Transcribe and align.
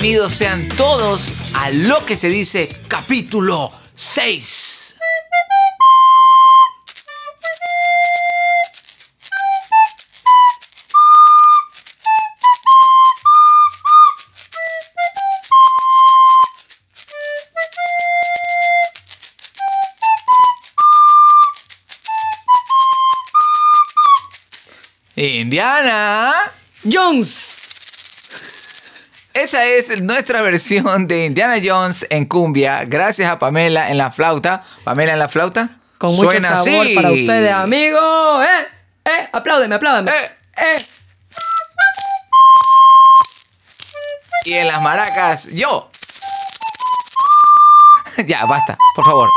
Bienvenidos 0.00 0.32
sean 0.32 0.66
todos 0.78 1.34
a 1.52 1.68
lo 1.68 2.06
que 2.06 2.16
se 2.16 2.30
dice 2.30 2.74
capítulo 2.88 3.70
6. 3.92 4.96
Indiana. 25.16 26.32
Jones. 26.90 27.49
Esa 29.34 29.64
es 29.64 30.00
nuestra 30.02 30.42
versión 30.42 31.06
de 31.06 31.26
Indiana 31.26 31.56
Jones 31.62 32.06
en 32.10 32.24
cumbia, 32.26 32.84
gracias 32.84 33.30
a 33.30 33.38
Pamela 33.38 33.90
en 33.90 33.96
la 33.98 34.10
flauta. 34.10 34.62
Pamela 34.84 35.12
en 35.12 35.18
la 35.18 35.28
flauta. 35.28 35.76
Con 35.98 36.14
mucho 36.16 36.30
Suena 36.30 36.56
sabor 36.56 36.86
así. 36.86 36.94
para 36.94 37.12
ustedes, 37.12 37.52
amigos. 37.52 38.44
¡Eh! 38.44 38.66
¡Eh! 39.04 39.28
Apláudeme, 39.32 39.74
apláudeme. 39.76 40.10
Eh. 40.10 40.30
¡Eh! 40.56 40.76
Y 44.46 44.54
en 44.54 44.66
las 44.66 44.80
maracas, 44.82 45.52
yo. 45.52 45.88
ya, 48.26 48.46
basta, 48.46 48.76
por 48.96 49.04
favor. 49.04 49.28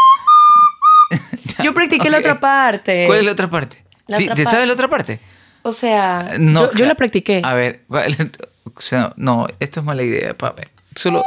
Yo 1.63 1.73
practiqué 1.73 2.09
la 2.09 2.18
otra 2.18 2.40
parte. 2.40 3.05
¿Cuál 3.05 3.20
es 3.20 3.25
la 3.25 3.31
otra 3.34 3.48
parte? 3.49 3.84
La 4.07 4.18
otra 4.18 4.34
¿Te 4.35 4.43
parte. 4.43 4.46
sabes 4.46 4.68
la 4.68 4.73
otra 4.73 4.87
parte? 4.90 5.20
O 5.62 5.71
sea, 5.71 6.31
No, 6.40 6.71
yo, 6.73 6.85
la 6.85 6.96
practiqué. 6.96 7.41
A 7.43 7.53
ver, 7.53 7.84
¿cuál- 7.87 8.31
o 8.65 8.81
sea, 8.81 9.13
no, 9.17 9.47
esto 9.59 9.79
es 9.79 9.85
mala 9.85 10.03
idea, 10.03 10.33
pa- 10.33 10.55
Solo. 10.95 11.23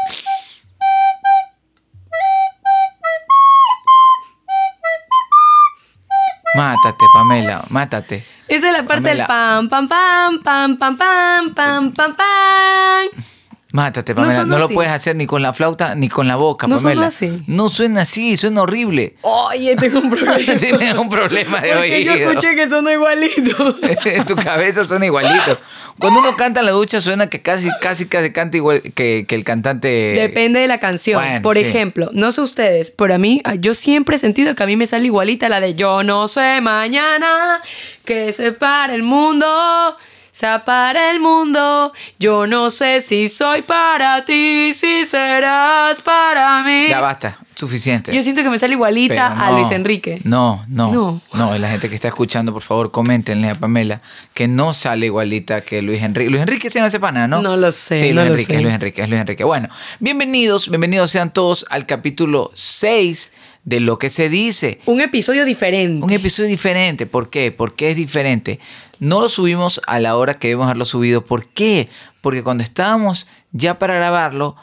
Mátate, 6.56 7.04
Pamela, 7.12 7.64
mátate. 7.70 8.24
Esa 8.48 8.68
es 8.68 8.72
la 8.72 8.84
parte 8.86 9.02
Pamela. 9.02 9.24
del 9.24 9.26
pam, 9.26 9.68
pam, 9.68 9.88
pam, 9.88 10.42
pam, 10.42 10.76
pam, 10.78 10.96
pam, 10.96 11.54
pam, 11.54 11.92
pam, 11.92 12.14
pam. 12.16 13.35
Mátate, 13.76 14.12
No 14.14 14.22
Pamela. 14.22 14.34
No, 14.34 14.40
suena 14.42 14.58
lo 14.58 14.68
puedes 14.70 14.90
hacer 14.90 15.14
ni 15.16 15.26
con 15.26 15.42
la 15.42 15.52
flauta 15.52 15.94
ni 15.94 16.08
con 16.08 16.26
la 16.26 16.36
boca, 16.36 16.66
No 16.66 16.78
suena 16.78 16.94
Pamela. 16.94 17.06
así. 17.08 17.42
No 17.46 17.68
suena 17.68 18.00
así, 18.00 18.36
suena 18.36 18.62
horrible. 18.62 19.14
Oye, 19.20 19.76
tengo 19.76 20.00
un 20.00 20.10
problema. 20.10 20.56
Tienes 20.58 20.94
un 20.94 21.08
problema 21.08 21.60
de 21.60 21.72
Porque 21.74 22.04
yo 22.04 22.12
oído. 22.14 22.28
escuché 22.30 22.56
que 22.56 22.68
son 22.68 22.88
igualitos. 22.90 23.76
en 24.06 24.24
tu 24.24 24.34
cabeza 24.36 24.86
suena 24.86 25.06
igualito. 25.06 25.58
Cuando 25.98 26.20
uno 26.20 26.36
canta 26.36 26.60
en 26.60 26.66
la 26.66 26.72
ducha 26.72 27.00
suena 27.00 27.28
que 27.28 27.40
casi, 27.40 27.70
casi, 27.80 28.06
casi 28.06 28.30
canta 28.30 28.56
igual 28.56 28.82
que, 28.94 29.24
que 29.28 29.34
el 29.34 29.44
cantante. 29.44 29.88
Depende 29.88 30.60
de 30.60 30.66
la 30.68 30.78
canción. 30.80 31.22
Bueno, 31.22 31.42
Por 31.42 31.56
sí. 31.56 31.62
ejemplo, 31.62 32.10
no 32.12 32.32
sé 32.32 32.40
ustedes, 32.42 32.90
pero 32.90 33.14
a 33.14 33.18
mí, 33.18 33.40
yo 33.60 33.72
siempre 33.74 34.16
he 34.16 34.18
sentido 34.18 34.54
que 34.54 34.62
a 34.62 34.66
mí 34.66 34.76
me 34.76 34.84
sale 34.86 35.06
igualita 35.06 35.48
la 35.48 35.60
de 35.60 35.74
Yo 35.74 36.02
no 36.02 36.28
sé 36.28 36.60
mañana 36.60 37.60
que 38.04 38.32
se 38.32 38.52
para 38.52 38.94
el 38.94 39.02
mundo. 39.02 39.96
Se 40.36 40.46
para 40.66 41.12
el 41.12 41.18
mundo. 41.18 41.94
Yo 42.18 42.46
no 42.46 42.68
sé 42.68 43.00
si 43.00 43.26
soy 43.26 43.62
para 43.62 44.22
ti, 44.26 44.70
si 44.74 45.06
serás 45.06 45.96
para 46.02 46.62
mí. 46.62 46.88
Ya 46.90 47.00
basta, 47.00 47.38
suficiente. 47.54 48.14
Yo 48.14 48.22
siento 48.22 48.42
que 48.42 48.50
me 48.50 48.58
sale 48.58 48.74
igualita 48.74 49.30
Pero 49.30 49.42
a 49.42 49.50
no, 49.50 49.58
Luis 49.58 49.70
Enrique. 49.70 50.20
No, 50.24 50.62
no, 50.68 50.92
no. 50.92 51.22
No. 51.32 51.58
la 51.58 51.70
gente 51.70 51.88
que 51.88 51.94
está 51.94 52.08
escuchando, 52.08 52.52
por 52.52 52.60
favor, 52.60 52.90
coméntenle 52.90 53.48
a 53.48 53.54
Pamela 53.54 54.02
que 54.34 54.46
no 54.46 54.74
sale 54.74 55.06
igualita 55.06 55.62
que 55.62 55.80
Luis 55.80 56.02
Enrique. 56.02 56.28
Luis 56.28 56.42
Enrique 56.42 56.68
se 56.68 56.84
ese 56.84 57.00
pana, 57.00 57.26
¿no? 57.26 57.40
No 57.40 57.56
lo 57.56 57.72
sé, 57.72 57.98
Sí, 57.98 58.12
no 58.12 58.16
Luis 58.16 58.26
lo 58.26 58.32
Enrique, 58.34 58.52
sé. 58.52 58.56
es 58.56 58.62
Luis 58.62 58.74
Enrique, 58.74 59.02
es 59.02 59.08
Luis 59.08 59.20
Enrique. 59.22 59.44
Bueno, 59.44 59.70
bienvenidos, 60.00 60.68
bienvenidos 60.68 61.10
sean 61.10 61.32
todos 61.32 61.64
al 61.70 61.86
capítulo 61.86 62.50
6 62.52 63.32
de 63.66 63.80
Lo 63.80 63.98
que 63.98 64.10
se 64.10 64.28
dice. 64.28 64.78
Un 64.86 65.00
episodio 65.00 65.44
diferente. 65.44 66.04
Un 66.04 66.12
episodio 66.12 66.48
diferente. 66.48 67.04
¿Por 67.04 67.28
qué? 67.28 67.50
¿Por 67.50 67.74
qué 67.74 67.90
es 67.90 67.96
diferente? 67.96 68.60
No 68.98 69.20
lo 69.20 69.28
subimos 69.28 69.80
a 69.86 69.98
la 70.00 70.16
hora 70.16 70.34
que 70.34 70.48
debemos 70.48 70.66
haberlo 70.66 70.84
subido. 70.84 71.24
¿Por 71.24 71.46
qué? 71.48 71.88
Porque 72.20 72.42
cuando 72.42 72.64
estábamos 72.64 73.26
ya 73.52 73.78
para 73.78 73.94
grabarlo, 73.94 74.56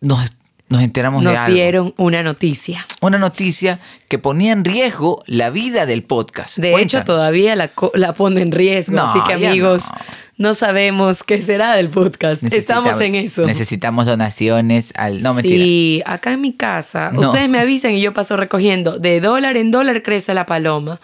nos, 0.00 0.32
nos 0.68 0.82
enteramos 0.82 1.22
de 1.24 1.30
Nos 1.30 1.40
algo. 1.40 1.54
dieron 1.54 1.94
una 1.96 2.22
noticia. 2.22 2.86
Una 3.00 3.18
noticia 3.18 3.80
que 4.08 4.18
ponía 4.18 4.52
en 4.52 4.64
riesgo 4.64 5.22
la 5.26 5.50
vida 5.50 5.86
del 5.86 6.02
podcast. 6.02 6.56
De 6.58 6.72
Cuéntanos. 6.72 7.02
hecho, 7.02 7.04
todavía 7.04 7.54
la, 7.56 7.70
la 7.94 8.12
pone 8.12 8.40
en 8.42 8.50
riesgo. 8.52 8.96
No, 8.96 9.04
así 9.04 9.20
que, 9.26 9.34
amigos, 9.34 9.88
no. 10.38 10.48
no. 10.48 10.54
sabemos 10.54 11.22
qué 11.22 11.42
será 11.42 11.74
del 11.76 11.88
podcast. 11.90 12.42
Estamos 12.44 13.00
en 13.00 13.14
eso. 13.14 13.46
Necesitamos 13.46 14.06
donaciones 14.06 14.92
al. 14.96 15.22
No, 15.22 15.34
mentira. 15.34 15.64
Sí, 15.64 16.02
acá 16.06 16.32
en 16.32 16.40
mi 16.40 16.52
casa, 16.54 17.10
No. 17.12 17.20
ustedes 17.20 17.48
me 17.48 17.58
avisan 17.60 17.92
y 17.92 18.00
yo 18.00 18.12
paso 18.14 18.36
recogiendo. 18.36 18.98
De 18.98 19.20
dólar 19.20 19.56
en 19.56 19.70
dólar 19.70 20.02
crece 20.02 20.32
la 20.34 20.46
paloma. 20.46 21.00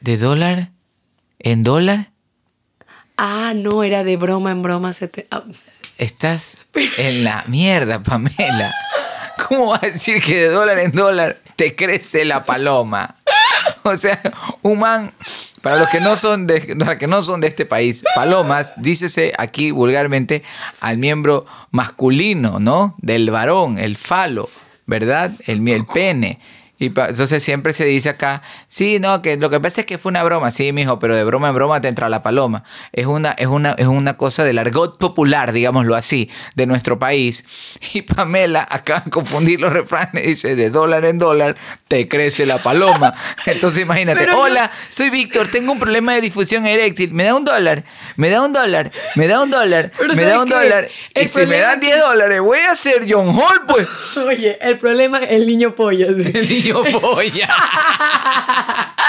¿De 0.00 0.16
dólar? 0.16 0.70
¿En 1.44 1.62
dólar? 1.62 2.10
Ah, 3.18 3.52
no, 3.54 3.84
era 3.84 4.02
de 4.02 4.16
broma 4.16 4.50
en 4.50 4.62
broma. 4.62 4.92
Se 4.94 5.08
te... 5.08 5.26
ah, 5.30 5.44
Estás 5.98 6.58
en 6.98 7.22
la 7.22 7.44
mierda, 7.46 8.02
Pamela. 8.02 8.74
¿Cómo 9.46 9.68
vas 9.68 9.82
a 9.82 9.86
decir 9.88 10.22
que 10.22 10.36
de 10.40 10.48
dólar 10.48 10.78
en 10.78 10.92
dólar 10.92 11.38
te 11.54 11.76
crece 11.76 12.24
la 12.24 12.44
paloma? 12.44 13.16
O 13.82 13.94
sea, 13.96 14.20
un 14.62 14.78
man, 14.78 15.12
para 15.60 15.76
los 15.76 15.88
que 15.90 16.00
no 16.00 16.16
son 16.16 16.46
de, 16.46 16.74
para 16.78 16.96
que 16.98 17.06
no 17.06 17.20
son 17.20 17.40
de 17.42 17.48
este 17.48 17.66
país, 17.66 18.02
palomas, 18.14 18.72
dícese 18.78 19.32
aquí 19.36 19.70
vulgarmente 19.70 20.42
al 20.80 20.96
miembro 20.96 21.44
masculino, 21.70 22.58
¿no? 22.58 22.94
Del 22.98 23.30
varón, 23.30 23.78
el 23.78 23.96
falo, 23.96 24.48
¿verdad? 24.86 25.32
El, 25.46 25.66
el 25.68 25.84
pene. 25.84 26.40
Y 26.76 26.90
pa- 26.90 27.06
entonces 27.06 27.40
siempre 27.42 27.72
se 27.72 27.84
dice 27.84 28.08
acá, 28.08 28.42
sí, 28.68 28.98
no, 28.98 29.22
que 29.22 29.36
lo 29.36 29.48
que 29.48 29.60
pasa 29.60 29.82
es 29.82 29.86
que 29.86 29.96
fue 29.96 30.10
una 30.10 30.24
broma, 30.24 30.50
sí, 30.50 30.72
mijo, 30.72 30.98
pero 30.98 31.14
de 31.14 31.22
broma 31.22 31.48
en 31.50 31.54
broma 31.54 31.80
te 31.80 31.86
entra 31.86 32.08
la 32.08 32.22
paloma. 32.22 32.64
Es 32.92 33.06
una, 33.06 33.30
es 33.32 33.46
una, 33.46 33.72
es 33.78 33.86
una 33.86 34.16
cosa 34.16 34.42
del 34.42 34.58
argot 34.58 34.98
popular, 34.98 35.52
digámoslo 35.52 35.94
así, 35.94 36.30
de 36.56 36.66
nuestro 36.66 36.98
país. 36.98 37.44
Y 37.94 38.02
Pamela 38.02 38.66
acaba 38.68 39.00
de 39.00 39.10
confundir 39.10 39.60
los 39.60 39.72
refranes, 39.72 40.24
dice, 40.26 40.56
de 40.56 40.70
dólar 40.70 41.04
en 41.04 41.18
dólar 41.18 41.56
te 41.86 42.08
crece 42.08 42.44
la 42.44 42.60
paloma. 42.60 43.14
Entonces 43.46 43.82
imagínate, 43.82 44.18
Pero 44.20 44.32
no- 44.32 44.40
hola, 44.40 44.70
soy 44.88 45.10
Víctor, 45.10 45.46
tengo 45.48 45.70
un 45.72 45.78
problema 45.78 46.14
de 46.14 46.22
difusión 46.22 46.66
eréctil, 46.66 47.12
me 47.12 47.22
da 47.24 47.36
un 47.36 47.44
dólar, 47.44 47.84
me 48.16 48.30
da 48.30 48.42
un 48.42 48.52
dólar, 48.52 48.90
me 49.14 49.28
da 49.28 49.42
un 49.42 49.50
dólar, 49.50 49.92
Pero 49.96 50.08
me 50.08 50.14
¿sabes 50.16 50.28
da 50.30 50.42
un 50.42 50.48
dólar. 50.48 50.88
Y 51.14 51.28
si 51.28 51.46
me 51.46 51.58
dan 51.58 51.74
es 51.74 51.80
10 51.82 51.98
dólares, 52.00 52.40
voy 52.40 52.58
a 52.58 52.74
ser 52.74 53.06
John 53.08 53.28
Hall, 53.28 53.60
pues. 53.68 53.86
Oye, 54.16 54.58
el 54.60 54.76
problema 54.78 55.18
es 55.18 55.30
el 55.30 55.46
niño 55.46 55.74
polla. 55.76 56.06
El 56.06 56.48
niño 56.48 56.63
polla. 57.00 57.48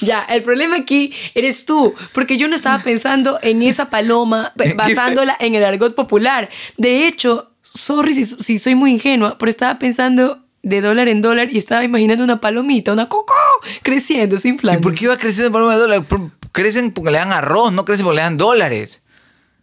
Ya, 0.00 0.22
el 0.22 0.42
problema 0.42 0.76
aquí 0.76 1.14
eres 1.34 1.64
tú, 1.64 1.94
porque 2.12 2.36
yo 2.36 2.48
no 2.48 2.56
estaba 2.56 2.78
pensando 2.82 3.38
en 3.42 3.62
esa 3.62 3.90
paloma 3.90 4.52
basándola 4.76 5.36
en 5.38 5.54
el 5.54 5.64
argot 5.64 5.94
popular. 5.94 6.48
De 6.76 7.06
hecho, 7.06 7.50
sorry 7.62 8.14
si, 8.14 8.24
si 8.24 8.58
soy 8.58 8.74
muy 8.74 8.92
ingenua, 8.92 9.38
pero 9.38 9.50
estaba 9.50 9.78
pensando 9.78 10.40
de 10.62 10.80
dólar 10.80 11.08
en 11.08 11.22
dólar 11.22 11.52
y 11.52 11.58
estaba 11.58 11.84
imaginando 11.84 12.24
una 12.24 12.40
palomita, 12.40 12.92
una 12.92 13.08
coco, 13.08 13.34
creciendo, 13.82 14.38
sin 14.38 14.52
¿Y 14.52 14.54
inflando. 14.54 14.80
por 14.80 14.94
qué 14.94 15.04
iba 15.04 15.16
creciendo 15.16 15.52
paloma 15.52 15.74
de 15.74 15.80
dólar? 15.80 16.04
Crecen 16.52 16.92
porque 16.92 17.10
le 17.10 17.18
dan 17.18 17.32
arroz, 17.32 17.72
no 17.72 17.84
crecen 17.84 18.04
porque 18.04 18.16
le 18.16 18.22
dan 18.22 18.36
dólares. 18.36 19.02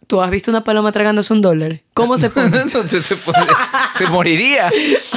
¿Tú 0.06 0.20
has 0.20 0.30
visto 0.30 0.50
una 0.50 0.62
paloma 0.62 0.92
tragándose 0.92 1.32
un 1.32 1.42
dólar? 1.42 1.80
¿Cómo 1.94 2.16
se? 2.16 2.30
No, 2.72 2.88
se, 2.88 4.06
moriría. 4.08 4.70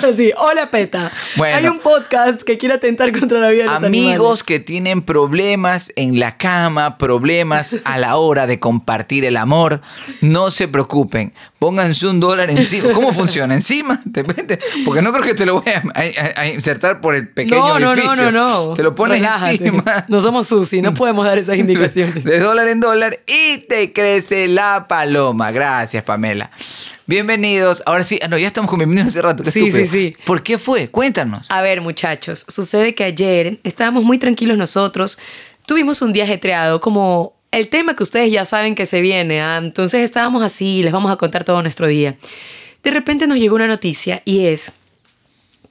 Así, 0.04 0.32
hola 0.38 0.70
peta. 0.70 1.10
Bueno. 1.38 1.58
Hay 1.58 1.68
un 1.68 1.80
podcast 1.80 2.42
que 2.44 2.58
quiere 2.58 2.76
atentar 2.76 3.18
contra 3.18 3.40
la 3.40 3.50
vida 3.50 3.64
de 3.64 3.70
los 3.70 3.84
Amigos 3.84 4.12
animales. 4.16 4.44
que 4.44 4.60
tienen 4.60 5.02
problemas 5.02 5.94
en 5.96 6.20
la 6.20 6.36
cama, 6.38 6.98
problemas 6.98 7.78
a 7.86 7.98
la 7.98 8.18
hora 8.18 8.46
de 8.46 8.60
compartir 8.60 9.24
el 9.24 9.38
amor, 9.38 9.82
no 10.22 10.52
se 10.52 10.68
preocupen. 10.68 11.34
Pónganse 11.60 12.08
un 12.08 12.20
dólar 12.20 12.52
encima. 12.52 12.92
¿Cómo 12.92 13.14
funciona? 13.14 13.54
¿Encima? 13.56 14.02
¿Te 14.14 14.24
mete? 14.24 14.60
Porque 14.84 15.02
no 15.02 15.14
creo 15.14 15.24
que 15.24 15.34
te 15.34 15.46
lo 15.46 15.62
voy 15.62 15.72
a, 15.72 15.82
a- 15.98 16.42
a 16.42 16.48
insertar 16.50 17.00
por 17.00 17.16
el 17.16 17.30
pequeño 17.30 17.80
No, 17.80 17.80
no, 17.80 17.96
no, 17.96 18.16
no, 18.16 18.32
no. 18.32 18.74
Te 18.74 18.84
lo 18.84 18.94
pones 18.94 19.20
Relájate. 19.20 19.56
encima. 19.66 20.06
No 20.10 20.20
somos 20.20 20.48
Susi, 20.48 20.82
no 20.82 20.94
podemos 20.94 21.26
dar 21.26 21.38
esas 21.40 21.56
indicaciones. 21.58 22.24
De 22.26 22.40
dólar 22.40 22.68
en 22.68 22.82
dólar 22.82 23.20
y 23.26 23.60
te 23.60 23.94
crece 23.94 24.48
la 24.50 24.88
paloma. 24.90 25.52
Gracias, 25.52 26.04
Pamela. 26.04 26.52
Bienvenidos. 27.08 27.84
Ahora 27.86 28.04
sí, 28.04 28.20
ah, 28.24 28.28
no, 28.28 28.38
ya 28.38 28.48
estamos 28.48 28.70
con 28.70 28.80
bienvenidos 28.80 29.10
hace 29.10 29.22
rato. 29.22 29.44
Qué 29.44 29.52
Sí, 29.52 29.60
estúpido. 29.60 29.86
sí, 29.86 29.92
sí. 30.10 30.18
¿Por 30.26 30.42
qué 30.42 30.58
fue? 30.58 30.90
Cuéntanos. 30.90 31.50
A 31.52 31.62
ver, 31.62 31.82
muchachos, 31.82 32.46
sucede 32.50 32.96
que 32.96 33.04
ayer 33.04 33.60
estábamos 33.64 34.04
muy 34.04 34.18
tranquilos 34.18 34.58
nosotros. 34.58 35.20
Tuvimos 35.68 36.02
un 36.02 36.14
día 36.14 36.24
ajetreado, 36.24 36.82
como 36.82 37.36
el 37.52 37.68
tema 37.68 37.96
que 37.96 38.02
ustedes 38.04 38.32
ya 38.32 38.44
saben 38.44 38.74
que 38.74 38.88
se 38.88 39.02
viene. 39.02 39.40
¿ah? 39.42 39.58
Entonces 39.58 40.02
estábamos 40.02 40.42
así, 40.44 40.82
les 40.82 40.92
vamos 40.92 41.12
a 41.12 41.16
contar 41.18 41.44
todo 41.44 41.62
nuestro 41.62 41.88
día. 41.88 42.16
De 42.84 42.92
repente 42.92 43.28
nos 43.28 43.38
llegó 43.38 43.56
una 43.56 43.68
noticia 43.68 44.22
y 44.26 44.46
es 44.48 44.72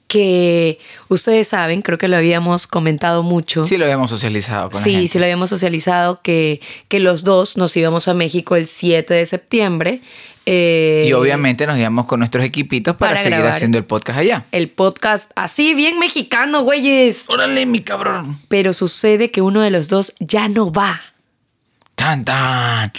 que 0.07 0.79
ustedes 1.09 1.49
saben, 1.49 1.83
creo 1.83 1.99
que 1.99 2.09
lo 2.09 2.17
habíamos 2.17 2.67
comentado 2.67 3.23
mucho. 3.23 3.65
Sí, 3.65 3.77
lo 3.79 3.85
habíamos 3.85 4.11
socializado 4.11 4.71
con 4.71 4.81
la 4.81 4.85
Sí, 4.85 4.93
gente. 4.93 5.09
sí 5.09 5.19
lo 5.19 5.25
habíamos 5.25 5.51
socializado 5.51 6.21
que, 6.23 6.61
que 6.89 7.01
los 7.01 7.25
dos 7.25 7.57
nos 7.57 7.77
íbamos 7.77 8.07
a 8.09 8.15
México 8.15 8.55
el 8.57 8.67
7 8.67 9.13
de 9.15 9.27
septiembre. 9.27 10.01
eh, 10.47 11.07
Y 11.09 11.13
obviamente 11.15 11.67
nos 11.67 11.79
íbamos 11.79 12.05
con 12.07 12.21
nuestros 12.21 12.45
equipitos 12.45 12.97
para, 12.97 13.13
para 13.15 13.23
seguir 13.23 13.45
haciendo 13.47 13.79
el 13.79 13.85
podcast 13.85 14.19
allá. 14.19 14.45
El 14.53 14.71
podcast 14.71 15.31
así, 15.37 15.75
bien 15.75 15.99
mexicano, 15.99 16.63
güeyes. 16.63 17.25
Órale, 17.29 17.65
mi 17.67 17.81
cabrón. 17.81 18.39
Pero 18.49 18.73
sucede 18.75 19.31
que 19.31 19.41
uno 19.41 19.63
de 19.63 19.71
los 19.71 19.89
dos 19.89 20.13
ya 20.21 20.49
no 20.49 20.71
va. 20.71 21.01
Tan, 21.95 22.25
tan. 22.25 22.93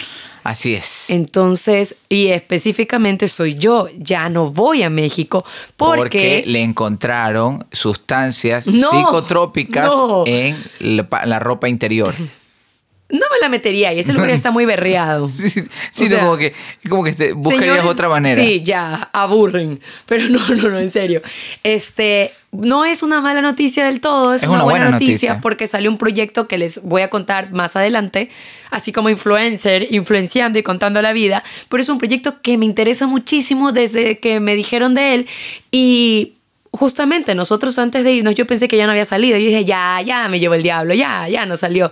Así 0.46 0.74
es. 0.74 1.10
Entonces, 1.10 1.96
y 2.08 2.28
específicamente 2.28 3.26
soy 3.26 3.56
yo, 3.56 3.88
ya 3.98 4.28
no 4.28 4.50
voy 4.52 4.84
a 4.84 4.90
México 4.90 5.44
porque, 5.76 5.96
porque 5.98 6.44
le 6.46 6.62
encontraron 6.62 7.66
sustancias 7.72 8.68
No, 8.68 8.90
psicotrópicas 8.90 9.86
no. 9.86 10.22
en 10.24 10.56
la, 10.78 11.08
pa- 11.08 11.26
la 11.26 11.40
ropa 11.40 11.68
interior. 11.68 12.14
no 13.08 13.18
me 13.32 13.38
la 13.40 13.48
metería 13.48 13.92
y 13.92 13.98
ese 13.98 14.12
lugar 14.12 14.30
está 14.30 14.52
muy 14.52 14.66
berreado. 14.66 15.28
Sí, 15.32 15.50
sí, 15.50 15.62
sí, 15.90 16.08
sea, 16.08 16.20
como 16.20 16.36
que, 16.36 16.54
como 16.88 17.02
que 17.02 17.10
buscarías 17.32 17.60
Señores, 17.76 17.84
otra 17.86 18.08
manera. 18.08 18.40
Sí, 18.40 18.62
ya, 18.64 19.10
aburren. 19.12 19.80
Pero 20.06 20.28
no, 20.28 20.38
no, 20.50 20.68
no, 20.68 20.78
en 20.78 20.90
serio. 20.90 21.22
Este, 21.64 22.32
no 22.62 22.84
es 22.84 23.02
una 23.02 23.20
mala 23.20 23.42
noticia 23.42 23.84
del 23.84 24.00
todo, 24.00 24.34
es, 24.34 24.42
una, 24.42 24.62
buena, 24.62 24.90
noticia, 24.90 25.40
porque 25.40 25.66
salió 25.66 25.90
un 25.90 25.98
proyecto 25.98 26.48
que 26.48 26.58
les 26.58 26.82
voy 26.82 27.02
a 27.02 27.10
contar 27.10 27.52
más 27.52 27.76
adelante, 27.76 28.30
así 28.70 28.92
como 28.92 29.08
influencer, 29.08 29.92
influenciando 29.92 30.58
y 30.58 30.62
contando 30.62 31.02
la 31.02 31.12
vida, 31.12 31.42
pero 31.68 31.80
es 31.80 31.88
un 31.88 31.98
proyecto 31.98 32.40
que 32.42 32.58
me 32.58 32.64
interesa 32.64 33.06
muchísimo 33.06 33.72
desde 33.72 34.18
que 34.18 34.40
me 34.40 34.54
dijeron 34.54 34.94
de 34.94 35.14
él 35.14 35.26
y 35.70 36.32
justamente 36.72 37.34
nosotros 37.34 37.78
antes 37.78 38.04
de 38.04 38.12
irnos 38.12 38.34
yo 38.34 38.46
pensé 38.46 38.68
que 38.68 38.76
ya 38.76 38.86
no 38.86 38.92
había 38.92 39.04
salido, 39.04 39.38
yo 39.38 39.46
dije, 39.46 39.64
ya, 39.64 40.00
ya 40.02 40.28
me 40.28 40.38
llevó 40.38 40.54
el 40.54 40.62
diablo, 40.62 40.94
ya, 40.94 41.28
ya 41.28 41.46
no 41.46 41.56
salió. 41.56 41.90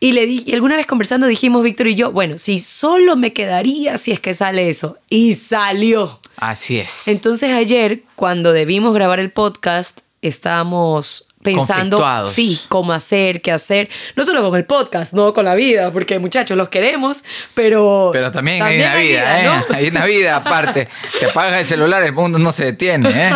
Y 0.00 0.12
le 0.12 0.26
di, 0.26 0.42
y 0.44 0.52
alguna 0.52 0.76
vez 0.76 0.86
conversando 0.86 1.26
dijimos 1.26 1.62
Víctor 1.62 1.88
y 1.88 1.94
yo, 1.94 2.12
bueno, 2.12 2.36
si 2.36 2.58
solo 2.58 3.16
me 3.16 3.32
quedaría 3.32 3.96
si 3.96 4.12
es 4.12 4.20
que 4.20 4.34
sale 4.34 4.68
eso. 4.68 4.98
Y 5.08 5.32
salió. 5.34 6.20
Así 6.36 6.78
es. 6.78 7.08
Entonces 7.08 7.52
ayer, 7.52 8.02
cuando 8.16 8.52
debimos 8.52 8.92
grabar 8.92 9.20
el 9.20 9.30
podcast, 9.30 10.00
estábamos 10.28 11.26
pensando, 11.44 12.26
sí, 12.26 12.58
cómo 12.68 12.94
hacer, 12.94 13.42
qué 13.42 13.52
hacer, 13.52 13.90
no 14.16 14.24
solo 14.24 14.42
con 14.42 14.58
el 14.58 14.64
podcast, 14.64 15.12
no 15.12 15.34
con 15.34 15.44
la 15.44 15.54
vida, 15.54 15.92
porque 15.92 16.18
muchachos 16.18 16.56
los 16.56 16.70
queremos, 16.70 17.22
pero 17.52 18.10
Pero 18.12 18.32
también, 18.32 18.62
hay 18.62 18.80
una 18.80 18.94
vida, 18.96 19.40
¿eh? 19.40 19.44
¿no? 19.44 19.76
Hay 19.76 19.88
una 19.88 20.06
vida 20.06 20.36
aparte. 20.36 20.88
Se 21.14 21.26
apaga 21.26 21.60
el 21.60 21.66
celular, 21.66 22.02
el 22.02 22.14
mundo 22.14 22.38
no 22.38 22.50
se 22.50 22.64
detiene, 22.64 23.10
¿eh? 23.10 23.30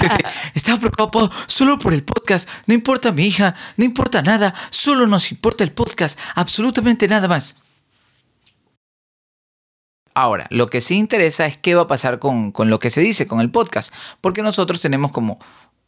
Sí, 0.00 0.08
sí. 0.08 0.16
Estaba 0.54 0.78
preocupado 0.78 1.30
solo 1.46 1.78
por 1.78 1.92
el 1.92 2.02
podcast. 2.02 2.48
No 2.66 2.72
importa 2.72 3.12
mi 3.12 3.26
hija, 3.26 3.54
no 3.76 3.84
importa 3.84 4.22
nada. 4.22 4.54
Solo 4.70 5.06
nos 5.06 5.30
importa 5.30 5.62
el 5.62 5.72
podcast. 5.72 6.18
Absolutamente 6.34 7.06
nada 7.08 7.28
más. 7.28 7.60
Ahora, 10.14 10.46
lo 10.50 10.68
que 10.68 10.80
sí 10.80 10.96
interesa 10.96 11.46
es 11.46 11.56
qué 11.56 11.74
va 11.74 11.82
a 11.82 11.86
pasar 11.86 12.18
con, 12.18 12.52
con 12.52 12.70
lo 12.70 12.78
que 12.78 12.90
se 12.90 13.00
dice, 13.00 13.26
con 13.26 13.40
el 13.40 13.50
podcast. 13.50 13.94
Porque 14.20 14.42
nosotros 14.42 14.80
tenemos 14.80 15.12
como 15.12 15.38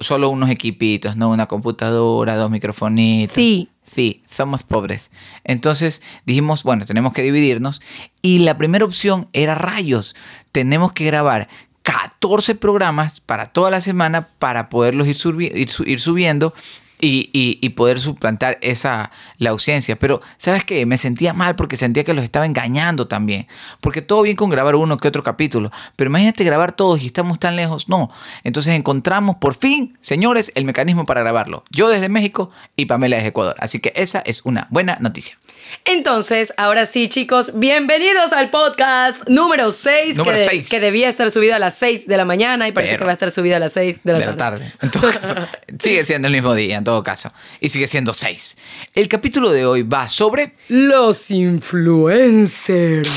solo 0.01 0.29
unos 0.31 0.51
equipitos, 0.51 1.17
¿no? 1.17 1.31
Una 1.31 1.47
computadora, 1.47 2.37
dos 2.37 2.51
microfonitos. 2.51 3.35
Sí. 3.35 3.69
Sí, 3.85 4.23
somos 4.29 4.63
pobres. 4.65 5.11
Entonces 5.45 6.03
dijimos, 6.25 6.63
bueno, 6.63 6.87
tenemos 6.87 7.13
que 7.13 7.21
dividirnos. 7.23 7.83
Y 8.23 8.39
la 8.39 8.57
primera 8.57 8.85
opción 8.85 9.29
era 9.33 9.55
rayos. 9.55 10.15
Tenemos 10.51 10.93
que 10.93 11.05
grabar 11.05 11.49
14 11.83 12.55
programas 12.55 13.21
para 13.21 13.47
toda 13.47 13.71
la 13.71 13.81
semana 13.81 14.29
para 14.39 14.69
poderlos 14.69 15.09
ir, 15.09 15.17
surbi- 15.17 15.53
ir 15.55 15.69
su- 15.69 15.83
ir 15.85 16.01
subiendo 16.01 16.55
y, 17.05 17.69
poder 17.71 17.99
suplantar 17.99 18.59
esa 18.61 19.11
la 19.39 19.51
ausencia. 19.51 19.99
Pero, 19.99 20.21
¿sabes 20.37 20.65
qué? 20.65 20.87
Me 20.87 20.97
sentía 20.97 21.33
mal 21.33 21.57
porque 21.57 21.77
sentía 21.77 22.05
que 22.05 22.15
los 22.15 22.25
estaba 22.25 22.47
engañando 22.47 23.09
también. 23.09 23.47
Porque 23.81 24.03
todo 24.03 24.23
bien 24.23 24.37
con 24.37 24.51
grabar 24.51 24.77
uno 24.77 24.97
que 24.97 25.09
otro 25.09 25.23
capítulo. 25.23 25.71
Pero 25.97 26.11
imagínate 26.11 26.45
grabar 26.45 26.73
todos 26.73 27.03
y 27.03 27.07
estamos 27.07 27.39
tan 27.39 27.57
lejos. 27.57 27.89
No. 27.89 28.11
Entonces 28.45 28.75
encontramos 28.75 29.37
por 29.37 29.55
fin, 29.55 29.99
señores, 30.01 30.53
el 30.55 30.65
mecanismo 30.65 31.05
para 31.05 31.23
grabarlo. 31.23 31.65
Yo 31.71 31.89
desde 31.89 32.09
México 32.09 32.51
y 32.77 32.87
Pamela 32.87 33.17
desde 33.17 33.31
Ecuador. 33.31 33.57
Así 33.59 33.81
que 33.81 33.93
esa 33.97 34.21
es 34.21 34.45
una 34.45 34.69
buena 34.71 34.97
noticia. 35.01 35.37
Entonces, 35.85 36.55
ahora 36.57 36.87
sí, 36.87 37.09
chicos, 37.09 37.59
bienvenidos 37.59 38.33
al 38.33 38.51
podcast 38.51 39.29
número 39.29 39.71
6, 39.73 40.17
Número 40.17 40.37
que, 40.37 40.43
de- 40.43 40.49
seis. 40.49 40.69
que 40.71 40.79
debía 40.81 41.09
estar 41.09 41.31
subido 41.31 41.55
a 41.57 41.59
las 41.59 41.75
6 41.75 42.07
de 42.07 42.17
la 42.17 42.25
mañana 42.25 42.69
y 42.69 42.73
parece 42.73 42.93
Pero- 42.93 43.01
que 43.01 43.05
va 43.07 43.11
a 43.11 43.15
estar 43.15 43.31
subido 43.31 43.57
a 43.57 43.59
las 43.59 43.73
6 43.73 44.01
de 44.05 44.13
la 44.13 44.19
de 44.21 44.27
la 44.27 44.37
tarde. 44.37 44.59
tarde. 44.61 44.75
En 44.81 44.91
todo 44.91 45.11
caso, 45.13 45.35
sigue 45.79 46.05
siendo 46.05 46.29
el 46.29 46.35
mismo 46.35 46.55
día, 46.55 46.77
en 46.77 46.85
todo 46.85 47.03
caso. 47.03 47.33
Y 47.61 47.69
sigue 47.71 47.87
siendo 47.89 48.15
seis. 48.15 48.57
El 48.95 49.09
capítulo 49.09 49.51
de 49.51 49.67
hoy 49.67 49.83
va 49.83 50.09
sobre 50.09 50.55
Los 50.69 51.31
influencers. 51.31 53.09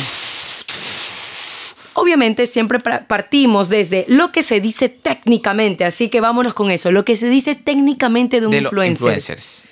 Obviamente 1.98 2.46
siempre 2.46 2.80
partimos 2.80 3.70
desde 3.70 4.04
lo 4.10 4.32
que 4.34 4.44
se 4.44 4.60
dice 4.60 4.90
técnicamente, 4.90 5.86
así 5.86 6.10
que 6.10 6.20
vámonos 6.20 6.54
con 6.54 6.70
eso, 6.72 6.92
lo 6.92 7.06
que 7.06 7.16
se 7.16 7.30
dice 7.30 7.56
técnicamente 7.56 8.42
de 8.42 8.48
un 8.48 8.52
de 8.52 8.62
los 8.62 8.72
influencer. 8.72 9.08
influencers. 9.18 9.68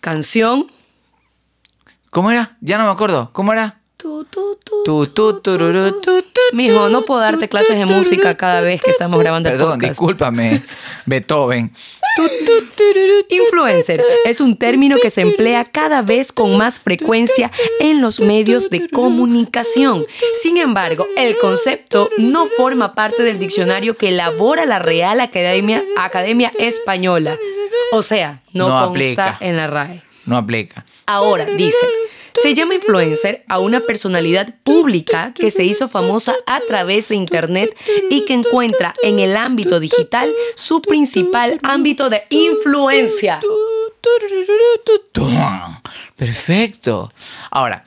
Canción. 0.00 0.70
¿Cómo 2.10 2.30
era? 2.30 2.56
Ya 2.60 2.78
no 2.78 2.84
me 2.84 2.90
acuerdo. 2.90 3.30
¿Cómo 3.32 3.52
era? 3.52 3.80
Tu, 3.96 4.24
tu, 4.24 4.56
tu. 4.64 4.82
Tu, 4.84 5.06
tu, 5.08 5.40
tururú, 5.40 5.90
tu, 6.00 6.22
tu, 6.22 6.40
Mijo, 6.52 6.88
no 6.88 7.02
puedo 7.02 7.20
darte 7.20 7.48
clases 7.48 7.76
de 7.76 7.84
música 7.84 8.36
cada 8.36 8.60
vez 8.60 8.80
que 8.80 8.90
estamos 8.90 9.18
grabando 9.18 9.48
el 9.48 9.56
Perdón, 9.56 9.72
podcast. 9.74 9.90
discúlpame, 9.90 10.62
Beethoven. 11.04 11.72
Influencer 13.28 14.02
es 14.24 14.40
un 14.40 14.56
término 14.56 14.96
que 15.00 15.10
se 15.10 15.20
emplea 15.22 15.64
cada 15.64 16.02
vez 16.02 16.32
con 16.32 16.56
más 16.56 16.78
frecuencia 16.78 17.50
en 17.80 18.00
los 18.00 18.20
medios 18.20 18.70
de 18.70 18.88
comunicación. 18.88 20.04
Sin 20.42 20.56
embargo, 20.56 21.06
el 21.16 21.36
concepto 21.38 22.08
no 22.18 22.46
forma 22.46 22.94
parte 22.94 23.22
del 23.22 23.38
diccionario 23.38 23.96
que 23.96 24.08
elabora 24.08 24.64
la 24.66 24.78
Real 24.78 25.20
Academia, 25.20 25.82
Academia 25.98 26.52
Española. 26.58 27.36
O 27.92 28.02
sea, 28.02 28.42
no, 28.52 28.68
No 28.68 28.74
consta 28.86 28.88
aplica. 29.30 29.36
en 29.40 29.56
la 29.56 29.66
RAE. 29.66 30.02
No 30.28 30.36
aplica. 30.36 30.84
Ahora, 31.06 31.46
dice, 31.46 31.86
se 32.34 32.54
llama 32.54 32.74
influencer 32.74 33.44
a 33.48 33.58
una 33.58 33.80
personalidad 33.80 34.54
pública 34.62 35.32
que 35.34 35.50
se 35.50 35.64
hizo 35.64 35.88
famosa 35.88 36.34
a 36.46 36.60
través 36.60 37.08
de 37.08 37.16
Internet 37.16 37.74
y 38.10 38.24
que 38.26 38.34
encuentra 38.34 38.94
en 39.02 39.18
el 39.18 39.36
ámbito 39.36 39.80
digital 39.80 40.30
su 40.54 40.82
principal 40.82 41.58
ámbito 41.62 42.10
de 42.10 42.24
influencia. 42.28 43.40
Perfecto. 46.16 47.12
Ahora, 47.50 47.84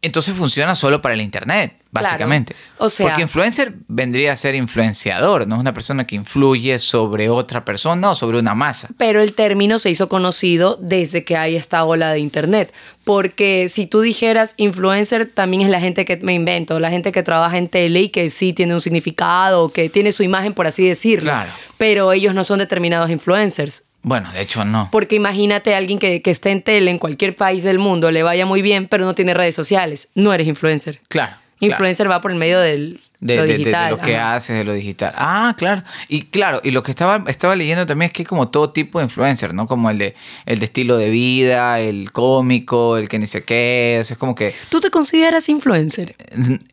entonces 0.00 0.34
funciona 0.34 0.74
solo 0.74 1.00
para 1.00 1.14
el 1.14 1.20
internet, 1.20 1.81
básicamente. 1.92 2.56
O 2.78 2.88
sea- 2.90 3.06
Porque 3.06 3.22
influencer 3.22 3.74
vendría 3.86 4.32
a 4.32 4.36
ser 4.36 4.54
influenciador, 4.56 5.46
no 5.46 5.54
es 5.56 5.60
una 5.60 5.72
persona 5.72 6.06
que 6.06 6.16
influye 6.16 6.78
sobre 6.80 7.28
otra 7.28 7.64
persona 7.64 8.10
o 8.10 8.14
sobre 8.14 8.38
una 8.38 8.54
masa. 8.54 8.88
Pero 8.98 9.20
el 9.22 9.34
término 9.34 9.78
se 9.78 9.90
hizo 9.90 10.08
conocido 10.08 10.76
desde 10.80 11.24
que 11.24 11.36
hay 11.36 11.54
esta 11.54 11.84
ola 11.84 12.10
de 12.12 12.18
Internet. 12.18 12.72
Porque 13.04 13.68
si 13.68 13.86
tú 13.86 14.00
dijeras 14.00 14.54
influencer, 14.56 15.28
también 15.28 15.62
es 15.62 15.68
la 15.68 15.80
gente 15.80 16.04
que 16.04 16.16
me 16.18 16.34
invento, 16.34 16.78
la 16.80 16.90
gente 16.90 17.12
que 17.12 17.22
trabaja 17.22 17.58
en 17.58 17.68
tele 17.68 18.02
y 18.02 18.08
que 18.08 18.30
sí 18.30 18.52
tiene 18.52 18.74
un 18.74 18.80
significado, 18.80 19.70
que 19.70 19.88
tiene 19.88 20.12
su 20.12 20.22
imagen, 20.22 20.54
por 20.54 20.66
así 20.66 20.86
decirlo. 20.86 21.30
Claro. 21.30 21.50
Pero 21.78 22.12
ellos 22.12 22.34
no 22.34 22.44
son 22.44 22.60
determinados 22.60 23.10
influencers. 23.10 23.84
Bueno, 24.04 24.30
de 24.32 24.40
hecho 24.40 24.64
no. 24.64 24.88
Porque 24.90 25.14
imagínate 25.16 25.74
a 25.74 25.78
alguien 25.78 25.98
que, 25.98 26.22
que 26.22 26.30
esté 26.30 26.50
en 26.50 26.62
tele 26.62 26.90
en 26.90 26.98
cualquier 26.98 27.36
país 27.36 27.62
del 27.64 27.78
mundo, 27.78 28.10
le 28.10 28.22
vaya 28.22 28.46
muy 28.46 28.62
bien, 28.62 28.88
pero 28.88 29.04
no 29.04 29.14
tiene 29.14 29.34
redes 29.34 29.54
sociales. 29.54 30.08
No 30.14 30.32
eres 30.32 30.46
influencer. 30.48 31.00
Claro. 31.08 31.36
Claro. 31.66 31.74
Influencer 31.74 32.10
va 32.10 32.20
por 32.20 32.30
el 32.32 32.38
medio 32.38 32.58
del 32.60 33.00
De, 33.20 33.36
lo 33.36 33.42
de- 33.42 33.46
de- 33.48 33.52
de 33.54 33.58
digital. 33.58 33.90
lo 33.92 33.98
que 33.98 34.16
haces, 34.16 34.56
de 34.56 34.64
lo 34.64 34.72
digital. 34.72 35.12
Ah, 35.16 35.54
claro. 35.56 35.82
Y 36.08 36.22
claro, 36.22 36.60
y 36.64 36.72
lo 36.72 36.82
que 36.82 36.90
estaba, 36.90 37.22
estaba 37.28 37.54
leyendo 37.56 37.86
también 37.86 38.08
es 38.08 38.12
que 38.12 38.22
hay 38.22 38.26
como 38.26 38.48
todo 38.48 38.70
tipo 38.70 38.98
de 38.98 39.04
influencer, 39.04 39.54
¿no? 39.54 39.66
Como 39.66 39.90
el 39.90 39.98
de, 39.98 40.14
el 40.46 40.58
de 40.58 40.64
estilo 40.64 40.96
de 40.96 41.10
vida, 41.10 41.78
el 41.80 42.10
cómico, 42.10 42.96
el 42.96 43.08
que 43.08 43.18
ni 43.18 43.26
sé 43.26 43.44
qué. 43.44 43.98
O 44.00 44.04
sea, 44.04 44.14
es 44.14 44.18
como 44.18 44.34
que 44.34 44.54
¿Tú 44.68 44.80
te 44.80 44.90
consideras 44.90 45.48
influencer? 45.48 46.16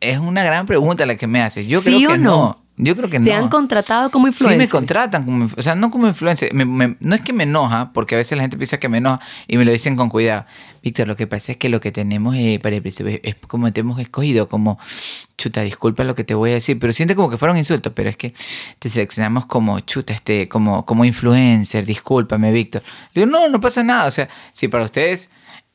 es 0.00 0.18
una 0.18 0.42
gran 0.44 0.66
pregunta 0.66 1.06
la 1.06 1.16
que 1.16 1.26
me 1.26 1.40
haces. 1.40 1.66
Yo 1.66 1.80
¿Sí 1.80 1.96
creo 1.96 2.08
o 2.08 2.12
que 2.12 2.18
no? 2.18 2.30
no. 2.30 2.62
Yo 2.82 2.96
creo 2.96 3.10
que 3.10 3.18
no. 3.18 3.24
¿Te 3.26 3.32
han 3.34 3.48
contratado 3.48 4.10
como 4.10 4.26
Sí 4.26 4.30
influencer? 4.32 4.58
me 4.58 4.68
contratan, 4.68 5.24
como, 5.24 5.48
o 5.56 5.62
sea, 5.62 5.74
no 5.74 5.90
como 5.90 6.06
influencer. 6.06 6.54
Me- 6.54 6.64
me- 6.64 6.96
no 7.00 7.14
es 7.14 7.20
que 7.20 7.32
me 7.32 7.44
enoja, 7.44 7.92
porque 7.92 8.14
a 8.14 8.18
veces 8.18 8.36
la 8.36 8.42
gente 8.42 8.56
piensa 8.56 8.78
que 8.80 8.88
me 8.88 8.98
enoja 8.98 9.20
y 9.46 9.56
me 9.58 9.64
lo 9.64 9.72
dicen 9.72 9.96
con 9.96 10.08
cuidado. 10.08 10.46
Víctor, 10.82 11.06
lo 11.08 11.14
que 11.16 11.26
pasa 11.26 11.52
es 11.52 11.58
que 11.58 11.68
lo 11.68 11.78
que 11.80 11.92
tenemos 11.92 12.34
eh, 12.36 12.58
para 12.62 12.76
el 12.76 12.82
principio 12.82 13.18
es 13.22 13.36
como 13.46 13.70
te 13.72 13.80
hemos 13.80 14.00
escogido, 14.00 14.48
como, 14.48 14.78
chuta, 15.36 15.60
disculpa 15.60 16.04
lo 16.04 16.14
que 16.14 16.24
te 16.24 16.34
voy 16.34 16.50
a 16.50 16.54
decir, 16.54 16.78
pero 16.78 16.92
siente 16.92 17.14
como 17.14 17.28
que 17.28 17.36
fuera 17.36 17.52
un 17.52 17.58
insulto, 17.58 17.92
pero 17.92 18.08
es 18.08 18.16
que 18.16 18.32
te 18.78 18.88
seleccionamos 18.88 19.44
como, 19.46 19.78
chuta, 19.80 20.12
este, 20.14 20.48
como, 20.48 20.86
como 20.86 21.04
influencer, 21.04 21.84
discúlpame, 21.84 22.50
Víctor. 22.52 22.82
Le 23.14 23.24
digo, 23.26 23.30
no, 23.38 23.48
no 23.48 23.60
pasa 23.60 23.82
nada, 23.82 24.06
o 24.06 24.10
sea, 24.10 24.28
si 24.52 24.68
para 24.68 24.84
ustedes 24.84 25.30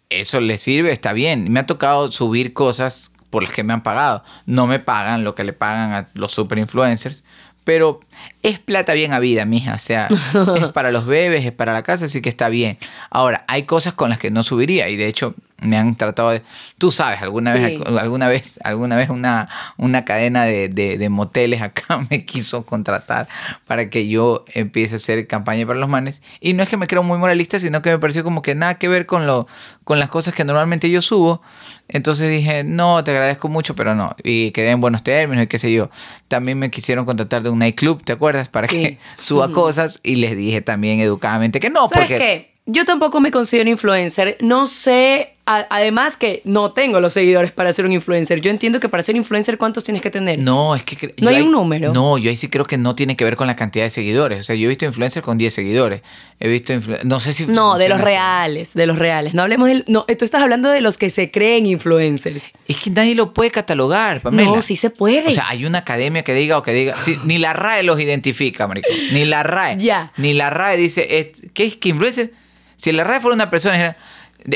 eso 0.09 0.39
les 0.39 0.61
sirve, 0.61 0.91
está 0.91 1.13
bien. 1.13 1.51
Me 1.51 1.59
ha 1.59 1.65
tocado 1.65 2.11
subir 2.11 2.53
cosas 2.53 3.11
por 3.35 3.43
las 3.43 3.51
que 3.51 3.65
me 3.65 3.73
han 3.73 3.83
pagado. 3.83 4.23
No 4.45 4.65
me 4.65 4.79
pagan 4.79 5.25
lo 5.25 5.35
que 5.35 5.43
le 5.43 5.51
pagan 5.51 5.91
a 5.91 6.07
los 6.13 6.31
super 6.31 6.57
influencers, 6.57 7.25
Pero 7.65 7.99
es 8.43 8.59
plata 8.59 8.93
bien 8.93 9.13
habida, 9.13 9.45
mija. 9.45 9.73
O 9.75 9.79
sea, 9.79 10.07
es 10.09 10.67
para 10.73 10.91
los 10.91 11.05
bebés, 11.05 11.45
es 11.45 11.51
para 11.51 11.73
la 11.73 11.83
casa, 11.83 12.05
así 12.05 12.21
que 12.21 12.29
está 12.29 12.49
bien. 12.49 12.77
Ahora, 13.09 13.43
hay 13.47 13.63
cosas 13.63 13.93
con 13.93 14.09
las 14.09 14.19
que 14.19 14.31
no 14.31 14.43
subiría 14.43 14.89
y 14.89 14.95
de 14.95 15.07
hecho 15.07 15.35
me 15.61 15.77
han 15.77 15.95
tratado 15.95 16.31
de... 16.31 16.41
Tú 16.77 16.91
sabes, 16.91 17.21
alguna 17.21 17.53
Sí. 17.53 17.59
vez, 17.59 17.81
alguna 17.97 18.27
vez, 18.27 18.59
alguna 18.63 18.97
vez 18.97 19.09
una, 19.09 19.47
una 19.77 20.03
cadena 20.03 20.43
de, 20.43 20.67
de- 20.67 20.97
de 20.97 21.09
moteles 21.09 21.61
acá 21.61 22.05
me 22.09 22.25
quiso 22.25 22.65
contratar 22.65 23.27
para 23.65 23.89
que 23.89 24.07
yo 24.09 24.43
empiece 24.53 24.95
a 24.95 24.97
hacer 24.97 25.25
campaña 25.27 25.65
para 25.65 25.79
los 25.79 25.87
manes. 25.89 26.21
Y 26.41 26.53
no 26.53 26.61
es 26.61 26.69
que 26.69 26.75
me 26.77 26.87
creo 26.87 27.03
muy 27.03 27.17
moralista, 27.17 27.57
sino 27.57 27.81
que 27.81 27.89
me 27.91 27.99
pareció 27.99 28.23
como 28.23 28.41
que 28.41 28.53
nada 28.53 28.75
que 28.75 28.89
ver 28.89 29.05
con, 29.05 29.25
lo, 29.27 29.47
con 29.85 29.97
las 29.97 30.09
cosas 30.09 30.33
que 30.35 30.43
normalmente 30.43 30.89
yo 30.89 31.01
subo. 31.01 31.41
Entonces 31.87 32.29
dije, 32.31 32.63
no, 32.63 33.03
te 33.03 33.11
agradezco 33.11 33.47
mucho, 33.47 33.75
pero 33.75 33.95
no. 33.95 34.15
Y 34.23 34.51
quedé 34.51 34.71
en 34.71 34.81
buenos 34.81 35.03
términos 35.03 35.45
y 35.45 35.47
qué 35.47 35.57
sé 35.59 35.71
yo. 35.71 35.89
También 36.27 36.57
me 36.59 36.69
quisieron 36.71 37.05
contratar 37.05 37.43
de 37.43 37.49
un 37.49 37.59
nightclub, 37.59 38.03
¿te 38.05 38.13
acuerdas? 38.13 38.47
Para 38.49 38.67
Sí. 38.69 38.81
que 38.81 38.97
suba 39.17 39.51
cosas 39.51 39.99
y 40.03 40.15
les 40.15 40.37
dije 40.37 40.61
también 40.61 40.99
educadamente 41.01 41.59
que 41.59 41.69
no, 41.69 41.87
¿Sabes 41.87 42.07
porque... 42.09 42.17
qué? 42.17 42.55
Yo 42.67 42.83
tampoco 42.85 43.19
me 43.19 43.29
considero 43.29 43.69
influencer. 43.69 44.37
No 44.39 44.65
sé, 44.65 45.34
a- 45.47 45.67
además 45.69 46.17
que 46.17 46.41
no 46.43 46.71
tengo 46.71 46.99
los 46.99 47.13
seguidores 47.13 47.51
para 47.51 47.71
ser 47.71 47.85
un 47.85 47.91
influencer. 47.91 48.41
Yo 48.41 48.49
entiendo 48.49 48.79
que 48.79 48.89
para 48.89 49.03
ser 49.03 49.15
influencer, 49.15 49.57
¿cuántos 49.57 49.83
tienes 49.83 50.01
que 50.01 50.09
tener? 50.09 50.39
No, 50.39 50.75
es 50.75 50.83
que... 50.83 51.13
¿No 51.21 51.29
hay 51.29 51.41
un 51.41 51.51
número? 51.51 51.93
No, 51.93 52.17
yo 52.17 52.29
ahí 52.31 52.37
sí 52.37 52.47
creo 52.49 52.65
que 52.65 52.77
no 52.77 52.95
tiene 52.95 53.15
que 53.15 53.23
ver 53.23 53.35
con 53.35 53.45
la 53.47 53.55
cantidad 53.55 53.85
de 53.85 53.89
seguidores. 53.91 54.39
O 54.39 54.43
sea, 54.43 54.55
yo 54.55 54.65
he 54.65 54.69
visto 54.69 54.85
influencers 54.85 55.23
con 55.23 55.37
10 55.37 55.53
seguidores. 55.53 56.01
He 56.39 56.47
visto... 56.47 56.73
No 57.03 57.19
sé 57.19 57.33
si... 57.33 57.45
No, 57.45 57.77
de 57.77 57.89
los 57.89 57.97
así. 57.99 58.05
reales, 58.05 58.73
de 58.73 58.85
los 58.87 58.97
reales. 58.97 59.33
No 59.35 59.43
hablemos 59.43 59.67
del. 59.67 59.83
No, 59.87 60.05
tú 60.05 60.25
estás 60.25 60.41
hablando 60.41 60.69
de 60.69 60.81
los 60.81 60.97
que 60.97 61.09
se 61.09 61.29
creen 61.29 61.65
influencers. 61.67 62.51
Es 62.67 62.77
que 62.77 62.89
nadie 62.89 63.13
lo 63.13 63.33
puede 63.33 63.51
catalogar, 63.51 64.21
Pamela. 64.21 64.49
No, 64.49 64.61
sí 64.63 64.75
se 64.75 64.89
puede. 64.89 65.27
O 65.27 65.31
sea, 65.31 65.47
hay 65.49 65.65
una 65.65 65.79
academia 65.79 66.23
que 66.23 66.33
diga 66.33 66.57
o 66.57 66.63
que 66.63 66.73
diga... 66.73 66.95
sí, 66.99 67.19
ni 67.23 67.37
la 67.37 67.53
RAE 67.53 67.83
los 67.83 67.99
identifica, 67.99 68.67
marico. 68.67 68.89
Ni 69.11 69.25
la 69.25 69.43
RAE. 69.43 69.77
Ya. 69.77 70.11
Ni 70.17 70.33
la 70.33 70.49
RAE 70.49 70.77
dice... 70.77 71.31
¿Qué 71.53 71.65
es 71.65 71.75
que 71.75 71.89
influencer? 71.89 72.31
Si 72.77 72.91
la 72.91 73.03
RAE 73.03 73.19
fuera 73.19 73.35
una 73.35 73.49
persona... 73.49 73.95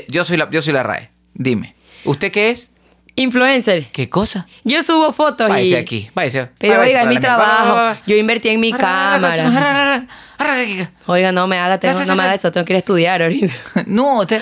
Yo 0.09 0.25
soy 0.25 0.37
la, 0.37 0.49
yo 0.49 0.61
soy 0.61 0.73
la 0.73 0.83
RAE. 0.83 1.09
Dime. 1.33 1.75
¿Usted 2.05 2.31
qué 2.31 2.49
es? 2.49 2.71
Influencer. 3.15 3.87
¿Qué 3.91 4.09
cosa? 4.09 4.47
Yo 4.63 4.81
subo 4.81 5.11
fotos 5.11 5.49
Váyase 5.49 5.71
y. 5.71 5.75
aquí. 5.75 6.09
Váyase. 6.15 6.49
Pero 6.57 6.81
oiga, 6.81 7.01
es 7.01 7.07
mi 7.07 7.15
la 7.15 7.19
mierda. 7.19 7.37
Va, 7.37 7.43
va, 7.43 7.47
va, 7.47 7.65
trabajo. 7.73 8.01
Yo 8.07 8.15
invertí 8.15 8.49
en 8.49 8.59
mi 8.61 8.71
cámara. 8.71 10.07
Oiga, 11.07 11.31
no 11.31 11.47
me 11.47 11.57
haga, 11.57 11.79
tengo- 11.79 11.99
no 12.05 12.15
me 12.15 12.21
haga 12.23 12.31
ya. 12.31 12.35
esto, 12.35 12.51
tengo 12.51 12.65
que 12.65 12.73
ir 12.73 12.75
a 12.75 12.79
estudiar 12.79 13.21
ahorita. 13.21 13.53
No, 13.87 14.25
te- 14.25 14.39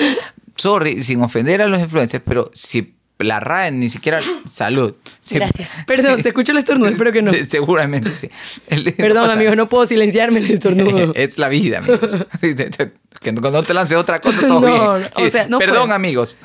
sorry, 0.56 1.01
sin 1.01 1.22
ofender 1.24 1.62
a 1.62 1.68
los 1.68 1.80
influencers, 1.80 2.24
pero 2.25 2.51
si 2.54 2.97
la 3.20 3.40
RAE 3.40 3.72
ni 3.72 3.90
siquiera 3.90 4.20
salud. 4.50 4.94
Gracias. 5.32 5.72
Perdón, 5.86 6.22
¿se 6.22 6.30
escucha 6.30 6.52
el 6.52 6.60
estornudo? 6.60 6.90
Espero 6.90 7.12
que 7.12 7.22
no. 7.22 7.32
Seguramente 7.34 8.12
sí. 8.12 8.30
El- 8.68 8.86
no 8.86 8.92
Perdón, 8.96 9.24
pasa 9.24 9.34
amigos, 9.34 9.56
no 9.58 9.68
puedo 9.70 9.86
silenciarme 9.86 10.40
el 10.40 10.52
estornudo. 10.52 11.14
Es 11.16 11.38
la 11.38 11.50
vida, 11.50 11.80
amigos. 11.80 12.18
Que 13.20 13.32
no 13.32 13.42
no 13.50 13.64
te 13.64 13.74
lances 13.74 13.98
otra 13.98 14.22
cosa, 14.22 14.42
todo 14.48 14.62
No, 14.62 14.68
bien. 15.00 15.10
no, 15.18 15.26
o 15.26 15.30
sea, 15.30 15.48
no 15.48 15.58
Perdón, 15.58 15.92
amigos. 15.92 16.38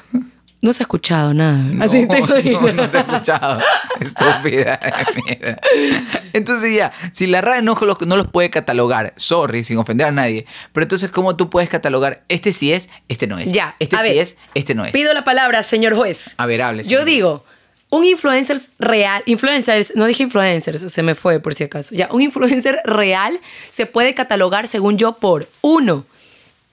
No 0.62 0.72
se 0.72 0.82
ha 0.82 0.84
escuchado 0.84 1.34
nada. 1.34 1.58
No, 1.58 1.84
Así 1.84 2.06
te 2.06 2.20
no, 2.52 2.72
no 2.72 2.88
se 2.88 2.96
ha 2.96 3.00
escuchado. 3.00 3.60
Estúpida. 4.00 4.78
mierda. 5.26 5.58
Entonces 6.32 6.76
ya, 6.76 6.92
si 7.12 7.26
la 7.26 7.40
RAE 7.40 7.62
no 7.62 7.74
los, 7.80 8.00
no 8.06 8.16
los 8.16 8.28
puede 8.28 8.48
catalogar, 8.48 9.12
sorry, 9.16 9.64
sin 9.64 9.78
ofender 9.78 10.06
a 10.06 10.12
nadie, 10.12 10.46
pero 10.72 10.84
entonces 10.84 11.10
¿cómo 11.10 11.36
tú 11.36 11.50
puedes 11.50 11.68
catalogar 11.68 12.22
este 12.28 12.52
sí 12.52 12.72
es, 12.72 12.88
este 13.08 13.26
no 13.26 13.38
es? 13.38 13.50
Ya, 13.50 13.74
Este 13.80 13.96
a 13.96 14.02
sí 14.02 14.08
ver. 14.08 14.18
es, 14.18 14.36
este 14.54 14.74
no 14.74 14.84
es. 14.84 14.92
Pido 14.92 15.12
la 15.12 15.24
palabra, 15.24 15.62
señor 15.64 15.94
juez. 15.96 16.36
A 16.38 16.46
ver, 16.46 16.62
hable. 16.62 16.84
Yo 16.84 17.04
digo, 17.04 17.44
un 17.90 18.04
influencer 18.04 18.58
real, 18.78 19.22
influencers, 19.26 19.94
no 19.96 20.06
dije 20.06 20.22
influencers, 20.22 20.92
se 20.92 21.02
me 21.02 21.14
fue 21.16 21.40
por 21.40 21.54
si 21.54 21.64
acaso. 21.64 21.94
Ya, 21.94 22.08
un 22.12 22.22
influencer 22.22 22.80
real 22.84 23.38
se 23.68 23.86
puede 23.86 24.14
catalogar, 24.14 24.68
según 24.68 24.96
yo, 24.96 25.14
por 25.14 25.48
uno. 25.60 26.06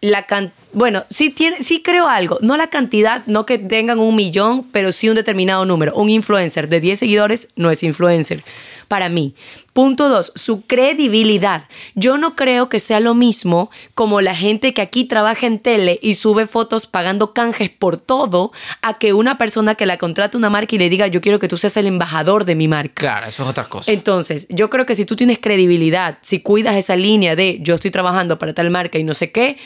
La 0.02 0.28
can 0.28 0.54
bueno, 0.72 1.04
sí, 1.10 1.30
tiene, 1.30 1.62
sí 1.62 1.82
creo 1.82 2.08
algo. 2.08 2.38
No 2.42 2.58
la 2.58 2.68
cantidad, 2.68 3.24
no 3.26 3.46
que 3.46 3.58
tengan 3.58 4.00
un 4.00 4.16
millón, 4.16 4.66
pero 4.72 4.92
sí 4.92 5.10
un 5.10 5.16
determinado 5.16 5.66
número. 5.66 5.96
Un 5.96 6.10
influencer 6.10 6.70
de 6.70 6.80
10 6.80 7.00
seguidores 7.00 7.50
no 7.56 7.72
es 7.72 7.84
influencer 7.84 8.44
para 8.90 9.08
mí. 9.08 9.36
Punto 9.72 10.10
dos, 10.10 10.34
su 10.36 10.64
credibilidad. 10.66 11.66
Yo 11.96 12.18
no 12.18 12.36
creo 12.36 12.68
que 12.68 12.80
sea 12.82 13.00
lo 13.00 13.14
mismo 13.14 13.70
como 13.94 14.20
la 14.20 14.36
gente 14.36 14.74
que 14.74 14.82
aquí 14.82 15.06
trabaja 15.06 15.48
en 15.48 15.60
tele 15.60 16.00
y 16.02 16.16
sube 16.16 16.48
fotos 16.48 16.88
pagando 16.88 17.34
canjes 17.34 17.70
por 17.70 17.98
todo, 17.98 18.52
a 18.82 18.98
que 18.98 19.14
una 19.14 19.38
persona 19.38 19.76
que 19.76 19.86
la 19.86 19.98
contrate 19.98 20.36
una 20.36 20.50
marca 20.50 20.76
y 20.76 20.80
le 20.80 20.90
diga, 20.90 21.08
yo 21.08 21.22
quiero 21.22 21.40
que 21.40 21.48
tú 21.48 21.56
seas 21.56 21.78
el 21.78 21.86
embajador 21.86 22.44
de 22.46 22.56
mi 22.56 22.68
marca. 22.68 22.96
Claro, 22.96 23.28
eso 23.28 23.44
es 23.44 23.50
otra 23.50 23.66
cosa. 23.66 23.92
Entonces, 23.92 24.48
yo 24.50 24.70
creo 24.70 24.86
que 24.86 24.96
si 24.96 25.06
tú 25.06 25.16
tienes 25.16 25.38
credibilidad, 25.40 26.18
si 26.22 26.42
cuidas 26.42 26.76
esa 26.76 26.96
línea 26.96 27.36
de 27.36 27.60
yo 27.62 27.76
estoy 27.76 27.92
trabajando 27.92 28.40
para 28.40 28.54
tal 28.54 28.72
marca 28.72 28.98
y 28.98 29.04
no 29.04 29.14
sé 29.14 29.32
qué, 29.32 29.58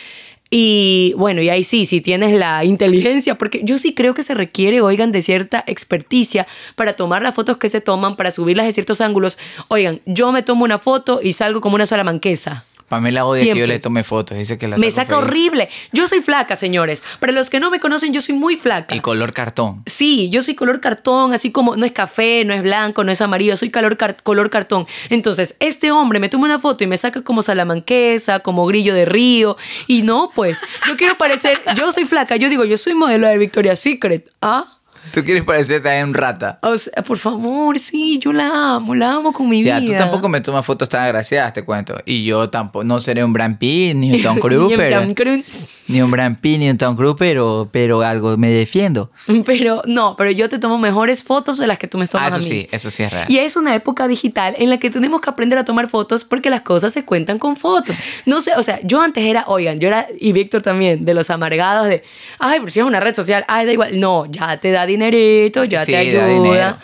y 0.56 1.16
bueno, 1.18 1.42
y 1.42 1.50
ahí 1.50 1.64
sí, 1.64 1.88
si 1.88 2.00
tienes 2.00 2.38
la 2.38 2.64
inteligencia, 2.64 3.34
porque 3.34 3.62
yo 3.64 3.80
sí 3.80 3.96
creo 3.96 4.14
que 4.14 4.22
se 4.22 4.36
requiere, 4.36 4.82
oigan, 4.82 5.12
de 5.12 5.24
cierta 5.24 5.64
experticia 5.66 6.46
para 6.76 6.96
tomar 6.96 7.24
las 7.24 7.34
fotos 7.34 7.58
que 7.58 7.70
se 7.70 7.82
toman, 7.82 8.16
para 8.16 8.30
subirlas 8.30 8.68
de 8.68 8.72
ciertos 8.72 9.02
ángulos. 9.02 9.40
Oigan, 9.70 10.02
yo 10.06 10.32
me 10.32 10.44
tomo 10.44 10.64
una 10.64 10.78
foto 10.78 11.22
y 11.24 11.34
salgo 11.34 11.60
como 11.60 11.74
una 11.74 11.88
salamanquesa. 11.88 12.66
Pamela 12.88 13.26
odia 13.26 13.42
que 13.42 13.48
yo 13.50 13.54
Siempre. 13.56 13.74
le 13.74 13.80
tome 13.80 14.04
fotos. 14.04 14.38
Dice 14.38 14.58
que 14.58 14.68
la 14.68 14.78
Me 14.78 14.92
saca 14.92 15.16
feliz. 15.16 15.24
horrible. 15.24 15.70
Yo 15.92 16.08
soy 16.08 16.22
flaca, 16.22 16.56
señores. 16.56 17.04
Para 17.20 17.32
los 17.34 17.50
que 17.50 17.60
no 17.60 17.72
me 17.72 17.80
conocen, 17.80 18.14
yo 18.14 18.22
soy 18.22 18.36
muy 18.36 18.56
flaca. 18.58 18.94
Y 18.96 19.00
color 19.00 19.34
cartón. 19.34 19.82
Sí, 19.86 20.30
yo 20.30 20.42
soy 20.42 20.56
color 20.56 20.80
cartón, 20.82 21.34
así 21.34 21.52
como 21.52 21.76
no 21.76 21.86
es 21.86 21.92
café, 21.92 22.46
no 22.46 22.54
es 22.54 22.62
blanco, 22.64 23.04
no 23.04 23.12
es 23.12 23.22
amarillo, 23.22 23.58
soy 23.58 23.70
color, 23.72 23.98
car- 23.98 24.22
color 24.22 24.50
cartón. 24.50 24.86
Entonces, 25.10 25.56
este 25.60 25.92
hombre 25.92 26.20
me 26.20 26.30
toma 26.30 26.46
una 26.46 26.60
foto 26.60 26.84
y 26.84 26.88
me 26.88 26.98
saca 26.98 27.22
como 27.22 27.42
salamanquesa, 27.42 28.40
como 28.42 28.66
grillo 28.66 28.94
de 28.94 29.06
río. 29.06 29.58
Y 29.88 30.02
no, 30.04 30.30
pues, 30.36 30.62
yo 30.88 30.98
quiero 30.98 31.16
parecer, 31.18 31.60
yo 31.76 31.92
soy 31.92 32.06
flaca, 32.06 32.36
yo 32.36 32.50
digo, 32.50 32.66
yo 32.66 32.78
soy 32.78 32.94
modelo 32.94 33.28
de 33.28 33.38
Victoria's 33.38 33.80
Secret. 33.80 34.30
¿Ah? 34.42 34.66
Tú 35.12 35.24
quieres 35.24 35.44
parecer 35.44 35.82
también 35.82 36.08
un 36.10 36.14
rata. 36.14 36.60
O 36.62 36.78
sea, 36.78 37.04
por 37.04 37.18
favor, 37.18 37.78
sí, 37.78 38.20
yo 38.20 38.32
la 38.34 38.76
amo, 38.76 38.96
la 38.96 39.14
amo 39.14 39.34
con 39.34 39.50
mi 39.50 39.64
Ya, 39.64 39.80
vida. 39.80 39.92
tú 39.92 39.98
tampoco 39.98 40.30
me 40.30 40.42
tomas 40.42 40.66
fotos 40.66 40.88
tan 40.90 41.02
agraciadas, 41.04 41.54
te 41.54 41.64
cuento. 41.64 41.96
Y 42.06 42.24
yo 42.26 42.50
tampoco, 42.50 42.84
no 42.84 43.00
seré 43.00 43.24
un 43.24 43.34
Brad 43.34 43.58
Pitt, 43.58 43.96
ni 43.96 44.14
un 44.14 44.22
Tom 44.24 44.38
Cruise, 44.40 44.72
en 44.72 44.78
pero, 44.78 45.02
Tom 45.02 45.14
Cruise. 45.14 45.46
ni 45.88 46.02
un 46.02 46.10
Brad 46.10 46.38
Pitt, 46.42 46.60
ni 46.60 46.70
un 46.70 46.78
Tom 46.78 46.96
Cruise, 46.96 47.16
pero, 47.20 47.70
pero 47.72 48.02
algo 48.02 48.38
me 48.38 48.50
defiendo. 48.50 49.12
Pero 49.46 49.82
no, 49.86 50.16
pero 50.16 50.32
yo 50.32 50.50
te 50.50 50.58
tomo 50.58 50.78
mejores 50.78 51.22
fotos 51.24 51.58
de 51.58 51.68
las 51.68 51.78
que 51.78 51.88
tú 51.88 51.98
me 51.98 52.08
tomas 52.08 52.34
Ah, 52.34 52.38
eso 52.38 52.48
a 52.48 52.50
mí. 52.50 52.62
sí, 52.62 52.68
eso 52.72 52.90
sí 52.90 53.04
es 53.04 53.12
real. 53.12 53.26
Y 53.30 53.38
es 53.40 53.56
una 53.56 53.76
época 53.76 54.08
digital 54.08 54.56
en 54.58 54.70
la 54.70 54.78
que 54.78 54.90
tenemos 54.90 55.22
que 55.22 55.30
aprender 55.30 55.60
a 55.60 55.66
tomar 55.66 55.88
fotos 55.90 56.24
porque 56.26 56.50
las 56.50 56.62
cosas 56.62 56.94
se 56.94 57.04
cuentan 57.06 57.38
con 57.40 57.56
fotos. 57.58 57.98
No 58.26 58.42
sé, 58.42 58.52
o 58.58 58.64
sea, 58.64 58.80
yo 58.84 59.02
antes 59.02 59.24
era, 59.26 59.44
oigan, 59.48 59.80
yo 59.80 59.90
era, 59.90 60.08
y 60.20 60.32
Víctor 60.32 60.62
también, 60.62 61.06
de 61.06 61.14
los 61.14 61.30
amargados 61.30 61.88
de, 61.88 62.04
ay, 62.40 62.60
pero 62.60 62.72
si 62.72 62.80
es 62.80 62.86
una 62.86 63.00
red 63.00 63.14
social, 63.16 63.44
ay, 63.48 63.66
da 63.66 63.72
igual. 63.74 64.00
No, 64.00 64.26
ya 64.28 64.58
te 64.58 64.72
da 64.72 64.86
dinerito, 64.94 65.64
ya 65.64 65.86
Sí, 65.86 65.92
te 65.92 65.98
ayuda. 65.98 66.80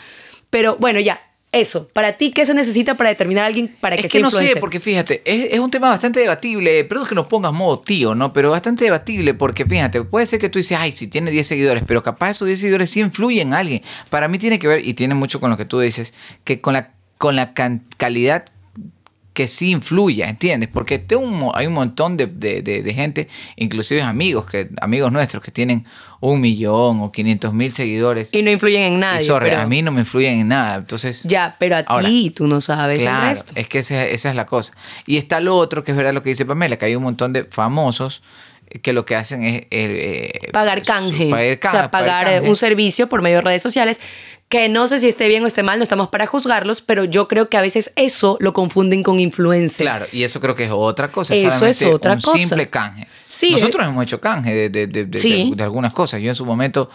Pero 0.49 0.75
bueno, 0.79 0.99
ya, 0.99 1.21
eso. 1.51 1.87
Para 1.93 2.17
ti, 2.17 2.31
¿qué 2.31 2.45
se 2.45 2.53
necesita 2.53 2.95
para 2.95 3.09
determinar 3.09 3.43
a 3.43 3.47
alguien 3.47 3.75
para 3.79 3.95
que 3.95 4.05
Es 4.05 4.11
sea 4.11 4.19
que 4.19 4.23
no 4.23 4.29
sé, 4.29 4.55
porque 4.59 4.79
fíjate, 4.79 5.21
es, 5.25 5.53
es 5.53 5.59
un 5.59 5.71
tema 5.71 5.89
bastante 5.89 6.19
debatible. 6.19 6.83
Perdón 6.83 7.07
que 7.07 7.15
nos 7.15 7.27
pongas 7.27 7.53
modo 7.53 7.79
tío, 7.79 8.13
¿no? 8.13 8.33
Pero 8.33 8.51
bastante 8.51 8.85
debatible 8.85 9.33
porque 9.33 9.65
fíjate, 9.65 10.03
puede 10.03 10.27
ser 10.27 10.39
que 10.39 10.49
tú 10.49 10.59
dices, 10.59 10.77
ay, 10.79 10.91
si 10.91 11.07
tiene 11.07 11.31
10 11.31 11.47
seguidores, 11.47 11.83
pero 11.87 12.03
capaz 12.03 12.31
esos 12.31 12.47
10 12.47 12.59
seguidores 12.59 12.89
sí 12.91 12.99
influyen 12.99 13.49
en 13.49 13.53
alguien. 13.55 13.81
Para 14.09 14.27
mí 14.27 14.37
tiene 14.37 14.59
que 14.59 14.67
ver, 14.67 14.85
y 14.85 14.93
tiene 14.93 15.15
mucho 15.15 15.39
con 15.39 15.49
lo 15.49 15.57
que 15.57 15.65
tú 15.65 15.79
dices, 15.79 16.13
que 16.43 16.61
con 16.61 16.73
la, 16.73 16.93
con 17.17 17.35
la 17.35 17.53
calidad 17.97 18.45
que 19.39 19.47
sí 19.47 19.69
influya, 19.69 20.27
¿entiendes? 20.27 20.67
Porque 20.67 20.99
tengo 20.99 21.21
un 21.21 21.49
hay 21.55 21.65
un 21.65 21.73
montón 21.73 22.17
de, 22.17 22.27
de- 22.27 22.61
de- 22.61 22.83
de 22.83 22.93
gente, 22.93 23.29
inclusive 23.55 24.01
amigos, 24.01 24.45
que, 24.47 24.67
amigos 24.81 25.13
nuestros 25.13 25.41
que 25.41 25.49
tienen 25.49 25.85
un 26.19 26.41
millón 26.41 26.99
o 26.99 27.09
500 27.09 27.53
mil 27.53 27.71
seguidores. 27.71 28.33
Y 28.33 28.41
no 28.41 28.51
influyen 28.51 28.81
en 29.01 29.23
sorry, 29.23 29.51
pero- 29.51 29.61
a 29.61 29.65
mí 29.65 29.81
no 29.81 29.93
me 29.93 30.01
influyen 30.01 30.39
en 30.41 30.49
nada. 30.49 30.75
Entonces, 30.75 31.23
Ya, 31.23 31.55
pero 31.57 31.77
a 31.77 31.79
Ahora, 31.87 32.09
ti 32.09 32.31
tú 32.31 32.47
no 32.47 32.59
sabes 32.59 32.99
Claro, 32.99 33.23
el 33.23 33.29
resto. 33.29 33.53
es 33.55 33.69
que 33.69 33.79
esa, 33.79 34.05
esa 34.05 34.29
es 34.29 34.35
la 34.35 34.45
cosa. 34.45 34.73
Y 35.05 35.15
está 35.15 35.39
lo 35.39 35.55
otro, 35.55 35.85
que 35.85 35.91
es 35.91 35.97
verdad 35.97 36.13
lo 36.13 36.21
que 36.21 36.31
dice 36.31 36.45
Pamela, 36.45 36.75
que 36.77 36.83
hay 36.83 36.95
un 36.97 37.03
montón 37.03 37.31
de 37.31 37.45
famosos 37.45 38.21
que 38.81 38.93
lo 38.93 39.05
que 39.05 39.15
hacen 39.15 39.43
es... 39.43 39.63
eh, 39.71 40.49
pagar 40.53 40.79
su- 40.79 40.85
canje. 40.91 41.29
pagar 41.29 41.57
o 41.57 41.71
sea, 41.71 41.91
pagar 41.91 42.27
eh, 42.27 42.35
canje. 42.35 42.49
un 42.49 42.55
servicio 42.55 43.07
por 43.09 43.21
medio 43.21 43.37
de 43.37 43.41
redes 43.41 43.61
sociales. 43.61 43.99
Que 44.47 44.67
no 44.67 44.87
sé 44.87 44.97
si 44.97 45.07
esté 45.07 45.27
bien 45.27 45.43
o 45.43 45.47
esté 45.47 45.61
mal, 45.61 45.77
no 45.77 45.83
estamos 45.83 46.09
para 46.09 46.25
juzgarlos, 46.25 46.81
pero 46.81 47.03
yo 47.03 47.27
creo 47.27 47.49
que 47.49 47.57
a 47.57 47.61
veces 47.61 47.93
eso 47.95 48.35
lo 48.39 48.51
confunden 48.51 49.03
con 49.03 49.19
influencer. 49.19 49.83
Claro, 49.85 50.07
y 50.11 50.23
eso 50.23 50.39
creo 50.39 50.55
que 50.55 50.63
es 50.63 50.71
otra 50.73 51.11
cosa. 51.11 51.35
Eso 51.35 51.67
es 51.67 51.83
otra 51.83 52.13
un 52.13 52.19
cosa. 52.21 52.35
simple 52.35 52.67
canje. 52.67 53.07
Sí, 53.27 53.51
Nosotros 53.51 53.85
hemos 53.87 54.03
hecho 54.05 54.19
canje 54.19 54.55
de, 54.55 54.69
de- 54.69 54.87
de- 54.87 55.05
de- 55.05 55.19
Sí. 55.19 55.49
de- 55.51 55.55
de 55.55 55.63
algunas 55.63 55.93
cosas. 55.93 56.19
Yo 56.21 56.29
en 56.29 56.35
su 56.35 56.45
momento, 56.47 56.89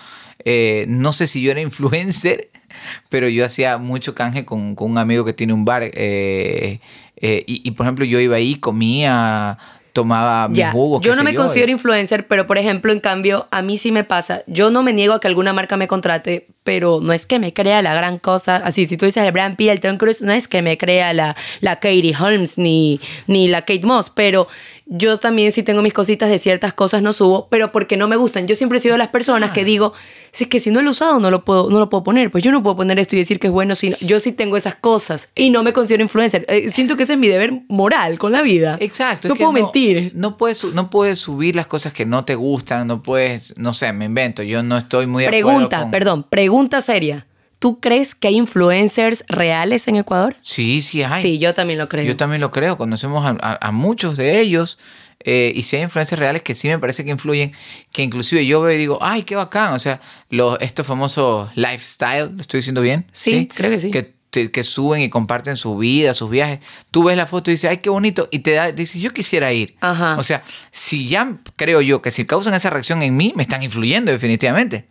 eh, 0.45 0.85
no 0.89 1.13
sé 1.13 1.29
si 1.29 1.43
yo 1.43 1.53
era 1.53 1.61
influencer, 1.61 2.49
pero 3.09 3.29
yo 3.29 3.45
hacía 3.45 3.79
mucho 3.79 4.17
canje 4.17 4.45
con, 4.45 4.75
con 4.75 4.91
un 4.91 4.99
amigo 4.99 5.25
que 5.25 5.33
tiene 5.33 5.53
un 5.53 5.65
bar. 5.65 5.85
eh, 5.85 6.81
eh, 7.19 7.45
y, 7.47 7.63
y, 7.69 7.71
por 7.71 7.87
ejemplo, 7.87 8.05
yo 8.05 8.19
iba 8.19 8.35
ahí, 8.35 8.57
comía, 8.57 9.59
tomaba 9.95 10.49
mis 10.49 10.59
Ya, 10.59 10.73
jugos. 10.73 11.01
yo 11.03 11.15
no 11.15 11.23
me 11.23 11.35
considero 11.35 11.71
influencer, 11.71 12.27
pero 12.27 12.47
por 12.47 12.59
ejemplo, 12.59 12.93
en 12.93 12.99
cambio, 13.01 13.47
a 13.53 13.63
mí 13.63 13.79
sí 13.79 13.93
me 13.93 14.03
pasa. 14.05 14.43
Yo 14.49 14.71
no 14.71 14.83
me 14.83 14.93
niego 14.93 15.15
a 15.15 15.21
que 15.21 15.29
alguna 15.29 15.53
marca 15.53 15.77
me 15.77 15.87
contrate, 15.87 16.49
pero 16.65 16.99
no 17.01 17.13
es 17.13 17.27
que 17.27 17.39
me 17.39 17.53
crea 17.55 17.81
la 17.81 17.95
gran 17.95 18.19
cosa. 18.19 18.57
Así, 18.57 18.87
si 18.87 18.97
tú 18.97 19.07
dices 19.07 19.23
el 19.25 19.31
Brand 19.31 19.57
Pitt, 19.57 19.71
el 19.71 19.81
Tom 19.81 19.97
Cruise, 19.97 20.21
no 20.21 20.33
es 20.33 20.49
que 20.49 20.63
me 20.63 20.77
crea 20.77 21.15
la, 21.15 21.37
la 21.61 21.77
Katie 21.77 22.13
Holmes 22.19 22.59
ni, 22.59 23.01
ni 23.29 23.47
la 23.47 23.61
Kate 23.63 23.87
Moss, 23.87 24.11
pero 24.11 24.49
yo 24.87 25.17
también 25.17 25.53
sí 25.53 25.63
tengo 25.63 25.81
mis 25.81 25.93
cositas 25.93 26.29
de 26.29 26.39
ciertas 26.41 26.73
cosas 26.73 27.01
no 27.01 27.13
subo, 27.13 27.47
pero 27.49 27.71
porque 27.71 27.97
no 27.97 28.09
me 28.09 28.17
gustan. 28.17 28.49
Yo 28.49 28.57
siempre 28.57 28.79
he 28.79 28.81
sido 28.81 28.95
de 28.95 28.99
las 28.99 29.09
personas 29.09 29.53
que 29.53 29.65
digo, 29.65 29.93
si 30.35 30.45
es 30.45 30.51
que 30.51 30.59
si 30.61 30.71
no 30.71 30.83
lo 30.83 30.89
he 30.89 30.91
usado 30.91 31.21
no 31.21 31.31
lo 31.31 31.45
puedo 31.45 31.71
no 31.71 31.79
lo 31.79 31.89
puedo 31.89 32.05
poner, 32.05 32.31
pues 32.31 32.43
yo 32.45 32.51
no 32.53 32.63
puedo 32.63 32.77
poner 32.77 32.99
esto 32.99 33.15
y 33.17 33.21
decir 33.21 33.39
que 33.41 33.47
es 33.47 33.53
bueno, 33.53 33.75
sino 33.75 33.97
yo 34.01 34.21
sí 34.21 34.33
tengo 34.33 34.57
esas 34.57 34.75
cosas 34.75 35.31
y 35.35 35.49
no 35.51 35.63
me 35.63 35.73
considero 35.73 36.03
influencer. 36.03 36.45
Eh, 36.49 36.69
siento 36.69 36.97
que 36.97 37.05
ese 37.05 37.13
es 37.15 37.19
mi 37.19 37.29
deber 37.29 37.63
moral 37.69 38.19
con 38.19 38.33
la 38.33 38.43
vida. 38.43 38.77
Exacto. 38.81 39.29
No 39.29 39.37
puedo 39.37 39.53
mentir. 39.53 40.13
No 40.15 40.37
puedes, 40.37 40.65
no 40.65 40.91
puedes 40.91 41.21
subir 41.21 41.57
las 41.57 41.67
cosas 41.69 41.93
que 41.93 42.05
no 42.05 42.25
te 42.25 42.35
gustan, 42.35 42.87
no 42.89 43.03
puedes, 43.03 43.57
no 43.57 43.73
sé, 43.73 43.93
me 43.93 44.05
invento. 44.05 44.43
Yo 44.43 44.63
no 44.63 44.77
estoy 44.77 45.07
muy 45.07 45.23
de 45.23 45.29
Pregunta, 45.31 45.83
con- 45.83 45.91
perdón, 45.91 46.25
pregunta 46.29 46.81
seria. 46.81 47.27
¿Tú 47.61 47.81
crees 47.81 48.15
que 48.15 48.29
hay 48.29 48.37
influencers 48.37 49.25
reales 49.29 49.89
en 49.89 49.97
Ecuador? 49.97 50.37
Sí, 50.43 50.83
sí 50.83 51.03
hay. 51.03 51.23
Sí, 51.23 51.39
yo 51.39 51.55
también 51.55 51.79
lo 51.79 51.89
creo. 51.89 52.05
Yo 52.05 52.15
también 52.17 52.41
lo 52.43 52.51
creo. 52.51 52.77
Conocemos 52.77 53.25
a, 53.25 53.37
a- 53.41 53.69
a 53.69 53.73
muchos 53.73 54.17
de 54.19 54.41
ellos. 54.41 54.79
Eh, 55.25 55.53
y 55.55 55.63
si 55.63 55.77
hay 55.77 55.83
influencias 55.83 56.19
reales 56.19 56.43
que 56.43 56.55
sí 56.55 56.69
me 56.69 56.79
parece 56.79 57.05
que 57.05 57.11
influyen, 57.11 57.53
que 57.93 58.03
inclusive 58.03 58.45
yo 58.47 58.61
veo 58.61 58.75
y 58.75 58.79
digo, 58.79 58.99
ay, 59.01 59.23
qué 59.23 59.37
bacán. 59.37 59.73
O 59.73 59.79
sea, 59.79 60.01
los, 60.31 60.59
estos 60.61 60.87
famosos 60.87 61.51
lifestyle, 61.55 62.31
¿lo 62.35 62.41
estoy 62.41 62.59
diciendo 62.59 62.81
bien? 62.83 63.07
Sí, 63.13 63.49
creo 63.55 63.71
que 63.71 63.81
sí. 63.81 63.91
Que, 63.91 64.65
suben 64.65 65.01
y 65.01 65.09
comparten 65.11 65.57
su 65.57 65.77
vida, 65.79 66.13
sus 66.13 66.29
viajes. 66.29 66.59
Tú 66.91 67.05
ves 67.05 67.17
la 67.17 67.27
foto 67.27 67.51
y 67.51 67.55
dices, 67.55 67.71
ay, 67.71 67.77
qué 67.79 67.89
bonito. 67.89 68.29
Y 68.33 68.41
te 68.41 68.51
da, 68.53 68.73
dices, 68.73 69.01
yo 69.01 69.13
quisiera 69.13 69.53
ir. 69.53 69.77
Ajá. 69.81 70.17
O 70.19 70.25
sea, 70.25 70.43
si 70.73 71.09
ya 71.09 71.37
creo 71.55 71.81
yo 71.81 72.03
que 72.03 72.11
si 72.11 72.25
causan 72.27 72.53
esa 72.55 72.69
reacción 72.71 73.01
en 73.03 73.17
mí, 73.17 73.33
me 73.37 73.45
están 73.45 73.63
influyendo 73.63 74.11
definitivamente. 74.11 74.87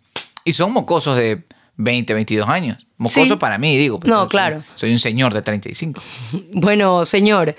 Y 0.45 0.53
son 0.53 0.71
mocosos 0.71 1.17
de 1.17 1.43
20, 1.75 2.13
22 2.13 2.47
años. 2.47 2.87
Mocosos 2.97 3.27
Sí. 3.29 3.35
para 3.35 3.57
mí, 3.57 3.77
digo. 3.77 3.99
pues, 3.99 4.09
No, 4.09 4.21
soy- 4.21 4.29
claro. 4.29 4.63
Soy 4.75 4.91
un 4.93 4.99
señor 4.99 5.33
de 5.33 5.41
35. 5.41 6.01
Bueno, 6.53 7.03
señor, 7.03 7.53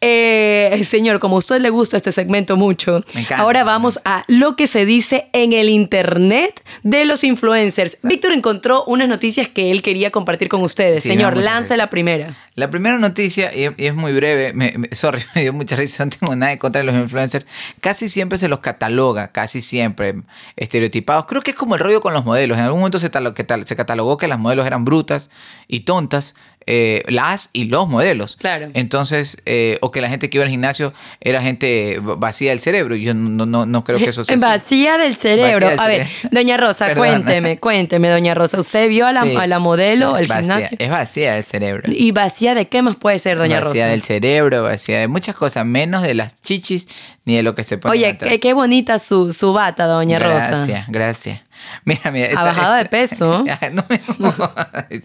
eh, 0.00 0.80
señor, 0.84 1.18
como 1.18 1.36
a 1.36 1.38
usted 1.38 1.60
le 1.60 1.70
gusta 1.70 1.96
este 1.96 2.12
segmento 2.12 2.56
mucho, 2.56 3.04
Me 3.14 3.22
encanta. 3.22 3.42
ahora 3.42 3.64
vamos 3.64 4.00
a 4.04 4.24
lo 4.28 4.54
que 4.54 4.66
se 4.66 4.86
dice 4.86 5.28
en 5.32 5.52
el 5.52 5.68
internet 5.68 6.62
de 6.84 7.04
los 7.04 7.24
influencers. 7.24 7.98
Víctor 8.02 8.32
encontró 8.32 8.84
unas 8.84 9.08
noticias 9.08 9.48
que 9.48 9.70
él 9.72 9.82
quería 9.82 10.10
compartir 10.10 10.48
con 10.48 10.62
ustedes. 10.62 11.02
Sí, 11.02 11.08
señor, 11.10 11.36
lance 11.36 11.76
la 11.76 11.90
primera. 11.90 12.36
La 12.54 12.70
primera 12.70 12.98
noticia, 12.98 13.54
y, 13.54 13.68
es 13.76 13.94
muy 13.94 14.12
breve, 14.12 14.52
me, 14.52 14.72
me- 14.76 14.88
sorry, 14.94 15.22
me 15.34 15.42
dio 15.42 15.52
mucha 15.52 15.74
risa, 15.76 16.04
no 16.04 16.10
tengo 16.10 16.34
nada 16.36 16.52
en 16.52 16.58
contra 16.58 16.80
de 16.80 16.86
los 16.86 16.94
influencers. 16.94 17.46
Casi 17.80 18.08
siempre 18.08 18.38
se 18.38 18.48
los 18.48 18.60
cataloga, 18.60 19.28
casi 19.32 19.60
siempre 19.62 20.14
estereotipados. 20.56 21.26
Creo 21.26 21.42
que 21.42 21.50
es 21.52 21.56
como 21.56 21.74
el 21.74 21.80
rollo 21.80 22.00
con 22.00 22.12
los 22.14 22.24
modelos. 22.24 22.58
En 22.58 22.64
algún 22.64 22.80
momento 22.80 22.98
se, 22.98 23.10
talo- 23.10 23.34
que 23.34 23.44
tal- 23.44 23.66
se 23.66 23.76
catalogó 23.76 24.16
que 24.16 24.28
las 24.28 24.38
modelos 24.38 24.66
eran 24.66 24.84
brutas 24.84 25.30
y 25.68 25.80
tontas, 25.80 26.34
eh, 26.70 27.02
las 27.08 27.48
y 27.54 27.64
los 27.64 27.88
modelos. 27.88 28.36
Claro. 28.36 28.68
Entonces, 28.74 29.38
eh, 29.46 29.78
o 29.80 29.90
que 29.90 30.02
la 30.02 30.10
gente 30.10 30.28
que 30.28 30.36
iba 30.36 30.44
al 30.44 30.50
gimnasio 30.50 30.92
era 31.18 31.40
gente 31.40 31.98
vacía 32.02 32.50
del 32.50 32.60
cerebro. 32.60 32.94
y 32.94 33.04
Yo 33.04 33.14
no, 33.14 33.46
no, 33.46 33.64
no 33.64 33.84
creo 33.84 33.98
que 33.98 34.10
eso 34.10 34.22
sea 34.22 34.36
así. 34.36 34.44
Vacía 34.44 34.98
del 34.98 35.16
cerebro. 35.16 35.66
Vacía 35.66 35.70
del 35.70 35.80
a 35.80 35.86
ver, 35.86 36.06
doña 36.30 36.56
Rosa, 36.58 36.94
cuénteme, 36.94 37.56
cuénteme, 37.58 38.10
doña 38.10 38.34
Rosa. 38.34 38.60
¿Usted 38.60 38.86
vio 38.90 39.06
a 39.06 39.12
la, 39.12 39.22
Sí, 39.22 39.34
a 39.34 39.46
la 39.46 39.58
modelo, 39.60 40.14
sí, 40.16 40.22
el 40.22 40.28
vacía, 40.28 40.42
gimnasio? 40.42 40.76
Es 40.78 40.90
vacía 40.90 41.34
del 41.34 41.44
cerebro. 41.44 41.90
¿Y 41.90 42.12
vacía 42.12 42.54
de 42.54 42.68
qué 42.68 42.82
más 42.82 42.96
puede 42.96 43.18
ser, 43.18 43.38
doña 43.38 43.60
vacía 43.60 43.84
Rosa? 43.84 43.86
del 43.86 44.02
cerebro, 44.02 44.62
vacía 44.64 44.98
de 44.98 45.08
muchas 45.08 45.36
cosas, 45.36 45.64
menos 45.64 46.02
de 46.02 46.12
las 46.12 46.42
chichis 46.42 46.86
ni 47.24 47.36
de 47.36 47.42
lo 47.42 47.54
que 47.54 47.64
se 47.64 47.78
pone 47.78 47.92
Oye, 47.92 48.08
atrás. 48.08 48.30
qué, 48.30 48.40
qué 48.40 48.52
bonita 48.52 48.98
su, 48.98 49.32
su 49.32 49.54
bata, 49.54 49.86
doña 49.86 50.18
Rosa. 50.18 50.48
Gracias, 50.50 50.84
gracias. 50.88 51.40
Mira, 51.84 52.10
mira. 52.10 52.38
Ha 52.38 52.44
bajado 52.44 52.74
de 52.74 52.84
peso. 52.86 53.44
No 53.72 53.84
me 53.88 54.00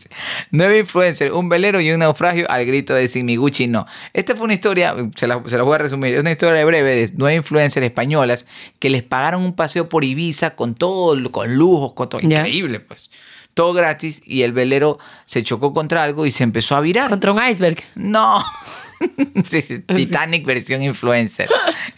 Nueve 0.51 0.79
influencer, 0.79 1.31
un 1.33 1.49
velero 1.49 1.81
y 1.81 1.91
un 1.91 1.99
naufragio 1.99 2.49
al 2.49 2.65
grito 2.65 2.93
de 2.93 3.07
sin 3.07 3.25
mi 3.25 3.35
Gucci 3.35 3.67
no. 3.67 3.85
Esta 4.13 4.35
fue 4.35 4.45
una 4.45 4.53
historia, 4.53 4.95
se 5.15 5.27
la, 5.27 5.41
se 5.47 5.57
la 5.57 5.63
voy 5.63 5.75
a 5.75 5.79
resumir, 5.79 6.13
es 6.13 6.21
una 6.21 6.31
historia 6.31 6.63
breve 6.65 6.95
de 6.95 7.13
nueve 7.15 7.35
influencers 7.35 7.85
españolas 7.85 8.47
que 8.79 8.89
les 8.89 9.03
pagaron 9.03 9.43
un 9.43 9.53
paseo 9.53 9.89
por 9.89 10.03
Ibiza 10.03 10.55
con 10.55 10.75
todo, 10.75 11.31
con 11.31 11.55
lujos, 11.55 11.93
con 11.93 12.09
todo. 12.09 12.21
Increíble, 12.21 12.79
pues. 12.79 13.09
Todo 13.53 13.73
gratis 13.73 14.23
y 14.25 14.41
el 14.41 14.51
velero 14.51 14.97
se 15.25 15.43
chocó 15.43 15.73
contra 15.73 16.03
algo 16.03 16.25
y 16.25 16.31
se 16.31 16.43
empezó 16.43 16.75
a 16.75 16.81
virar. 16.81 17.09
Contra 17.09 17.31
un 17.31 17.39
iceberg. 17.47 17.77
No. 17.95 18.43
Titanic 19.95 20.45
versión 20.45 20.83
influencer. 20.83 21.49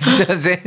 Entonces, 0.06 0.60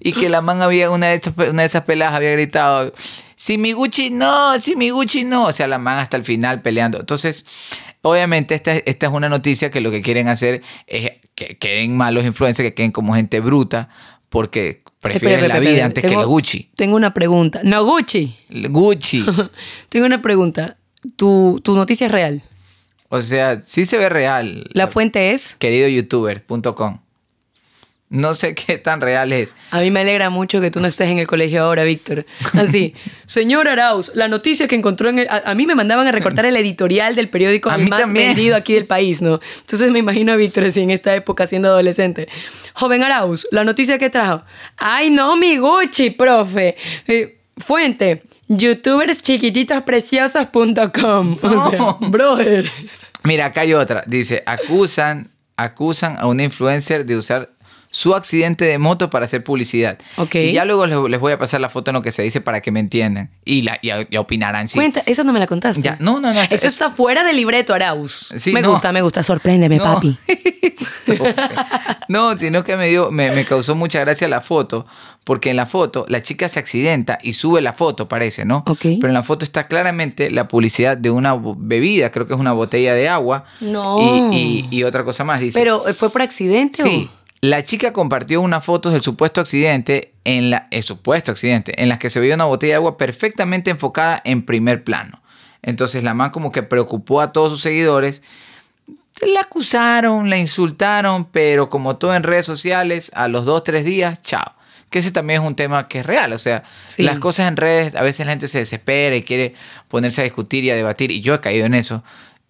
y 0.00 0.12
que 0.12 0.28
la 0.28 0.40
man 0.40 0.62
había, 0.62 0.90
una 0.90 1.08
de 1.08 1.14
esas, 1.14 1.34
una 1.36 1.62
de 1.62 1.66
esas 1.66 1.84
peladas 1.84 2.14
había 2.14 2.32
gritado, 2.32 2.92
si 3.36 3.58
mi 3.58 3.72
Gucci 3.72 4.10
no, 4.10 4.58
si 4.60 4.76
mi 4.76 4.90
Gucci 4.90 5.24
no. 5.24 5.44
O 5.46 5.52
sea, 5.52 5.66
la 5.66 5.78
man 5.78 5.98
hasta 5.98 6.16
el 6.16 6.24
final 6.24 6.62
peleando. 6.62 7.00
Entonces, 7.00 7.46
obviamente 8.02 8.54
esta, 8.54 8.72
esta 8.72 9.06
es 9.06 9.12
una 9.12 9.28
noticia 9.28 9.70
que 9.70 9.80
lo 9.80 9.90
que 9.90 10.02
quieren 10.02 10.28
hacer 10.28 10.62
es 10.86 11.12
que 11.34 11.58
queden 11.58 11.96
malos 11.96 12.24
influencers, 12.24 12.68
que 12.68 12.74
queden 12.74 12.92
como 12.92 13.14
gente 13.14 13.40
bruta, 13.40 13.88
porque 14.28 14.82
prefieren 15.00 15.38
Espera, 15.38 15.48
la 15.48 15.54
espera, 15.54 15.60
vida 15.60 15.70
espera. 15.70 15.86
antes 15.86 16.04
que 16.04 16.16
la 16.16 16.24
Gucci. 16.24 16.70
Tengo 16.76 16.96
una 16.96 17.12
pregunta. 17.14 17.60
No, 17.62 17.84
Gucci. 17.84 18.36
Gucci. 18.50 19.24
Tengo 19.88 20.06
una 20.06 20.22
pregunta. 20.22 20.76
¿Tu, 21.16 21.60
tu 21.62 21.76
noticia 21.76 22.06
es 22.06 22.12
real? 22.12 22.42
O 23.18 23.22
sea, 23.22 23.56
sí 23.56 23.84
se 23.84 23.98
ve 23.98 24.08
real. 24.08 24.64
La 24.72 24.86
fuente 24.88 25.32
es... 25.32 25.54
queridoyoutuber.com. 25.56 27.00
No 28.08 28.34
sé 28.34 28.54
qué 28.54 28.78
tan 28.78 29.00
real 29.00 29.32
es. 29.32 29.56
A 29.72 29.80
mí 29.80 29.90
me 29.90 29.98
alegra 29.98 30.30
mucho 30.30 30.60
que 30.60 30.70
tú 30.70 30.78
no 30.78 30.86
estés 30.86 31.08
en 31.10 31.18
el 31.18 31.26
colegio 31.26 31.64
ahora, 31.64 31.82
Víctor. 31.82 32.24
Así, 32.52 32.94
señor 33.26 33.66
Arauz, 33.66 34.12
la 34.14 34.28
noticia 34.28 34.68
que 34.68 34.76
encontró 34.76 35.08
en 35.08 35.18
el... 35.18 35.28
A, 35.28 35.42
a 35.50 35.54
mí 35.56 35.66
me 35.66 35.74
mandaban 35.74 36.06
a 36.06 36.12
recortar 36.12 36.46
el 36.46 36.56
editorial 36.56 37.16
del 37.16 37.28
periódico 37.30 37.68
A 37.74 37.74
el 37.74 37.82
mí 37.82 37.90
más 37.90 38.02
también. 38.02 38.28
vendido 38.28 38.54
aquí 38.54 38.74
del 38.74 38.86
país, 38.86 39.22
¿no? 39.22 39.40
Entonces 39.60 39.90
me 39.90 39.98
imagino 39.98 40.32
a 40.32 40.36
Víctor 40.36 40.62
así 40.64 40.82
en 40.82 40.90
esta 40.90 41.16
época 41.16 41.48
siendo 41.48 41.66
adolescente. 41.68 42.28
Joven 42.74 43.02
Arauz, 43.02 43.48
la 43.50 43.64
noticia 43.64 43.98
que 43.98 44.08
trajo. 44.08 44.44
Ay, 44.76 45.10
no, 45.10 45.34
mi 45.34 45.56
Gucci, 45.56 46.10
profe. 46.10 46.76
Eh, 47.08 47.38
fuente, 47.58 48.22
youtuberschiquititaspreciosas.com. 48.46 51.36
O 51.42 51.70
sea, 51.70 51.78
No. 51.78 51.98
brother. 52.08 52.70
Mira, 53.26 53.46
acá 53.46 53.62
hay 53.62 53.74
otra. 53.74 54.04
Dice, 54.06 54.42
acusan, 54.46 55.30
acusan 55.56 56.16
a 56.18 56.26
una 56.26 56.42
influencer 56.44 57.04
de 57.06 57.16
usar 57.16 57.50
su 57.90 58.14
accidente 58.14 58.66
de 58.66 58.78
moto 58.78 59.08
para 59.08 59.24
hacer 59.24 59.42
publicidad. 59.42 59.98
Ok. 60.16 60.34
Y 60.34 60.52
ya 60.52 60.64
luego 60.66 60.84
les, 60.86 60.98
les 61.10 61.18
voy 61.20 61.32
a 61.32 61.38
pasar 61.38 61.60
la 61.62 61.70
foto 61.70 61.90
en 61.90 61.94
lo 61.94 62.02
que 62.02 62.12
se 62.12 62.22
dice 62.22 62.42
para 62.42 62.60
que 62.60 62.70
me 62.70 62.80
entiendan. 62.80 63.30
Y, 63.44 63.62
la, 63.62 63.78
y, 63.80 63.90
y 64.10 64.16
opinarán, 64.18 64.68
sí. 64.68 64.74
Cuenta, 64.76 65.02
esa 65.06 65.24
no 65.24 65.32
me 65.32 65.38
la 65.38 65.46
contaste. 65.46 65.80
Ya, 65.80 65.96
no, 65.98 66.20
no, 66.20 66.32
no, 66.34 66.40
Eso 66.42 66.54
es- 66.54 66.64
está 66.64 66.90
fuera 66.90 67.24
del 67.24 67.36
libreto, 67.36 67.72
Arauz. 67.72 68.32
Sí, 68.36 68.52
me 68.52 68.60
no. 68.60 68.70
gusta, 68.70 68.92
me 68.92 69.00
gusta. 69.00 69.22
Sorpréndeme, 69.22 69.76
No. 69.78 69.84
papi. 69.84 70.18
no, 72.08 72.36
sino 72.36 72.62
que 72.62 72.76
me 72.76 72.88
dio, 72.88 73.10
me, 73.10 73.30
me 73.32 73.44
causó 73.44 73.74
mucha 73.74 74.00
gracia 74.00 74.28
la 74.28 74.40
foto, 74.40 74.86
porque 75.26 75.50
en 75.50 75.56
la 75.56 75.66
foto 75.66 76.06
la 76.08 76.22
chica 76.22 76.48
se 76.48 76.60
accidenta 76.60 77.18
y 77.20 77.32
sube 77.32 77.60
la 77.60 77.72
foto, 77.72 78.06
parece, 78.06 78.44
¿no? 78.44 78.58
Ok. 78.68 78.78
Pero 78.82 79.08
en 79.08 79.14
la 79.14 79.24
foto 79.24 79.44
está 79.44 79.66
claramente 79.66 80.30
la 80.30 80.46
publicidad 80.46 80.96
de 80.96 81.10
una 81.10 81.36
bebida, 81.56 82.12
creo 82.12 82.28
que 82.28 82.34
es 82.34 82.38
una 82.38 82.52
botella 82.52 82.94
de 82.94 83.08
agua. 83.08 83.44
No. 83.60 83.98
Y, 84.30 84.36
y- 84.36 84.68
y 84.70 84.84
otra 84.84 85.02
cosa 85.04 85.24
más, 85.24 85.40
dice. 85.40 85.58
Pero, 85.58 85.88
¿eh, 85.88 85.94
¿fue 85.94 86.10
por 86.10 86.22
accidente 86.22 86.80
Sí. 86.82 87.10
o...? 87.12 87.26
La 87.40 87.64
chica 87.64 87.92
compartió 87.92 88.40
unas 88.40 88.64
fotos 88.64 88.92
del 88.92 89.02
supuesto 89.02 89.40
accidente 89.40 90.12
en 90.24 90.48
la 90.50 90.68
el 90.70 90.82
supuesto 90.84 91.32
accidente 91.32 91.80
en 91.82 91.88
las 91.88 91.98
que 91.98 92.08
se 92.08 92.20
veía 92.20 92.34
una 92.36 92.44
botella 92.44 92.74
de 92.74 92.76
agua 92.76 92.96
perfectamente 92.96 93.70
enfocada 93.70 94.22
en 94.24 94.42
primer 94.46 94.84
plano. 94.84 95.20
Entonces 95.62 96.04
la 96.04 96.14
man 96.14 96.30
como 96.30 96.52
que 96.52 96.62
preocupó 96.62 97.20
a 97.20 97.32
todos 97.32 97.50
sus 97.52 97.60
seguidores. 97.60 98.22
La 99.34 99.40
acusaron, 99.40 100.30
la 100.30 100.38
insultaron, 100.38 101.26
pero 101.26 101.68
como 101.68 101.96
todo 101.96 102.14
en 102.14 102.22
redes 102.22 102.46
sociales, 102.46 103.10
a 103.14 103.28
los 103.28 103.44
dos, 103.44 103.64
tres 103.64 103.84
días, 103.84 104.22
chao. 104.22 104.54
Que 104.90 105.00
ese 105.00 105.10
también 105.10 105.42
es 105.42 105.46
un 105.46 105.54
tema 105.56 105.88
que 105.88 106.00
es 106.00 106.06
real. 106.06 106.32
O 106.32 106.38
sea, 106.38 106.62
Sí. 106.86 107.02
las 107.02 107.18
cosas 107.18 107.48
en 107.48 107.56
redes, 107.56 107.94
a 107.96 108.02
veces 108.02 108.24
la 108.26 108.32
gente 108.32 108.48
se 108.48 108.58
desespera 108.58 109.16
y 109.16 109.22
quiere 109.22 109.54
ponerse 109.88 110.20
a 110.20 110.24
discutir 110.24 110.64
y 110.64 110.70
a 110.70 110.74
debatir. 110.76 111.10
Y 111.10 111.20
yo 111.20 111.34
he 111.34 111.40
caído 111.40 111.66
en 111.66 111.74
eso. 111.74 112.02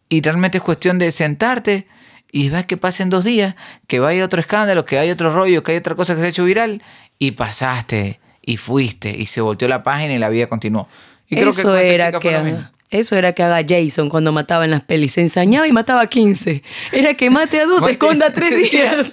Y 0.09 0.20
realmente 0.20 0.59
es 0.59 0.64
cuestión 0.64 0.99
de 0.99 1.11
sentarte 1.12 1.87
y 2.31 2.49
ves 2.51 2.66
que 2.66 2.77
pasen 2.77 3.09
dos 3.11 3.25
días, 3.25 3.55
que 3.87 3.99
vaya 3.99 4.25
otro 4.25 4.40
escándalo, 4.40 4.85
que 4.85 4.99
hay 4.99 5.11
otro 5.11 5.33
rollo, 5.35 5.62
que 5.62 5.72
hay 5.72 5.79
otra 5.79 5.94
cosa 5.94 6.14
que 6.14 6.20
se 6.20 6.27
ha 6.27 6.29
hecho 6.31 6.44
viral. 6.44 6.83
Y 7.18 7.31
pasaste, 7.33 8.20
y 8.44 8.59
fuiste, 8.59 9.11
y 9.16 9.27
se 9.27 9.40
volteó 9.40 9.68
la 9.68 9.83
página 9.83 10.12
y 10.14 10.18
la 10.18 10.29
vida 10.29 10.46
continuó. 10.46 10.88
Y 11.29 11.37
creo 11.37 11.53
que 11.53 11.61
eso 11.61 11.77
era 11.77 12.12
que 12.12 12.59
eso 12.90 13.16
era 13.16 13.33
que 13.33 13.42
haga 13.42 13.64
Jason 13.68 14.09
cuando 14.09 14.33
mataba 14.33 14.64
en 14.64 14.70
las 14.70 14.83
pelis. 14.83 15.12
Se 15.12 15.20
ensañaba 15.20 15.66
y 15.68 15.72
mataba 15.72 16.03
a 16.03 16.07
15. 16.09 16.62
Era 16.92 17.14
que 17.14 17.31
mate 17.31 17.61
a 17.61 17.66
dos, 17.66 17.81
Mate- 17.83 17.92
esconda 17.92 18.31
tres 18.35 18.70
días. 18.70 19.07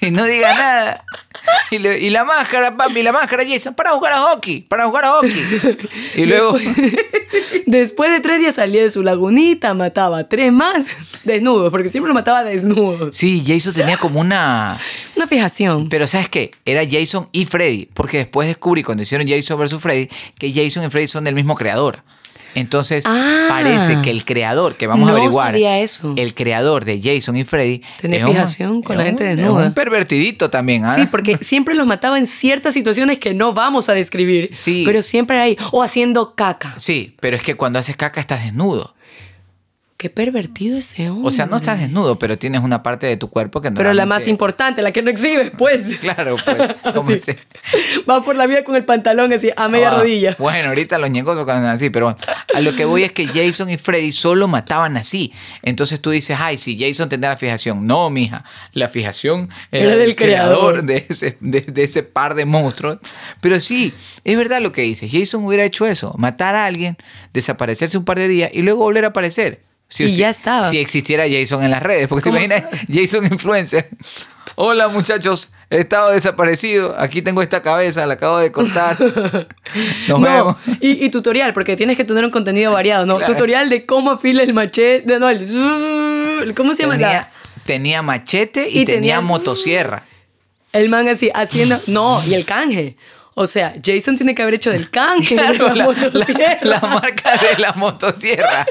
y 0.00 0.10
no 0.10 0.24
diga 0.24 0.54
nada. 0.54 1.04
Y, 1.70 1.78
la 2.10 2.24
máscara, 2.24 2.76
papi, 2.76 3.02
la 3.02 3.12
máscara, 3.12 3.42
Jason, 3.48 3.74
para 3.74 3.92
jugar 3.92 4.12
a 4.12 4.20
hockey, 4.20 4.60
para 4.62 4.86
jugar 4.86 5.04
a 5.06 5.12
hockey. 5.12 5.78
Y 6.16 6.26
luego, 6.26 6.56
Después 7.66 8.10
de 8.10 8.20
tres 8.20 8.38
días 8.40 8.54
salía 8.54 8.82
de 8.82 8.90
su 8.90 9.02
lagunita, 9.02 9.74
mataba 9.74 10.18
a 10.18 10.24
tres 10.28 10.52
más. 10.52 10.96
Desnudos, 11.24 11.70
porque 11.70 11.88
siempre 11.88 12.08
lo 12.08 12.14
mataba 12.14 12.44
desnudos. 12.44 13.14
Sí, 13.16 13.42
Jason 13.46 13.72
tenía 13.74 13.96
como 13.96 14.20
una... 14.20 14.80
Una 15.16 15.26
fijación. 15.26 15.88
Pero 15.88 16.06
¿sabes 16.06 16.28
qué? 16.28 16.50
Era 16.64 16.82
Jason 16.88 17.28
y 17.32 17.44
Freddy, 17.44 17.88
porque 17.94 18.18
después 18.18 18.48
descubrí 18.48 18.82
cuando 18.82 19.02
hicieron 19.02 19.26
Jason 19.26 19.58
vs. 19.58 19.76
Freddy 19.80 20.08
que 20.38 20.52
Jason 20.52 20.84
y 20.84 20.90
Freddy 20.90 21.06
son 21.08 21.24
del 21.24 21.34
mismo 21.34 21.54
creador. 21.56 22.02
Entonces 22.58 23.04
Ah. 23.06 23.46
parece 23.48 24.00
que 24.02 24.10
el 24.10 24.24
creador, 24.24 24.76
que 24.76 24.86
vamos 24.86 25.08
a 25.08 25.12
averiguar, 25.12 25.48
sabía 25.52 25.78
eso. 25.78 26.14
el 26.16 26.34
creador 26.34 26.84
de 26.84 27.00
Jason 27.02 27.36
y 27.36 27.44
Freddy... 27.44 27.82
Un- 28.02 28.12
fijación 28.12 28.82
con 28.82 28.96
la 28.98 29.04
gente 29.04 29.24
desnuda. 29.24 29.62
Es 29.62 29.66
un 29.68 29.74
pervertidito 29.74 30.50
también, 30.50 30.84
¿ah? 30.84 30.94
Sí, 30.94 31.06
porque 31.10 31.38
siempre 31.40 31.74
los 31.74 31.86
mataba 31.86 32.18
en 32.18 32.26
ciertas 32.26 32.74
situaciones 32.74 33.18
que 33.18 33.34
no 33.34 33.52
vamos 33.54 33.88
a 33.88 33.94
describir. 33.94 34.50
Sí. 34.52 34.82
Pero 34.84 35.02
siempre 35.02 35.40
ahí. 35.40 35.56
O 35.72 35.82
haciendo 35.82 36.34
caca. 36.34 36.74
Sí, 36.76 37.14
pero 37.20 37.36
es 37.36 37.42
que 37.42 37.54
cuando 37.54 37.78
haces 37.78 37.96
caca 37.96 38.20
estás 38.20 38.44
desnudo. 38.44 38.94
Qué 39.98 40.10
pervertido 40.10 40.78
ese 40.78 41.10
hombre. 41.10 41.26
O 41.26 41.32
sea, 41.32 41.46
no 41.46 41.56
estás 41.56 41.80
desnudo, 41.80 42.20
pero 42.20 42.38
tienes 42.38 42.60
una 42.62 42.84
parte 42.84 43.08
de 43.08 43.16
tu 43.16 43.30
cuerpo 43.30 43.60
que 43.60 43.68
no 43.72 43.76
Pero 43.78 43.92
la 43.94 44.06
más 44.06 44.28
importante, 44.28 44.80
la 44.80 44.92
que 44.92 45.02
no 45.02 45.10
exhibes, 45.10 45.50
pues. 45.58 45.96
Claro, 46.00 46.36
pues, 46.44 46.76
como 46.94 47.10
Sí. 47.14 47.18
se- 47.18 47.38
Va 48.08 48.24
por 48.24 48.36
la 48.36 48.46
vida 48.46 48.62
con 48.62 48.76
el 48.76 48.84
pantalón 48.84 49.32
así, 49.32 49.50
a 49.56 49.66
media 49.68 49.90
Ah, 49.90 49.96
rodilla. 49.98 50.36
Bueno, 50.38 50.68
ahorita 50.68 50.98
los 50.98 51.10
ñengos 51.10 51.36
tocan 51.36 51.64
así, 51.64 51.90
pero 51.90 52.06
bueno, 52.06 52.18
a 52.54 52.60
lo 52.60 52.76
que 52.76 52.84
voy 52.84 53.02
es 53.02 53.10
que 53.10 53.26
Jason 53.26 53.70
y 53.70 53.76
Freddy 53.76 54.12
solo 54.12 54.46
mataban 54.46 54.96
así. 54.96 55.32
Entonces 55.62 56.00
tú 56.00 56.10
dices, 56.10 56.36
ay, 56.40 56.58
sí, 56.58 56.78
Jason 56.78 57.08
tendrá 57.08 57.30
la 57.30 57.36
fijación. 57.36 57.84
No, 57.84 58.08
mija, 58.08 58.44
la 58.74 58.88
fijación 58.88 59.50
era, 59.72 59.86
Era 59.86 59.96
del 59.96 60.14
creador. 60.14 60.84
de 60.84 61.06
ese, 61.08 61.38
de, 61.40 61.62
de 61.62 61.82
ese 61.82 62.04
par 62.04 62.36
de 62.36 62.44
monstruos. 62.44 62.98
Pero 63.40 63.58
sí, 63.58 63.92
es 64.22 64.36
verdad 64.36 64.60
lo 64.62 64.70
que 64.70 64.82
dices. 64.82 65.10
Jason 65.12 65.44
hubiera 65.44 65.64
hecho 65.64 65.86
eso, 65.88 66.14
matar 66.18 66.54
a 66.54 66.66
alguien, 66.66 66.96
desaparecerse 67.34 67.98
un 67.98 68.04
par 68.04 68.20
de 68.20 68.28
días 68.28 68.50
y 68.54 68.62
luego 68.62 68.84
volver 68.84 69.04
a 69.04 69.08
aparecer. 69.08 69.66
Si, 69.88 70.04
Y 70.04 70.14
ya 70.14 70.28
estaba. 70.28 70.68
Si 70.68 70.78
existiera 70.78 71.24
Jason 71.30 71.64
en 71.64 71.70
las 71.70 71.82
redes, 71.82 72.08
porque 72.08 72.24
te 72.24 72.30
¿Cómo 72.30 72.38
imaginas 72.44 72.64
Jason 72.92 73.24
influencer. 73.26 73.88
Hola 74.54 74.88
muchachos, 74.88 75.54
he 75.70 75.78
estado 75.78 76.10
desaparecido. 76.10 76.94
Aquí 76.98 77.22
tengo 77.22 77.40
esta 77.42 77.62
cabeza, 77.62 78.04
la 78.06 78.14
acabo 78.14 78.38
de 78.38 78.50
cortar. 78.52 78.98
Nos 80.08 80.20
no, 80.20 80.20
vemos. 80.20 80.56
y, 80.80 81.04
y 81.04 81.10
tutorial, 81.10 81.52
porque 81.54 81.76
tienes 81.76 81.96
que 81.96 82.04
tener 82.04 82.24
un 82.24 82.30
contenido 82.30 82.72
variado, 82.72 83.06
¿no? 83.06 83.16
Claro. 83.18 83.32
Tutorial 83.32 83.70
de 83.70 83.86
cómo 83.86 84.10
afila 84.10 84.42
el 84.42 84.52
machete, 84.52 85.18
no, 85.18 85.28
el 85.30 86.54
¿cómo 86.54 86.74
se 86.74 86.82
llama? 86.82 86.94
Tenía, 86.96 87.12
La- 87.12 87.30
tenía 87.64 88.02
machete 88.02 88.68
y, 88.68 88.80
Y 88.80 88.84
tenía, 88.84 89.16
tenía- 89.16 89.20
motosierra. 89.20 90.04
el 90.72 90.88
man 90.88 91.08
así, 91.08 91.30
haciendo, 91.34 91.78
no, 91.86 92.20
y 92.26 92.34
el 92.34 92.44
canje. 92.44 92.96
O 93.40 93.46
sea, 93.46 93.74
Jason 93.84 94.16
tiene 94.16 94.34
que 94.34 94.42
haber 94.42 94.54
hecho 94.54 94.70
del 94.70 94.90
canje. 94.98 95.36
Claro, 95.36 95.74
la 95.74 95.86
la, 95.86 96.56
la- 96.62 96.80
marca 96.80 97.36
de 97.36 97.58
la 97.58 97.72
motosierra. 97.74 98.66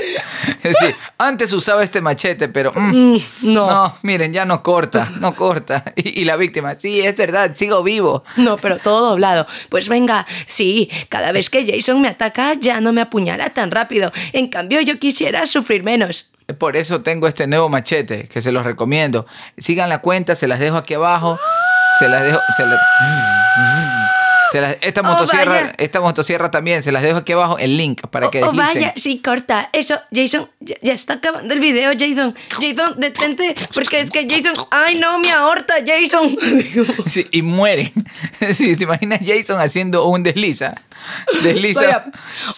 Es 0.64 0.74
decir, 0.80 0.96
antes 1.18 1.54
usaba 1.54 1.84
este 1.84 2.02
machete, 2.02 2.48
pero 2.50 2.72
mm, 2.76 3.16
Mm, 3.16 3.20
no. 3.54 3.98
miren, 4.04 4.34
ya 4.34 4.46
no 4.46 4.62
corta, 4.64 5.10
no 5.20 5.34
corta. 5.36 5.84
Y, 5.96 6.22
y 6.22 6.26
la 6.26 6.36
víctima, 6.36 6.76
sí, 6.76 7.00
es 7.02 7.18
verdad, 7.18 7.52
sigo 7.56 7.82
vivo. 7.84 8.24
No, 8.36 8.58
pero 8.58 8.78
todo 8.78 9.10
doblado. 9.10 9.48
Pues 9.70 9.88
venga, 9.90 10.26
sí, 10.46 10.90
cada 11.10 11.32
vez 11.32 11.50
que 11.50 11.66
Jason 11.66 12.02
me 12.02 12.10
ataca 12.10 12.54
ya 12.60 12.82
no 12.82 12.92
me 12.94 13.02
apuñala 13.02 13.50
tan 13.52 13.72
rápido. 13.72 14.12
En 14.34 14.48
cambio, 14.50 14.82
yo 14.82 15.00
quisiera 15.00 15.46
sufrir 15.46 15.84
menos. 15.84 16.30
Por 16.60 16.78
eso 16.78 17.02
tengo 17.02 17.28
este 17.28 17.46
nuevo 17.48 17.68
machete 17.70 18.28
que 18.28 18.40
se 18.42 18.52
los 18.52 18.66
recomiendo. 18.66 19.26
Sigan 19.58 19.90
la 19.90 20.00
cuenta, 20.02 20.36
se 20.36 20.48
las 20.48 20.60
dejo 20.60 20.78
aquí 20.78 20.94
abajo. 20.94 21.38
Se 22.00 22.08
las 22.08 22.24
dejo. 22.24 22.40
Se 22.56 22.66
la- 22.66 22.80
se 24.52 24.62
las- 24.62 24.78
esta, 24.82 25.04
motosierra, 25.04 25.52
vaya. 25.52 25.74
esta 25.78 26.02
motosierra 26.02 26.52
también, 26.52 26.82
se 26.84 26.92
las 26.92 27.04
dejo 27.04 27.18
aquí 27.20 27.34
abajo 27.34 27.58
el 27.58 27.78
link 27.78 28.02
para 28.08 28.30
que 28.30 28.44
Oh, 28.44 28.52
deslicen. 28.52 28.82
vaya, 28.84 28.94
sí, 28.96 29.20
corta. 29.24 29.70
Eso, 29.74 29.96
Jason, 30.14 30.50
ya, 30.60 30.76
ya 30.82 30.94
está 30.94 31.14
acabando 31.16 31.54
el 31.54 31.60
video, 31.60 31.92
Jason. 31.98 32.36
Jason, 32.52 32.96
detente, 33.00 33.56
porque 33.74 34.00
es 34.02 34.10
que 34.12 34.28
Jason... 34.30 34.54
¡Ay, 34.72 35.00
no, 35.00 35.20
mi 35.20 35.30
aorta, 35.30 35.76
Jason! 35.86 36.38
Sí, 37.08 37.26
y 37.32 37.42
mueren. 37.42 37.92
Sí, 38.54 38.76
¿Te 38.76 38.84
imaginas 38.84 39.20
Jason 39.26 39.60
haciendo 39.60 40.06
un 40.08 40.24
desliza? 40.24 40.76
Desliza. 41.44 41.82
Vaya, 41.82 42.06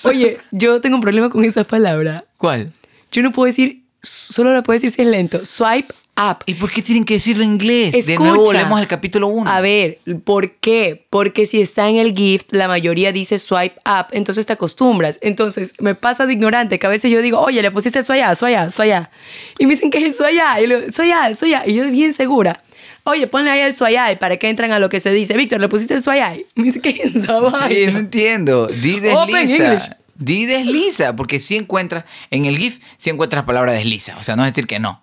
Oye, 0.06 0.40
yo 0.52 0.82
tengo 0.82 0.96
un 0.96 1.02
problema 1.02 1.30
con 1.30 1.44
esa 1.46 1.64
palabra. 1.64 2.24
¿Cuál? 2.38 2.72
Yo 3.12 3.22
no 3.24 3.32
puedo 3.32 3.46
decir, 3.48 3.84
solo 4.02 4.54
la 4.54 4.62
puedo 4.64 4.76
decir 4.76 4.92
si 4.92 5.02
es 5.02 5.08
lento. 5.08 5.44
Swipe 5.46 5.94
up. 6.20 6.44
¿Y 6.46 6.56
por 6.56 6.72
qué 6.72 6.82
tienen 6.82 7.06
que 7.06 7.16
decirlo 7.16 7.44
en 7.44 7.52
inglés? 7.54 7.94
de 7.94 8.00
Escucha. 8.00 8.20
nuevo 8.20 8.46
volvemos 8.46 8.80
al 8.80 8.88
capítulo 8.88 9.28
1. 9.30 9.50
A 9.50 9.62
ver, 9.62 10.00
¿por 10.24 10.52
qué? 10.56 11.06
Porque 11.10 11.46
si 11.46 11.62
está 11.62 11.90
en 11.90 11.96
el 11.96 12.14
gift, 12.14 12.52
la 12.52 12.68
mayoría 12.68 13.12
dice 13.12 13.40
swipe 13.40 13.76
up, 13.86 14.08
entonces 14.12 14.46
te 14.46 14.54
acostumbras. 14.54 15.20
Entonces 15.22 15.74
me 15.80 15.96
pasa 15.96 16.26
de 16.26 16.34
ignorante 16.34 16.78
que 16.80 16.86
a 16.86 16.90
veces 16.90 17.12
yo 17.12 17.22
digo, 17.22 17.40
oye, 17.40 17.62
le 17.62 17.72
pusiste 17.72 18.00
eso 18.00 18.14
allá, 18.14 18.32
eso 18.32 18.46
allá, 18.46 18.66
eso 18.66 18.84
allá. 18.84 19.12
Y 19.58 19.66
me 19.66 19.74
dicen 19.74 19.90
que 19.90 20.00
es 20.00 20.16
eso 20.16 20.26
allá, 20.26 20.60
y 20.60 20.68
digo, 20.68 20.80
eso 20.80 21.02
allá, 21.02 21.30
eso 21.30 21.46
allá. 21.46 21.64
Y 21.66 21.74
yo 21.74 21.90
bien 21.90 22.14
segura. 22.14 22.64
Oye, 23.04 23.28
ponle 23.28 23.50
ahí 23.50 23.62
el 23.62 23.74
suayay 23.74 24.20
para 24.20 24.38
que 24.38 24.50
entren 24.50 24.72
a 24.72 24.80
lo 24.80 24.90
que 24.90 25.00
se 25.00 25.12
dice. 25.12 25.36
Víctor, 25.36 25.60
¿le 25.60 25.70
pusiste 25.70 25.94
el 25.96 26.04
suayay? 26.04 26.46
Me 26.56 26.66
dice 26.66 26.82
que 26.82 26.90
es 26.90 27.16
esa 27.16 27.40
Sí, 27.68 27.88
no 27.92 28.00
entiendo. 28.00 28.68
Di 28.68 29.00
desliza. 29.00 29.98
Di 30.16 30.46
desliza, 30.46 31.16
porque 31.16 31.40
si 31.40 31.56
encuentras, 31.56 32.04
en 32.30 32.46
el 32.46 32.58
GIF, 32.58 32.80
si 32.98 33.10
encuentras 33.10 33.46
palabra 33.46 33.72
desliza. 33.72 34.18
O 34.20 34.24
sea, 34.24 34.36
no 34.36 34.46
es 34.46 34.52
decir 34.54 34.68
que 34.68 34.78
no. 34.80 35.02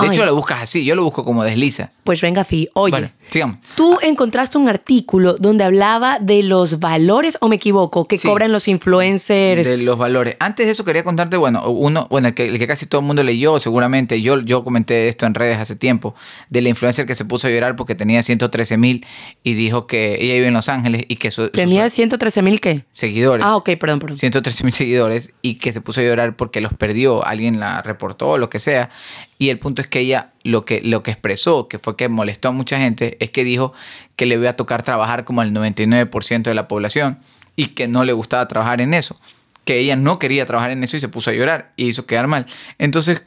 De 0.00 0.08
Ay. 0.08 0.12
hecho, 0.14 0.24
lo 0.24 0.34
buscas 0.34 0.62
así, 0.62 0.84
yo 0.84 0.94
lo 0.94 1.04
busco 1.04 1.24
como 1.24 1.44
desliza. 1.44 1.90
Pues 2.04 2.20
venga, 2.20 2.44
Fi, 2.44 2.68
oye. 2.74 2.90
Bueno, 2.90 3.10
sigamos. 3.28 3.58
Tú 3.74 3.98
encontraste 4.02 4.58
un 4.58 4.68
artículo 4.68 5.34
donde 5.38 5.64
hablaba 5.64 6.18
de 6.20 6.42
los 6.42 6.78
valores, 6.80 7.38
o 7.40 7.48
me 7.48 7.56
equivoco, 7.56 8.06
que 8.06 8.18
Sí. 8.18 8.26
cobran 8.28 8.52
los 8.52 8.68
influencers. 8.68 9.78
De 9.78 9.84
los 9.84 9.98
valores. 9.98 10.36
Antes 10.40 10.66
de 10.66 10.72
eso 10.72 10.84
quería 10.84 11.04
contarte, 11.04 11.36
bueno, 11.36 11.68
uno, 11.70 12.06
bueno, 12.10 12.28
el 12.28 12.34
que, 12.34 12.48
el 12.48 12.58
que 12.58 12.66
casi 12.66 12.86
todo 12.86 13.00
el 13.00 13.06
mundo 13.06 13.22
leyó, 13.22 13.58
seguramente, 13.60 14.20
yo, 14.22 14.40
yo 14.40 14.62
comenté 14.64 15.08
esto 15.08 15.26
en 15.26 15.34
redes 15.34 15.58
hace 15.58 15.76
tiempo, 15.76 16.14
de 16.48 16.60
la 16.62 16.68
influencer 16.68 17.06
que 17.06 17.14
se 17.14 17.24
puso 17.24 17.46
a 17.46 17.50
llorar 17.50 17.76
porque 17.76 17.94
tenía 17.94 18.22
113 18.22 18.76
mil 18.76 19.04
y 19.42 19.54
dijo 19.54 19.86
que 19.86 20.16
ella 20.20 20.34
vive 20.34 20.46
en 20.48 20.54
Los 20.54 20.68
Ángeles 20.68 21.04
y 21.08 21.16
que 21.16 21.30
su- 21.30 21.42
sus 21.42 21.52
¿Tenía 21.52 21.88
113 21.88 22.42
mil 22.42 22.60
qué? 22.60 22.84
seguidores. 22.92 23.44
Ah, 23.46 23.56
ok, 23.56 23.70
perdón, 23.78 23.98
perdón. 24.00 24.16
113 24.18 24.64
mil 24.64 24.72
seguidores 24.72 25.32
y 25.42 25.54
que 25.54 25.72
se 25.72 25.80
puso 25.80 26.00
a 26.00 26.04
llorar 26.04 26.36
porque 26.36 26.60
los 26.60 26.72
perdió, 26.74 27.24
alguien 27.24 27.60
la 27.60 27.80
reportó 27.82 28.30
o 28.30 28.38
lo 28.38 28.50
que 28.50 28.58
sea. 28.58 28.90
Y 29.40 29.48
el 29.48 29.58
punto 29.58 29.80
es 29.80 29.88
que 29.88 30.00
ella 30.00 30.32
lo 30.44 30.66
que, 30.66 30.82
lo 30.82 31.02
que 31.02 31.12
expresó, 31.12 31.66
que 31.66 31.78
fue 31.78 31.96
que 31.96 32.10
molestó 32.10 32.48
a 32.48 32.52
mucha 32.52 32.76
gente, 32.76 33.16
es 33.20 33.30
que 33.30 33.42
dijo 33.42 33.72
que 34.14 34.26
le 34.26 34.34
iba 34.34 34.50
a 34.50 34.52
tocar 34.52 34.82
trabajar 34.82 35.24
como 35.24 35.40
el 35.40 35.54
99% 35.54 36.42
de 36.42 36.54
la 36.54 36.68
población 36.68 37.18
y 37.56 37.68
que 37.68 37.88
no 37.88 38.04
le 38.04 38.12
gustaba 38.12 38.46
trabajar 38.48 38.82
en 38.82 38.92
eso. 38.92 39.16
Que 39.64 39.78
ella 39.78 39.96
no 39.96 40.18
quería 40.18 40.44
trabajar 40.44 40.72
en 40.72 40.84
eso 40.84 40.98
y 40.98 41.00
se 41.00 41.08
puso 41.08 41.30
a 41.30 41.32
llorar 41.32 41.72
y 41.76 41.86
hizo 41.86 42.04
quedar 42.04 42.26
mal. 42.26 42.44
Entonces, 42.76 43.22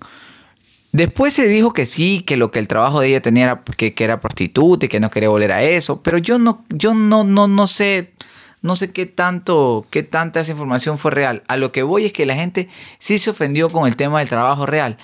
Después 0.91 1.33
se 1.33 1.47
dijo 1.47 1.73
que 1.73 1.87
sí, 1.87 2.21
que 2.21 2.37
lo 2.37 2.51
que 2.51 2.59
el 2.59 2.67
trabajo 2.67 2.99
de 2.99 3.07
ella 3.07 3.21
tenía 3.23 3.45
era 3.45 3.63
que, 3.75 3.95
que 3.95 4.03
era 4.03 4.19
prostituta 4.19 4.85
y 4.85 4.89
que 4.89 4.99
no 4.99 5.09
quería 5.09 5.29
volver 5.29 5.51
a 5.51 5.63
eso, 5.63 6.03
pero 6.03 6.19
yo 6.19 6.37
no, 6.37 6.63
yo 6.69 6.93
no, 6.93 7.23
no, 7.23 7.47
no 7.47 7.65
sé, 7.65 8.13
no 8.61 8.75
sé 8.75 8.93
qué 8.93 9.07
tanto, 9.07 9.87
qué 9.89 10.03
tanta 10.03 10.41
esa 10.41 10.51
información 10.51 10.99
fue 10.99 11.09
real. 11.09 11.41
A 11.47 11.57
lo 11.57 11.71
que 11.71 11.81
voy 11.81 12.05
es 12.05 12.13
que 12.13 12.27
la 12.27 12.35
gente 12.35 12.69
sí 12.99 13.17
se 13.17 13.31
ofendió 13.31 13.71
con 13.71 13.87
el 13.87 13.95
tema 13.95 14.19
del 14.19 14.29
trabajo 14.29 14.67
real, 14.67 14.97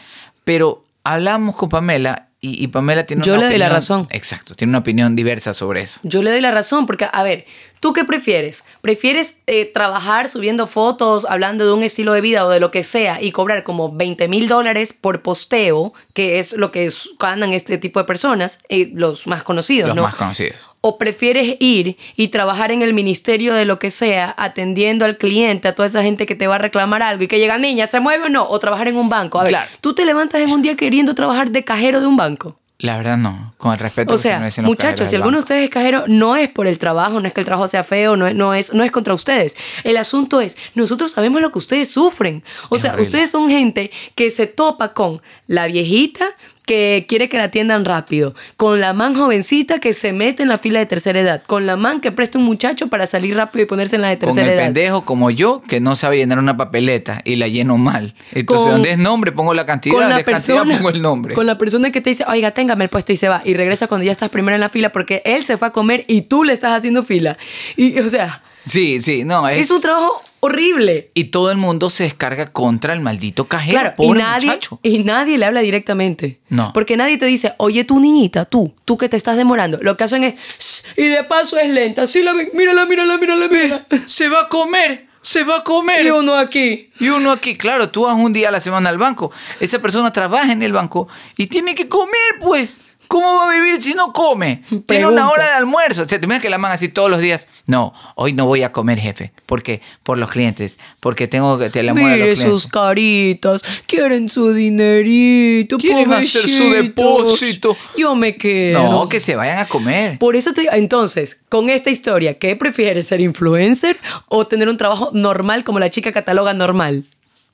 pero 0.44 0.84
hablamos 1.04 1.56
con 1.56 1.70
Pamela 1.70 2.30
y, 2.42 2.64
y 2.64 2.68
Pamela 2.68 3.06
tiene 3.06 3.24
Yo 3.24 3.34
una 3.34 3.44
le 3.44 3.50
doy 3.50 3.58
la 3.58 3.70
razón. 3.70 4.08
Exacto, 4.12 4.56
tiene 4.56 4.72
una 4.72 4.80
opinión 4.80 5.16
diversa 5.16 5.54
sobre 5.54 5.82
eso. 5.82 6.00
Yo 6.04 6.24
le 6.24 6.32
doy 6.32 6.42
la 6.42 6.52
razón, 6.52 6.86
porque, 6.86 7.08
a 7.12 7.24
ver, 7.24 7.46
¿tú 7.80 7.94
qué 7.94 8.04
prefieres? 8.04 8.66
¿Prefieres 8.82 9.42
eh, 9.48 9.66
trabajar 9.66 10.30
subiendo 10.30 10.68
fotos, 10.68 11.26
hablando 11.30 11.66
de 11.66 11.74
un 11.74 11.84
estilo 11.84 12.14
de 12.14 12.22
vida 12.22 12.46
o 12.46 12.50
de 12.50 12.60
lo 12.60 12.72
que 12.72 12.84
sea 12.84 13.22
y 13.22 13.32
cobrar 13.32 13.64
como 13.64 13.92
20 13.92 14.28
mil 14.28 14.48
dólares 14.48 14.94
por 14.94 15.22
posteo, 15.22 15.94
que 16.14 16.40
es 16.40 16.54
lo 16.54 16.72
que 16.72 16.90
ganan 17.20 17.54
este 17.54 17.78
tipo 17.78 18.00
de 18.00 18.06
personas, 18.06 18.64
eh, 18.70 18.92
los 18.94 19.28
más 19.28 19.44
conocidos, 19.44 19.88
Los 19.88 19.96
¿no? 19.96 20.04
más 20.04 20.16
conocidos. 20.16 20.70
¿O 20.82 20.98
prefieres 20.98 21.58
ir 21.60 21.98
y 22.16 22.30
trabajar 22.30 22.72
en 22.72 22.82
el 22.82 22.94
ministerio 22.94 23.54
de 23.54 23.66
lo 23.66 23.80
que 23.80 23.92
sea, 23.92 24.34
atendiendo 24.38 25.04
al 25.06 25.18
cliente, 25.18 25.68
a 25.68 25.76
toda 25.76 25.88
esa 25.88 26.04
gente 26.04 26.26
que 26.26 26.36
te 26.36 26.48
va 26.48 26.56
a 26.56 26.60
reclamar 26.60 27.04
algo 27.04 27.24
y 27.24 27.28
que 27.28 27.38
llega, 27.38 27.58
niña, 27.58 27.86
¿se 27.88 28.00
mueve 28.00 28.26
o 28.26 28.30
no? 28.30 28.48
O 28.48 28.60
trabajar 28.60 28.88
en 28.88 28.96
un 28.96 29.10
banco. 29.10 29.40
A 29.40 29.44
ver, 29.44 29.52
Claro. 29.52 29.70
¿tú 29.82 29.94
te 29.94 30.06
levantas 30.06 30.40
en 30.42 30.50
un 30.52 30.62
día 30.62 30.76
queriendo 30.78 31.16
trabajar 31.16 31.50
de 31.52 31.64
cajero 31.66 32.00
de 32.00 32.08
un 32.08 32.16
banco? 32.16 32.58
La 32.82 32.96
verdad 32.96 33.18
no, 33.18 33.54
con 33.58 33.74
el 33.74 33.80
respeto 33.80 34.14
O 34.14 34.18
que 34.18 34.22
se 34.24 34.30
sea, 34.30 34.64
muchachos, 34.64 35.10
si 35.10 35.16
alguno 35.18 35.38
de 35.38 35.40
ustedes 35.40 35.64
es 35.66 35.70
cajero, 35.70 36.06
no 36.08 36.38
es 36.38 36.48
por 36.50 36.66
el 36.66 36.80
trabajo, 36.80 37.20
no 37.20 37.28
es 37.28 37.34
que 37.34 37.42
el 37.42 37.46
trabajo 37.46 37.68
sea 37.68 37.84
feo, 37.84 38.16
no 38.16 38.26
es, 38.26 38.36
no 38.36 38.54
es, 38.54 38.74
no 38.74 38.86
es 38.86 38.92
contra 38.92 39.14
ustedes. 39.14 39.58
El 39.84 39.98
asunto 39.98 40.40
es, 40.40 40.58
nosotros 40.76 41.12
sabemos 41.12 41.42
lo 41.42 41.52
que 41.52 41.58
ustedes 41.58 41.92
sufren. 41.92 42.42
O 42.70 42.76
Es 42.78 42.82
sea, 42.84 42.92
horrible. 42.92 43.08
ustedes 43.10 43.32
son 43.32 43.50
gente 43.50 43.92
que 44.16 44.30
se 44.30 44.48
topa 44.48 44.94
con 44.94 45.22
la 45.46 45.68
viejita 45.68 46.30
que 46.70 47.08
quiere 47.10 47.30
que 47.30 47.38
la 47.40 47.46
atiendan 47.46 47.84
rápido, 47.84 48.36
con 48.56 48.80
la 48.80 48.94
man 48.94 49.16
jovencita 49.16 49.80
que 49.80 49.92
se 49.92 50.14
mete 50.14 50.44
en 50.44 50.50
la 50.50 50.60
fila 50.60 50.78
de 50.78 50.86
tercera 50.86 51.20
edad, 51.20 51.42
con 51.48 51.66
la 51.66 51.76
man 51.78 52.00
que 52.00 52.12
presta 52.12 52.38
un 52.38 52.44
muchacho 52.44 52.90
para 52.90 53.08
salir 53.08 53.36
rápido 53.36 53.64
y 53.64 53.66
ponerse 53.66 53.96
en 53.96 54.04
la 54.04 54.10
de 54.10 54.20
Con 54.20 54.28
tercera 54.28 54.46
el 54.46 54.54
edad. 54.60 54.66
pendejo 54.66 55.04
como 55.04 55.32
yo 55.32 55.64
que 55.68 55.80
no 55.80 55.96
sabe 55.96 56.18
llenar 56.18 56.38
una 56.38 56.58
papeleta 56.58 57.22
y 57.26 57.38
la 57.38 57.48
lleno 57.48 57.80
mal. 57.80 58.14
Entonces, 58.34 58.66
Con- 58.66 58.72
donde 58.74 58.92
es 58.92 59.00
nombre 59.00 59.32
pongo 59.32 59.56
la 59.56 59.66
cantidad, 59.66 59.96
con 59.96 60.04
donde 60.04 60.20
es 60.22 60.26
cantidad 60.28 60.64
pongo 60.78 60.90
el 60.92 61.02
nombre. 61.02 61.34
Con 61.34 61.48
la 61.48 61.58
persona 61.58 61.92
que 61.92 62.02
te 62.02 62.12
dice, 62.12 62.24
oiga, 62.28 62.52
téngame 62.52 62.84
el 62.84 62.92
puesto 62.92 63.12
y 63.14 63.16
se 63.16 63.28
va. 63.30 63.42
Y 63.46 63.56
regresa 63.56 63.88
cuando 63.88 64.06
ya 64.06 64.12
estás 64.12 64.30
primero 64.30 64.54
en 64.54 64.62
la 64.62 64.70
fila 64.70 64.92
porque 64.92 65.24
él 65.26 65.44
se 65.44 65.58
fue 65.58 65.70
a 65.70 65.72
comer 65.72 66.06
y 66.08 66.22
tú 66.22 66.44
le 66.44 66.54
estás 66.54 66.74
haciendo 66.78 67.02
fila. 67.02 67.36
Y, 67.78 67.98
o 67.98 68.08
sea, 68.10 68.44
Sí, 68.64 69.02
sí, 69.02 69.24
no, 69.24 69.50
es, 69.50 69.62
es, 69.62 69.72
un 69.72 69.82
trabajo 69.82 70.22
horrible. 70.40 71.12
Y 71.14 71.26
todo 71.26 71.52
el 71.52 71.58
mundo 71.58 71.90
se 71.90 72.04
descarga 72.04 72.52
contra 72.52 72.94
el 72.94 73.00
maldito 73.02 73.48
cajero, 73.48 73.80
Claro, 73.80 73.94
y 73.98 74.08
pobre 74.08 74.20
nadie, 74.22 74.48
muchacho. 74.48 74.80
y 74.84 75.00
nadie 75.04 75.38
le 75.38 75.46
habla 75.46 75.62
directamente. 75.62 76.40
No. 76.50 76.72
Porque 76.74 76.98
nadie 76.98 77.18
te 77.18 77.26
dice, 77.26 77.54
oye, 77.58 77.84
tu 77.84 78.00
niñita, 78.00 78.46
tú, 78.46 78.74
tú 78.86 78.98
que 78.98 79.10
te 79.10 79.18
estás 79.18 79.38
demorando. 79.38 79.80
Lo 79.82 79.98
que 79.98 80.04
hacen 80.04 80.24
es, 80.24 80.86
y 80.98 81.04
de 81.08 81.24
paso 81.24 81.58
es 81.58 81.70
lenta. 81.70 82.08
Sí, 82.08 82.22
la 82.24 82.34
ven, 82.34 82.50
mírala, 82.54 82.86
mírala, 82.86 83.18
mírala, 83.18 83.48
mírala. 83.48 83.86
Se 84.06 84.30
va 84.30 84.42
a 84.42 84.48
comer, 84.50 85.08
se 85.22 85.44
va 85.44 85.58
a 85.58 85.64
comer. 85.64 86.06
Y 86.06 86.10
uno 86.10 86.36
aquí. 86.36 86.90
Y 87.00 87.10
uno 87.10 87.32
aquí, 87.32 87.58
claro, 87.58 87.90
tú 87.90 88.04
vas 88.04 88.18
un 88.18 88.34
día 88.34 88.50
a 88.50 88.52
la 88.52 88.60
semana 88.60 88.90
al 88.90 88.98
banco. 88.98 89.32
Esa 89.60 89.80
persona 89.80 90.12
trabaja 90.14 90.52
en 90.52 90.64
el 90.64 90.74
banco 90.74 91.08
y 91.38 91.48
tiene 91.48 91.76
que 91.76 91.88
comer, 91.88 92.12
pues. 92.42 92.82
¿Cómo 93.10 93.38
va 93.38 93.50
a 93.50 93.54
vivir 93.56 93.82
si 93.82 93.96
no 93.96 94.14
come? 94.14 94.62
Tiene 94.86 95.08
una 95.08 95.32
hora 95.32 95.44
de 95.44 95.52
almuerzo. 95.54 96.04
O 96.04 96.06
sea, 96.08 96.20
te 96.20 96.26
imaginas 96.26 96.44
que 96.44 96.50
la 96.52 96.60
man 96.60 96.72
así 96.72 96.90
todos 96.90 97.10
los 97.10 97.20
días. 97.20 97.48
No, 97.66 97.92
hoy 98.14 98.34
no 98.34 98.46
voy 98.46 98.62
a 98.62 98.72
comer, 98.72 99.00
jefe. 99.00 99.32
¿Por 99.48 99.64
qué? 99.64 99.82
Por 100.04 100.20
los 100.20 100.30
clientes. 100.30 100.80
Porque 101.00 101.28
tengo 101.28 101.58
que 101.58 101.72
te 101.72 101.82
la 101.82 101.96
Mire 101.96 102.10
los 102.10 102.18
clientes. 102.18 102.42
sus 102.44 102.68
caritas, 102.68 103.64
quieren 103.88 104.30
su 104.30 104.54
dinerito, 104.54 105.78
Quieren 105.80 106.14
hacer 106.14 106.48
su 106.48 106.70
depósito. 106.70 107.76
Yo 107.98 108.14
me 108.14 108.38
quedo. 108.38 108.84
No, 108.84 109.10
que 109.10 109.20
se 109.20 109.36
vayan 109.36 109.58
a 109.58 109.66
comer. 109.66 110.20
Por 110.20 110.36
eso 110.36 110.54
te 110.54 110.62
digo, 110.62 110.74
entonces, 110.74 111.42
con 111.50 111.72
esta 111.72 111.90
historia, 111.90 112.38
¿qué 112.38 112.56
prefieres, 112.56 113.08
ser 113.08 113.22
influencer 113.22 113.98
o 114.28 114.46
tener 114.46 114.70
un 114.70 114.78
trabajo 114.78 115.10
normal 115.14 115.64
como 115.64 115.80
la 115.80 115.90
chica 115.90 116.12
cataloga 116.12 116.54
normal? 116.54 117.06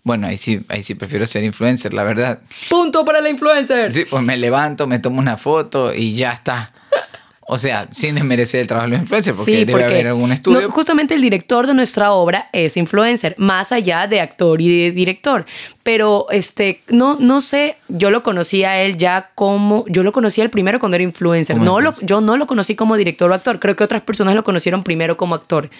Bueno, 0.06 0.28
ahí 0.28 0.38
sí, 0.38 0.62
ahí 0.70 0.84
sí 0.84 0.94
prefiero 0.94 1.26
ser 1.26 1.44
influencer, 1.44 1.92
la 1.92 2.04
verdad. 2.04 2.40
Punto 2.70 3.04
para 3.04 3.22
la 3.22 3.30
influencer. 3.30 3.92
Sí, 3.92 4.06
pues 4.08 4.24
me 4.24 4.38
levanto, 4.38 4.86
me 4.86 5.00
tomo 5.00 5.18
una 5.18 5.36
foto 5.36 5.92
y 5.92 6.14
ya 6.14 6.34
está. 6.34 6.72
O 7.48 7.58
sea, 7.58 7.88
sin 7.90 8.14
desmerecer 8.14 8.62
el 8.62 8.68
trabajo 8.68 8.88
de 8.88 8.92
los 8.92 9.02
influencers, 9.02 9.36
porque 9.38 9.66
debe 9.66 9.84
haber 9.84 10.08
algún 10.08 10.32
estudio. 10.32 10.62
no, 10.62 10.70
justamente 10.70 11.16
el 11.16 11.22
director 11.22 11.66
de 11.66 11.74
nuestra 11.74 12.12
obra 12.12 12.50
es 12.54 12.78
influencer, 12.78 13.34
más 13.40 13.72
allá 13.72 14.06
de 14.06 14.22
actor 14.22 14.62
y 14.62 14.84
de 14.84 14.92
director. 14.92 15.46
Pero 15.82 16.28
este, 16.30 16.82
no, 16.88 17.18
no 17.20 17.42
sé, 17.42 17.78
yo 17.88 18.12
lo 18.12 18.22
conocí 18.22 18.64
a 18.64 18.82
él 18.84 18.98
ya 19.00 19.32
como. 19.34 19.86
Yo 19.88 20.04
lo 20.04 20.12
conocí 20.12 20.40
el 20.42 20.52
primero 20.52 20.80
cuando 20.80 20.96
era 20.96 21.04
influencer. 21.04 21.58
No 21.58 21.82
lo, 21.82 21.94
yo 22.02 22.22
no 22.22 22.38
lo 22.38 22.46
conocí 22.46 22.76
como 22.76 22.96
director 22.96 23.32
o 23.32 23.34
actor. 23.34 23.60
Creo 23.60 23.76
que 23.76 23.84
otras 23.84 24.04
personas 24.04 24.36
lo 24.36 24.44
conocieron 24.44 24.84
primero 24.84 25.18
como 25.18 25.34
actor. 25.34 25.72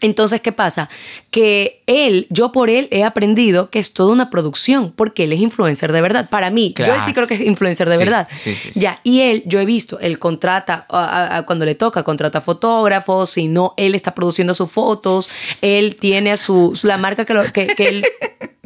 Entonces, 0.00 0.40
¿qué 0.40 0.52
pasa? 0.52 0.88
Que 1.30 1.82
él, 1.86 2.26
yo 2.30 2.52
por 2.52 2.70
él 2.70 2.88
he 2.90 3.04
aprendido 3.04 3.70
que 3.70 3.78
es 3.78 3.92
toda 3.92 4.12
una 4.12 4.30
producción, 4.30 4.92
porque 4.94 5.24
él 5.24 5.32
es 5.32 5.40
influencer 5.40 5.92
de 5.92 6.00
verdad. 6.00 6.28
Para 6.30 6.50
mí, 6.50 6.74
yo 6.76 6.92
sí 7.04 7.12
creo 7.12 7.26
que 7.26 7.34
es 7.34 7.40
influencer 7.42 7.88
de 7.88 7.96
Sí, 7.96 8.04
verdad. 8.04 8.28
sí, 8.32 8.54
sí. 8.54 8.70
Ya, 8.74 9.00
y 9.04 9.20
él, 9.22 9.42
yo 9.46 9.60
he 9.60 9.64
visto, 9.64 9.98
él 10.00 10.18
contrata, 10.18 10.86
a- 10.88 11.04
a- 11.04 11.36
a 11.38 11.42
cuando 11.46 11.64
le 11.64 11.74
toca, 11.74 12.02
contrata 12.02 12.40
fotógrafos, 12.40 13.30
si 13.30 13.48
no, 13.48 13.74
él 13.76 13.94
está 13.94 14.14
produciendo 14.14 14.54
sus 14.54 14.70
fotos, 14.70 15.28
él 15.62 15.96
tiene 15.96 16.32
a 16.32 16.36
su, 16.36 16.72
su- 16.74 16.86
la 16.86 16.96
marca 16.96 17.24
que, 17.24 17.34
lo, 17.34 17.44
que, 17.52 17.66
que 17.68 17.88
él... 17.88 18.04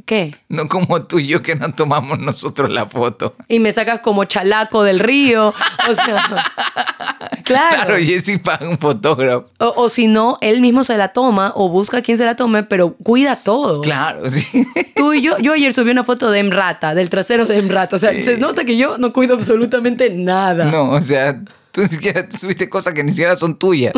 ¿Qué? 0.04 0.36
No 0.50 0.68
como 0.68 1.02
tú 1.04 1.18
y 1.18 1.28
yo 1.28 1.42
que 1.42 1.54
nos 1.54 1.74
tomamos 1.74 2.18
nosotros 2.18 2.70
la 2.70 2.84
foto. 2.84 3.36
Y 3.48 3.58
me 3.58 3.72
sacas 3.72 4.00
como 4.00 4.24
chalaco 4.24 4.82
del 4.82 4.98
río. 4.98 5.48
O 5.88 5.94
sea, 5.94 6.16
claro. 7.44 7.76
Claro, 7.76 7.96
Jessy 7.96 8.36
paga 8.36 8.68
un 8.68 8.76
fotógrafo. 8.76 9.48
O, 9.58 9.72
o 9.76 9.88
si 9.88 10.06
no, 10.06 10.36
él 10.42 10.60
mismo 10.60 10.84
se 10.84 10.98
la 10.98 11.14
toma 11.14 11.52
o 11.56 11.70
busca 11.70 11.98
a 11.98 12.02
quien 12.02 12.18
se 12.18 12.26
la 12.26 12.36
tome, 12.36 12.64
pero 12.64 12.94
cuida 12.94 13.36
todo. 13.36 13.80
Claro, 13.80 14.28
sí. 14.28 14.66
Tú 14.96 15.14
y 15.14 15.22
yo, 15.22 15.38
yo 15.38 15.54
ayer 15.54 15.72
subí 15.72 15.90
una 15.90 16.04
foto 16.04 16.30
de 16.30 16.40
Emrata, 16.40 16.94
del 16.94 17.08
trasero 17.08 17.46
de 17.46 17.58
Emrata. 17.58 17.96
O 17.96 17.98
sea, 17.98 18.10
se 18.22 18.36
nota 18.36 18.64
que 18.64 18.76
yo 18.76 18.98
no 18.98 19.12
cuido 19.12 19.34
absolutamente 19.34 20.10
nada. 20.10 20.66
No, 20.66 20.90
o 20.90 21.00
sea, 21.00 21.40
tú 21.72 21.80
ni 21.80 21.88
siquiera 21.88 22.26
subiste 22.30 22.68
cosas 22.68 22.92
que 22.94 23.02
ni 23.02 23.10
siquiera 23.10 23.36
son 23.36 23.58
tuyas. 23.58 23.94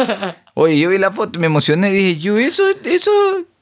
Oye, 0.54 0.78
yo 0.78 0.90
vi 0.90 0.98
la 0.98 1.12
foto 1.12 1.40
me 1.40 1.46
emocioné 1.46 1.90
y 1.90 1.94
dije, 1.94 2.20
yo, 2.20 2.38
eso, 2.38 2.62
eso, 2.84 3.10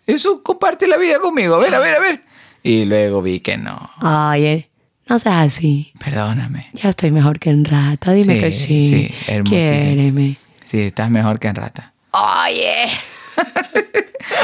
eso 0.06 0.42
comparte 0.42 0.86
la 0.86 0.96
vida 0.96 1.18
conmigo. 1.20 1.54
A 1.56 1.58
ver, 1.58 1.74
a 1.74 1.78
ver, 1.80 1.94
a 1.96 2.00
ver. 2.00 2.22
Y 2.62 2.84
luego 2.84 3.22
vi 3.22 3.40
que 3.40 3.56
no. 3.56 3.90
Ay, 3.98 4.44
eh, 4.46 4.70
no 5.08 5.18
seas 5.18 5.46
así. 5.46 5.92
Perdóname. 6.02 6.68
Ya 6.72 6.88
estoy 6.90 7.10
mejor 7.10 7.38
que 7.38 7.50
en 7.50 7.64
rata. 7.64 8.12
Dime 8.12 8.34
Sí, 8.36 8.40
que 8.40 8.50
sí. 8.52 8.88
sí, 8.88 9.14
hermosísimo. 9.26 9.70
Quiéreme. 9.76 10.36
Sí, 10.64 10.80
estás 10.80 11.10
mejor 11.10 11.38
que 11.38 11.48
en 11.48 11.54
rata. 11.56 11.92
Oye. 12.12 12.88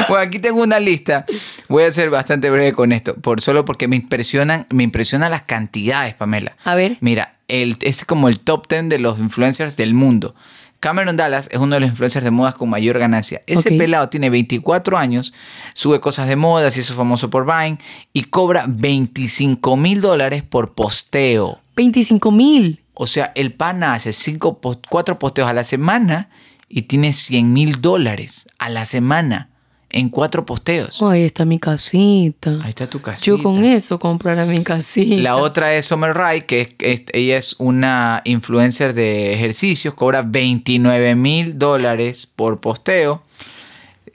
Bueno, 0.07 0.23
aquí 0.23 0.39
tengo 0.39 0.61
una 0.61 0.79
lista. 0.79 1.25
Voy 1.67 1.83
a 1.83 1.91
ser 1.91 2.09
bastante 2.09 2.49
breve 2.49 2.73
con 2.73 2.91
esto, 2.91 3.15
por 3.15 3.41
solo 3.41 3.65
porque 3.65 3.87
me 3.87 3.95
impresionan, 3.95 4.67
me 4.69 4.83
impresionan 4.83 5.31
las 5.31 5.43
cantidades, 5.43 6.13
Pamela. 6.13 6.55
A 6.63 6.75
ver. 6.75 6.97
Mira, 7.01 7.33
el, 7.47 7.77
es 7.81 8.05
como 8.05 8.27
el 8.27 8.39
top 8.39 8.67
10 8.67 8.89
de 8.89 8.99
los 8.99 9.19
influencers 9.19 9.77
del 9.77 9.93
mundo. 9.93 10.35
Cameron 10.81 11.15
Dallas 11.15 11.47
es 11.51 11.59
uno 11.59 11.75
de 11.75 11.79
los 11.81 11.89
influencers 11.91 12.25
de 12.25 12.31
modas 12.31 12.55
con 12.55 12.69
mayor 12.69 12.97
ganancia. 12.99 13.41
Ese 13.47 13.69
pelado 13.77 14.09
tiene 14.09 14.29
24 14.29 14.97
años, 14.97 15.31
sube 15.73 15.99
cosas 16.01 16.27
de 16.27 16.35
moda, 16.35 16.69
se 16.71 16.79
hizo 16.81 16.95
famoso 16.95 17.29
por 17.29 17.45
Vine 17.45 17.77
y 18.13 18.23
cobra 18.23 18.65
25 18.67 19.77
mil 19.77 20.01
dólares 20.01 20.41
por 20.43 20.73
posteo. 20.73 21.59
25 21.75 22.31
mil. 22.31 22.83
O 22.95 23.05
sea, 23.07 23.31
el 23.35 23.53
pana 23.53 23.93
hace 23.93 24.11
cinco, 24.11 24.59
pos- 24.59 24.79
cuatro 24.89 25.17
posteos 25.19 25.47
a 25.47 25.53
la 25.53 25.63
semana 25.63 26.29
y 26.67 26.81
tiene 26.83 27.13
100 27.13 27.53
mil 27.53 27.79
dólares 27.79 28.47
a 28.59 28.69
la 28.69 28.85
semana 28.85 29.49
en 29.91 30.09
cuatro 30.09 30.45
posteos. 30.45 31.01
Ahí 31.01 31.23
está 31.23 31.45
mi 31.45 31.59
casita. 31.59 32.59
Ahí 32.63 32.69
está 32.69 32.87
tu 32.89 33.01
casita. 33.01 33.25
Yo 33.25 33.41
con 33.43 33.63
eso 33.63 33.99
compraré 33.99 34.45
mi 34.45 34.63
casita. 34.63 35.21
La 35.21 35.37
otra 35.37 35.73
es 35.75 35.85
Summer 35.85 36.13
Rai, 36.13 36.45
que 36.45 36.61
es, 36.61 36.69
es- 36.79 37.03
ella 37.13 37.37
es 37.37 37.55
una 37.59 38.21
influencer 38.25 38.93
de 38.93 39.33
ejercicios, 39.33 39.93
cobra 39.93 40.21
29 40.21 41.15
mil 41.15 41.57
dólares 41.59 42.25
por 42.27 42.59
posteo. 42.59 43.23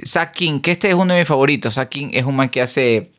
Sakin, 0.03 0.61
que 0.61 0.73
este 0.73 0.89
es 0.89 0.95
uno 0.95 1.15
de 1.15 1.21
mis 1.21 1.29
favoritos. 1.29 1.75
Sakin 1.75 2.11
es 2.12 2.25
un 2.25 2.37
man 2.37 2.49
que 2.51 2.61
hace 2.61 3.11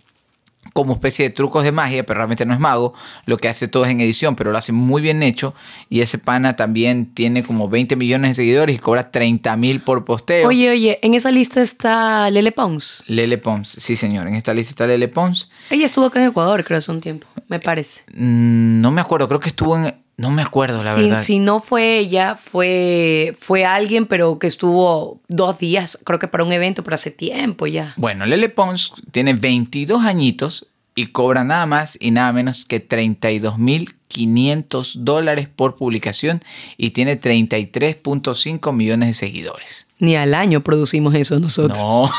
como 0.73 0.93
especie 0.93 1.27
de 1.27 1.33
trucos 1.33 1.63
de 1.63 1.71
magia, 1.71 2.05
pero 2.05 2.17
realmente 2.17 2.45
no 2.45 2.53
es 2.53 2.59
mago. 2.59 2.93
Lo 3.25 3.37
que 3.37 3.47
hace 3.47 3.67
todo 3.67 3.85
es 3.85 3.91
en 3.91 4.01
edición, 4.01 4.35
pero 4.35 4.51
lo 4.51 4.57
hace 4.57 4.71
muy 4.71 5.01
bien 5.01 5.23
hecho. 5.23 5.53
Y 5.89 6.01
ese 6.01 6.17
pana 6.17 6.55
también 6.55 7.13
tiene 7.13 7.43
como 7.43 7.69
20 7.69 7.95
millones 7.95 8.31
de 8.31 8.35
seguidores 8.35 8.75
y 8.75 8.79
cobra 8.79 9.11
30 9.11 9.55
mil 9.57 9.81
por 9.81 10.05
posteo. 10.05 10.47
Oye, 10.47 10.69
oye, 10.69 10.99
en 11.01 11.13
esa 11.13 11.31
lista 11.31 11.61
está 11.61 12.29
Lele 12.31 12.51
Pons. 12.51 13.03
Lele 13.07 13.37
Pons, 13.37 13.69
sí 13.69 13.95
señor, 13.95 14.27
en 14.27 14.35
esta 14.35 14.53
lista 14.53 14.71
está 14.71 14.87
Lele 14.87 15.07
Pons. 15.07 15.51
Ella 15.69 15.85
estuvo 15.85 16.05
acá 16.05 16.21
en 16.21 16.29
Ecuador, 16.29 16.63
creo, 16.63 16.77
hace 16.77 16.91
un 16.91 17.01
tiempo, 17.01 17.27
me 17.47 17.59
parece. 17.59 18.03
Mm, 18.13 18.81
no 18.81 18.91
me 18.91 19.01
acuerdo, 19.01 19.27
creo 19.27 19.39
que 19.39 19.49
estuvo 19.49 19.77
en... 19.77 20.06
No 20.17 20.31
me 20.31 20.41
acuerdo, 20.41 20.83
la 20.83 20.95
si, 20.95 21.01
verdad. 21.03 21.21
si 21.21 21.37
no 21.37 21.59
fue 21.59 21.99
ella, 21.99 22.35
fue, 22.35 23.37
fue 23.39 23.65
alguien, 23.65 24.07
pero 24.07 24.39
que 24.39 24.47
estuvo 24.47 25.21
dos 25.27 25.59
días, 25.59 25.99
creo 26.03 26.17
que 26.17 26.27
para 26.27 26.43
un 26.43 26.51
evento, 26.51 26.83
pero 26.83 26.95
hace 26.95 27.11
tiempo 27.11 27.67
ya. 27.67 27.93
Bueno, 27.97 28.25
Lele 28.25 28.49
Pons 28.49 28.93
tiene 29.11 29.33
22 29.33 30.03
añitos 30.03 30.65
y 30.95 31.05
cobra 31.07 31.43
nada 31.43 31.67
más 31.67 31.99
y 32.01 32.09
nada 32.09 32.33
menos 32.33 32.65
que 32.65 32.83
32.500 32.85 34.95
dólares 34.95 35.47
por 35.55 35.75
publicación 35.75 36.41
y 36.77 36.89
tiene 36.89 37.21
33.5 37.21 38.73
millones 38.73 39.09
de 39.09 39.13
seguidores. 39.13 39.87
Ni 39.99 40.15
al 40.15 40.33
año 40.33 40.63
producimos 40.63 41.13
eso 41.13 41.39
nosotros. 41.39 41.77
No, 41.77 42.09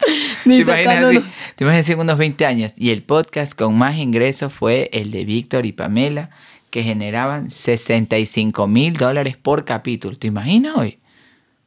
¿Te 0.44 0.56
imaginas, 0.56 1.04
así, 1.04 1.22
te 1.56 1.64
imaginas 1.64 1.90
en 1.90 2.00
unos 2.00 2.18
20 2.18 2.46
años 2.46 2.72
y 2.76 2.90
el 2.90 3.02
podcast 3.02 3.54
con 3.54 3.76
más 3.76 3.96
ingresos 3.96 4.52
fue 4.52 4.88
el 4.92 5.10
de 5.10 5.24
Víctor 5.24 5.66
y 5.66 5.72
Pamela 5.72 6.30
que 6.70 6.82
generaban 6.82 7.50
65 7.50 8.66
mil 8.66 8.94
dólares 8.94 9.36
por 9.36 9.64
capítulo. 9.64 10.16
¿Te 10.16 10.28
imaginas 10.28 10.76
hoy? 10.76 10.98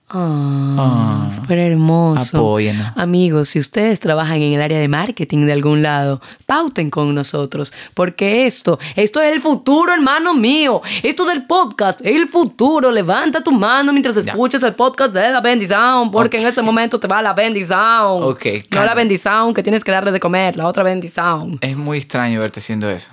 Ah, 0.09 1.25
Ah. 1.25 1.31
súper 1.31 1.57
hermoso. 1.57 2.37
Apóyennos. 2.37 2.91
Amigos, 2.95 3.49
si 3.49 3.59
ustedes 3.59 3.99
trabajan 3.99 4.41
en 4.41 4.53
el 4.53 4.61
área 4.61 4.77
de 4.77 4.87
marketing 4.87 5.45
de 5.45 5.53
algún 5.53 5.81
lado, 5.81 6.21
pauten 6.45 6.91
con 6.91 7.15
nosotros, 7.15 7.73
porque 7.95 8.45
esto, 8.45 8.77
esto 8.95 9.21
es 9.21 9.31
el 9.33 9.41
futuro, 9.41 9.91
hermano 9.91 10.35
mío. 10.35 10.81
Esto 11.01 11.25
del 11.25 11.45
podcast 11.45 12.05
el 12.05 12.27
futuro. 12.27 12.91
Levanta 12.91 13.41
tu 13.41 13.51
mano 13.51 13.91
mientras 13.91 14.23
Ya. 14.23 14.31
escuchas 14.33 14.61
el 14.63 14.75
podcast 14.75 15.13
de 15.13 15.31
la 15.31 15.41
bendición, 15.41 16.11
porque 16.11 16.37
en 16.37 16.47
este 16.47 16.61
momento 16.61 16.99
te 16.99 17.07
va 17.07 17.21
la 17.21 17.33
bendición. 17.33 18.23
Ok, 18.23 18.45
No 18.71 18.85
la 18.85 18.93
bendición 18.93 19.53
que 19.53 19.63
tienes 19.63 19.83
que 19.83 19.91
darle 19.91 20.11
de 20.11 20.19
comer, 20.19 20.55
la 20.57 20.67
otra 20.67 20.83
bendición. 20.83 21.57
Es 21.61 21.75
muy 21.75 21.97
extraño 21.97 22.39
verte 22.39 22.59
haciendo 22.59 22.87
eso. 22.89 23.11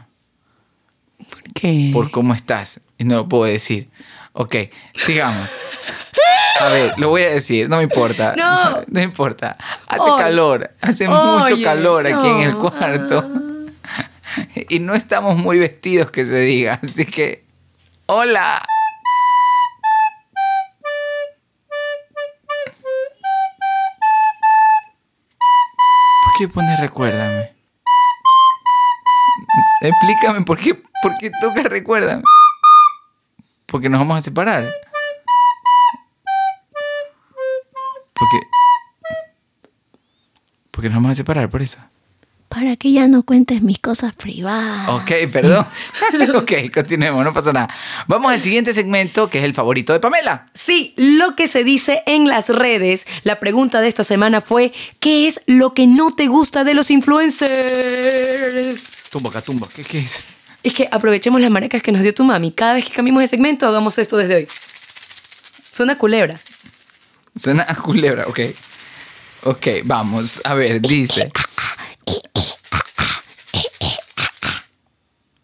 ¿Por 1.31 1.43
qué? 1.55 1.91
por 1.93 2.11
cómo 2.11 2.35
estás. 2.35 2.81
Y 2.99 3.05
no 3.05 3.17
lo 3.17 3.29
puedo 3.29 3.45
decir. 3.45 3.89
Ok, 4.33 4.55
sigamos. 4.95 5.57
A 6.61 6.69
ver, 6.69 6.95
lo 6.99 7.09
voy 7.09 7.23
a 7.23 7.31
decir, 7.31 7.69
no 7.69 7.79
me 7.79 7.83
importa. 7.85 8.35
No. 8.37 8.81
No 8.89 9.01
importa. 9.01 9.57
Hace 9.87 10.11
calor, 10.19 10.71
hace 10.81 11.09
mucho 11.09 11.61
calor 11.63 12.07
aquí 12.07 12.27
en 12.29 12.41
el 12.41 12.57
cuarto. 12.57 13.29
Y 14.69 14.79
no 14.79 14.95
estamos 14.95 15.37
muy 15.37 15.59
vestidos, 15.59 16.13
que 16.13 16.25
se 16.25 16.39
diga. 16.39 16.79
Así 16.85 17.05
que, 17.05 17.45
hola. 18.07 18.63
¿Por 26.25 26.35
qué 26.39 26.49
pones 26.49 26.79
recuérdame? 26.79 27.57
Explícame 29.83 30.43
por 30.43 30.61
qué, 30.61 30.81
por 31.03 31.19
qué 31.19 31.33
toca 31.41 31.63
recuérdame. 31.65 32.23
Porque 33.71 33.89
nos 33.89 34.01
vamos 34.01 34.19
a 34.19 34.23
separar. 34.23 34.69
¿Por 38.15 38.29
¿Por 40.71 40.83
qué 40.83 40.89
nos 40.89 40.97
vamos 40.97 41.13
a 41.13 41.15
separar 41.15 41.49
por 41.51 41.63
eso? 41.63 41.79
Para 42.49 42.77
que 42.77 42.91
ya 42.91 43.07
no 43.07 43.23
cuentes 43.23 43.63
mis 43.63 43.79
cosas 43.79 44.17
privadas. 44.17 44.89
Ok, 44.89 45.13
perdón. 45.33 45.65
ok, 46.35 46.53
continuemos, 46.75 47.25
no 47.25 47.33
pasa 47.33 47.53
nada. 47.53 47.73
Vamos 48.09 48.33
al 48.33 48.43
siguiente 48.43 48.73
segmento, 48.73 49.31
que 49.31 49.39
es 49.39 49.45
el 49.45 49.55
favorito 49.55 49.93
de 49.93 50.01
Pamela. 50.01 50.51
Sí, 50.53 50.93
lo 50.97 51.37
que 51.37 51.47
se 51.47 51.63
dice 51.63 52.03
en 52.07 52.27
las 52.29 52.49
redes. 52.49 53.07
La 53.23 53.39
pregunta 53.39 53.81
de 53.81 53.87
esta 53.87 54.03
semana 54.03 54.41
fue, 54.41 54.73
¿qué 54.99 55.29
es 55.29 55.43
lo 55.47 55.75
que 55.75 55.87
no 55.87 56.11
te 56.11 56.27
gusta 56.27 56.65
de 56.65 56.75
los 56.75 56.91
influencers? 56.91 57.51
Tumba, 59.13 59.31
tumba, 59.43 59.69
¿qué, 59.77 59.85
qué 59.85 59.99
es? 59.99 60.40
Es 60.63 60.75
que 60.75 60.89
aprovechemos 60.91 61.41
las 61.41 61.51
maracas 61.51 61.83
que 61.83 61.93
nos 61.93 62.03
dio 62.03 62.15
tu 62.15 62.25
mami. 62.25 62.53
Cada 62.53 62.75
vez 62.75 62.85
que 62.85 62.93
cambiemos 62.93 63.23
de 63.23 63.29
segmento, 63.29 63.67
hagamos 63.67 63.99
esto 63.99 64.17
desde 64.17 64.37
hoy. 64.37 64.47
Suena 64.49 65.97
culebra. 65.97 66.37
Suena 67.37 67.65
a 67.67 67.75
culebra, 67.75 68.27
ok. 68.27 68.41
Ok, 69.45 69.67
vamos. 69.87 70.43
A 70.45 70.55
ver, 70.55 70.83
dice. 70.83 71.33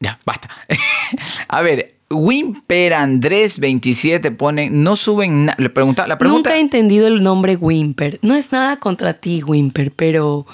Ya, 0.00 0.20
basta. 0.26 0.50
a 1.48 1.62
ver, 1.62 1.96
Wimper 2.10 2.92
Andrés 2.92 3.58
27 3.58 4.30
pone, 4.32 4.68
no 4.68 4.96
suben 4.96 5.46
nada. 5.46 5.56
Le 5.58 5.70
pregunta, 5.70 6.06
la 6.06 6.18
pregunta. 6.18 6.50
Nunca 6.50 6.58
he 6.58 6.60
entendido 6.60 7.06
el 7.06 7.22
nombre 7.22 7.56
Wimper. 7.56 8.18
No 8.20 8.34
es 8.34 8.52
nada 8.52 8.76
contra 8.76 9.14
ti, 9.14 9.42
Wimper, 9.42 9.92
pero 9.92 10.46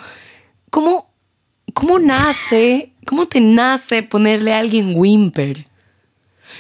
¿cómo, 0.71 1.11
cómo 1.75 1.99
nace, 1.99 2.92
cómo 3.07 3.27
te 3.27 3.41
nace 3.41 4.03
ponerle 4.03 4.55
a 4.55 4.59
alguien 4.59 4.93
Wimper? 4.95 5.67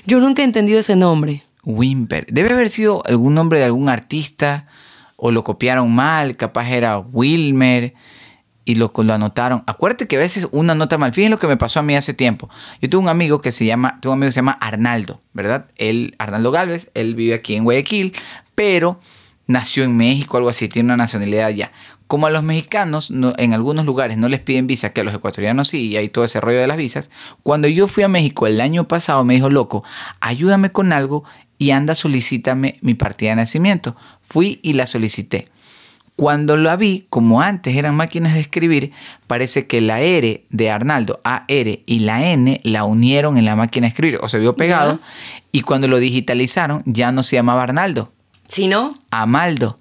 Yo 0.06 0.20
nunca 0.20 0.42
he 0.42 0.44
entendido 0.44 0.80
ese 0.80 0.96
nombre. 0.96 1.44
Wimper. 1.64 2.26
Debe 2.26 2.52
haber 2.52 2.68
sido 2.68 3.02
algún 3.06 3.34
nombre 3.34 3.58
de 3.58 3.66
algún 3.66 3.88
artista 3.88 4.66
o 5.16 5.30
lo 5.30 5.44
copiaron 5.44 5.94
mal, 5.94 6.36
capaz 6.36 6.68
era 6.70 6.98
Wilmer 6.98 7.94
y 8.64 8.74
lo, 8.76 8.92
lo 8.94 9.14
anotaron. 9.14 9.62
Acuérdate 9.66 10.06
que 10.08 10.16
a 10.16 10.20
veces 10.20 10.48
una 10.52 10.74
nota 10.74 10.98
mal. 10.98 11.12
Fíjense 11.12 11.30
lo 11.30 11.38
que 11.38 11.46
me 11.46 11.56
pasó 11.56 11.80
a 11.80 11.82
mí 11.82 11.94
hace 11.94 12.14
tiempo. 12.14 12.48
Yo 12.80 12.90
tuve 12.90 13.02
un 13.02 13.08
amigo 13.08 13.40
que 13.40 13.52
se 13.52 13.64
llama, 13.64 14.00
tuve 14.00 14.12
un 14.12 14.18
amigo 14.18 14.28
que 14.28 14.32
se 14.32 14.38
llama 14.40 14.58
Arnaldo, 14.60 15.20
¿verdad? 15.32 15.66
Él, 15.76 16.14
Arnaldo 16.18 16.50
Galvez, 16.50 16.90
él 16.94 17.14
vive 17.14 17.34
aquí 17.34 17.54
en 17.54 17.64
Guayaquil, 17.64 18.14
pero 18.54 19.00
nació 19.46 19.84
en 19.84 19.96
México, 19.96 20.36
algo 20.36 20.48
así, 20.48 20.68
tiene 20.68 20.86
una 20.86 20.96
nacionalidad 20.96 21.46
allá. 21.46 21.72
Como 22.12 22.26
a 22.26 22.30
los 22.30 22.42
mexicanos 22.42 23.10
en 23.38 23.54
algunos 23.54 23.86
lugares 23.86 24.18
no 24.18 24.28
les 24.28 24.40
piden 24.40 24.66
visa, 24.66 24.92
que 24.92 25.00
a 25.00 25.04
los 25.04 25.14
ecuatorianos 25.14 25.68
sí, 25.68 25.86
y 25.86 25.96
hay 25.96 26.10
todo 26.10 26.26
ese 26.26 26.42
rollo 26.42 26.58
de 26.58 26.66
las 26.66 26.76
visas, 26.76 27.10
cuando 27.42 27.68
yo 27.68 27.86
fui 27.86 28.02
a 28.02 28.08
México 28.08 28.46
el 28.46 28.60
año 28.60 28.86
pasado 28.86 29.24
me 29.24 29.32
dijo, 29.32 29.48
loco, 29.48 29.82
ayúdame 30.20 30.70
con 30.70 30.92
algo 30.92 31.24
y 31.56 31.70
anda, 31.70 31.94
solicítame 31.94 32.76
mi 32.82 32.92
partida 32.92 33.30
de 33.30 33.36
nacimiento. 33.36 33.96
Fui 34.20 34.60
y 34.62 34.74
la 34.74 34.86
solicité. 34.86 35.48
Cuando 36.14 36.58
la 36.58 36.76
vi, 36.76 37.06
como 37.08 37.40
antes 37.40 37.76
eran 37.76 37.94
máquinas 37.94 38.34
de 38.34 38.40
escribir, 38.40 38.92
parece 39.26 39.66
que 39.66 39.80
la 39.80 40.02
R 40.02 40.44
de 40.50 40.70
Arnaldo, 40.70 41.18
AR 41.24 41.46
y 41.48 41.98
la 42.00 42.30
N 42.30 42.60
la 42.62 42.84
unieron 42.84 43.38
en 43.38 43.46
la 43.46 43.56
máquina 43.56 43.86
de 43.86 43.88
escribir, 43.88 44.18
o 44.20 44.28
se 44.28 44.38
vio 44.38 44.54
pegado, 44.54 45.00
y 45.50 45.62
cuando 45.62 45.88
lo 45.88 45.98
digitalizaron 45.98 46.82
ya 46.84 47.10
no 47.10 47.22
se 47.22 47.36
llamaba 47.36 47.62
Arnaldo. 47.62 48.12
¿Sino? 48.48 48.92
Amaldo. 49.10 49.78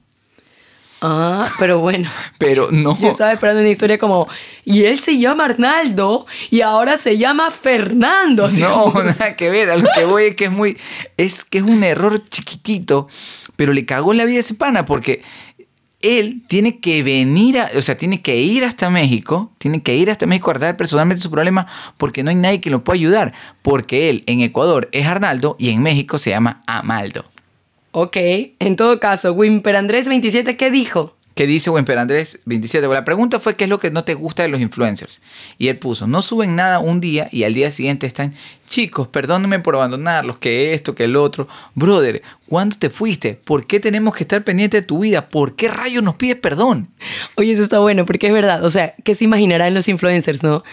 Ah, 1.01 1.49
pero 1.57 1.79
bueno. 1.79 2.09
pero 2.37 2.69
no. 2.71 2.97
Yo 2.99 3.09
estaba 3.09 3.33
esperando 3.33 3.61
una 3.61 3.69
historia 3.69 3.97
como, 3.97 4.27
y 4.63 4.85
él 4.85 4.99
se 4.99 5.17
llama 5.17 5.45
Arnaldo 5.45 6.27
y 6.51 6.61
ahora 6.61 6.95
se 6.95 7.17
llama 7.17 7.49
Fernando. 7.49 8.49
No, 8.51 8.93
nada 9.03 9.35
que 9.35 9.49
ver. 9.49 9.71
A 9.71 9.77
lo 9.77 9.89
que 9.95 10.05
voy 10.05 10.25
es 10.25 10.35
que 10.35 10.45
es 10.45 10.51
muy. 10.51 10.77
Es 11.17 11.43
que 11.43 11.57
es 11.57 11.63
un 11.63 11.83
error 11.83 12.21
chiquitito, 12.29 13.07
pero 13.55 13.73
le 13.73 13.85
cagó 13.85 14.13
la 14.13 14.25
vida 14.25 14.37
a 14.37 14.41
ese 14.41 14.53
pana 14.53 14.85
porque 14.85 15.23
él 16.03 16.43
tiene 16.47 16.79
que 16.79 17.03
venir, 17.03 17.59
a, 17.59 17.69
o 17.75 17.81
sea, 17.81 17.97
tiene 17.97 18.21
que 18.21 18.37
ir 18.37 18.63
hasta 18.63 18.89
México, 18.89 19.51
tiene 19.57 19.81
que 19.81 19.95
ir 19.95 20.09
hasta 20.09 20.25
México 20.25 20.49
a 20.49 20.53
arreglar 20.53 20.77
personalmente 20.77 21.21
su 21.21 21.31
problema 21.31 21.67
porque 21.97 22.23
no 22.23 22.29
hay 22.29 22.35
nadie 22.35 22.61
que 22.61 22.69
lo 22.69 22.83
pueda 22.83 22.95
ayudar. 22.95 23.33
Porque 23.63 24.09
él 24.09 24.23
en 24.27 24.41
Ecuador 24.41 24.87
es 24.91 25.07
Arnaldo 25.07 25.55
y 25.57 25.69
en 25.69 25.81
México 25.81 26.19
se 26.19 26.29
llama 26.29 26.61
Amaldo. 26.67 27.30
Ok, 27.91 28.17
en 28.59 28.75
todo 28.77 28.99
caso, 28.99 29.33
Wimper 29.33 29.75
Andrés 29.75 30.07
27, 30.07 30.55
¿qué 30.55 30.71
dijo? 30.71 31.15
¿Qué 31.35 31.47
dice 31.47 31.69
Wimper 31.69 31.97
Andrés 31.97 32.41
27? 32.45 32.87
la 32.87 33.05
pregunta 33.05 33.39
fue 33.39 33.55
qué 33.55 33.63
es 33.63 33.69
lo 33.69 33.79
que 33.79 33.89
no 33.89 34.03
te 34.03 34.13
gusta 34.13 34.43
de 34.43 34.49
los 34.49 34.59
influencers. 34.59 35.21
Y 35.57 35.69
él 35.69 35.77
puso, 35.77 36.05
no 36.05 36.21
suben 36.21 36.55
nada 36.55 36.79
un 36.79 37.01
día 37.01 37.29
y 37.31 37.43
al 37.43 37.53
día 37.53 37.71
siguiente 37.71 38.05
están, 38.05 38.33
chicos, 38.69 39.07
perdónenme 39.07 39.59
por 39.59 39.75
abandonarlos, 39.75 40.37
que 40.37 40.73
esto, 40.73 40.93
que 40.93 41.05
el 41.05 41.15
otro. 41.15 41.47
Brother, 41.73 42.21
¿cuándo 42.47 42.77
te 42.77 42.89
fuiste? 42.89 43.35
¿Por 43.35 43.65
qué 43.65 43.79
tenemos 43.79 44.13
que 44.15 44.23
estar 44.23 44.43
pendientes 44.43 44.81
de 44.81 44.87
tu 44.87 44.99
vida? 44.99 45.27
¿Por 45.27 45.55
qué 45.55 45.69
rayos 45.69 46.03
nos 46.03 46.15
pides 46.15 46.35
perdón? 46.35 46.89
Oye, 47.35 47.53
eso 47.53 47.61
está 47.63 47.79
bueno, 47.79 48.05
porque 48.05 48.27
es 48.27 48.33
verdad. 48.33 48.63
O 48.65 48.69
sea, 48.69 48.93
¿qué 49.03 49.15
se 49.15 49.23
imaginarán 49.23 49.73
los 49.73 49.87
influencers, 49.87 50.43
no? 50.43 50.63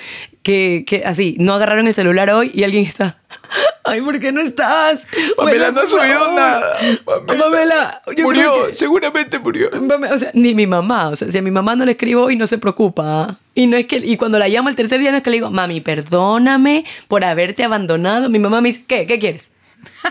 Que, 0.48 0.82
que 0.86 1.04
así, 1.04 1.36
no 1.38 1.52
agarraron 1.52 1.88
el 1.88 1.92
celular 1.92 2.30
hoy 2.30 2.50
y 2.54 2.64
alguien 2.64 2.86
está 2.86 3.18
Ay, 3.84 4.00
¿por 4.00 4.18
qué 4.18 4.32
no 4.32 4.40
estás? 4.40 5.06
Pamela 5.36 5.70
no 5.72 5.86
subió 5.86 6.32
nada. 6.32 6.78
Pamela, 7.26 8.02
murió, 8.16 8.72
seguramente 8.72 9.38
murió. 9.38 9.68
O 10.10 10.18
sea, 10.18 10.30
ni 10.32 10.54
mi 10.54 10.66
mamá. 10.66 11.10
O 11.10 11.16
sea, 11.16 11.30
si 11.30 11.36
a 11.36 11.42
mi 11.42 11.50
mamá 11.50 11.76
no 11.76 11.84
le 11.84 11.90
escribo 11.90 12.30
y 12.30 12.36
no 12.36 12.46
se 12.46 12.56
preocupa. 12.56 13.36
Y 13.54 13.66
no 13.66 13.76
es 13.76 13.84
que 13.84 13.96
y 13.98 14.16
cuando 14.16 14.38
la 14.38 14.48
llamo 14.48 14.70
el 14.70 14.74
tercer 14.74 15.00
día 15.00 15.10
no 15.10 15.18
es 15.18 15.22
que 15.22 15.28
le 15.28 15.36
digo, 15.36 15.50
mami, 15.50 15.82
perdóname 15.82 16.86
por 17.08 17.26
haberte 17.26 17.62
abandonado. 17.62 18.30
Mi 18.30 18.38
mamá 18.38 18.62
me 18.62 18.70
dice, 18.70 18.84
¿qué? 18.86 19.06
¿Qué 19.06 19.18
quieres? 19.18 19.50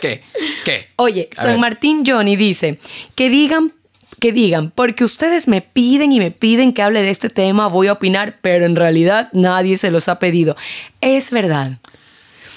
¿Qué? 0.00 0.22
¿Qué? 0.64 0.88
Oye, 0.96 1.28
San 1.32 1.60
Martín 1.60 2.04
Johnny 2.06 2.36
dice 2.36 2.78
que 3.14 3.28
digan 3.28 3.74
que 4.22 4.30
digan, 4.30 4.70
porque 4.70 5.02
ustedes 5.02 5.48
me 5.48 5.62
piden 5.62 6.12
y 6.12 6.20
me 6.20 6.30
piden 6.30 6.72
que 6.72 6.80
hable 6.80 7.02
de 7.02 7.10
este 7.10 7.28
tema, 7.28 7.66
voy 7.66 7.88
a 7.88 7.94
opinar, 7.94 8.38
pero 8.40 8.66
en 8.66 8.76
realidad 8.76 9.28
nadie 9.32 9.76
se 9.76 9.90
los 9.90 10.08
ha 10.08 10.20
pedido. 10.20 10.56
Es 11.00 11.32
verdad. 11.32 11.78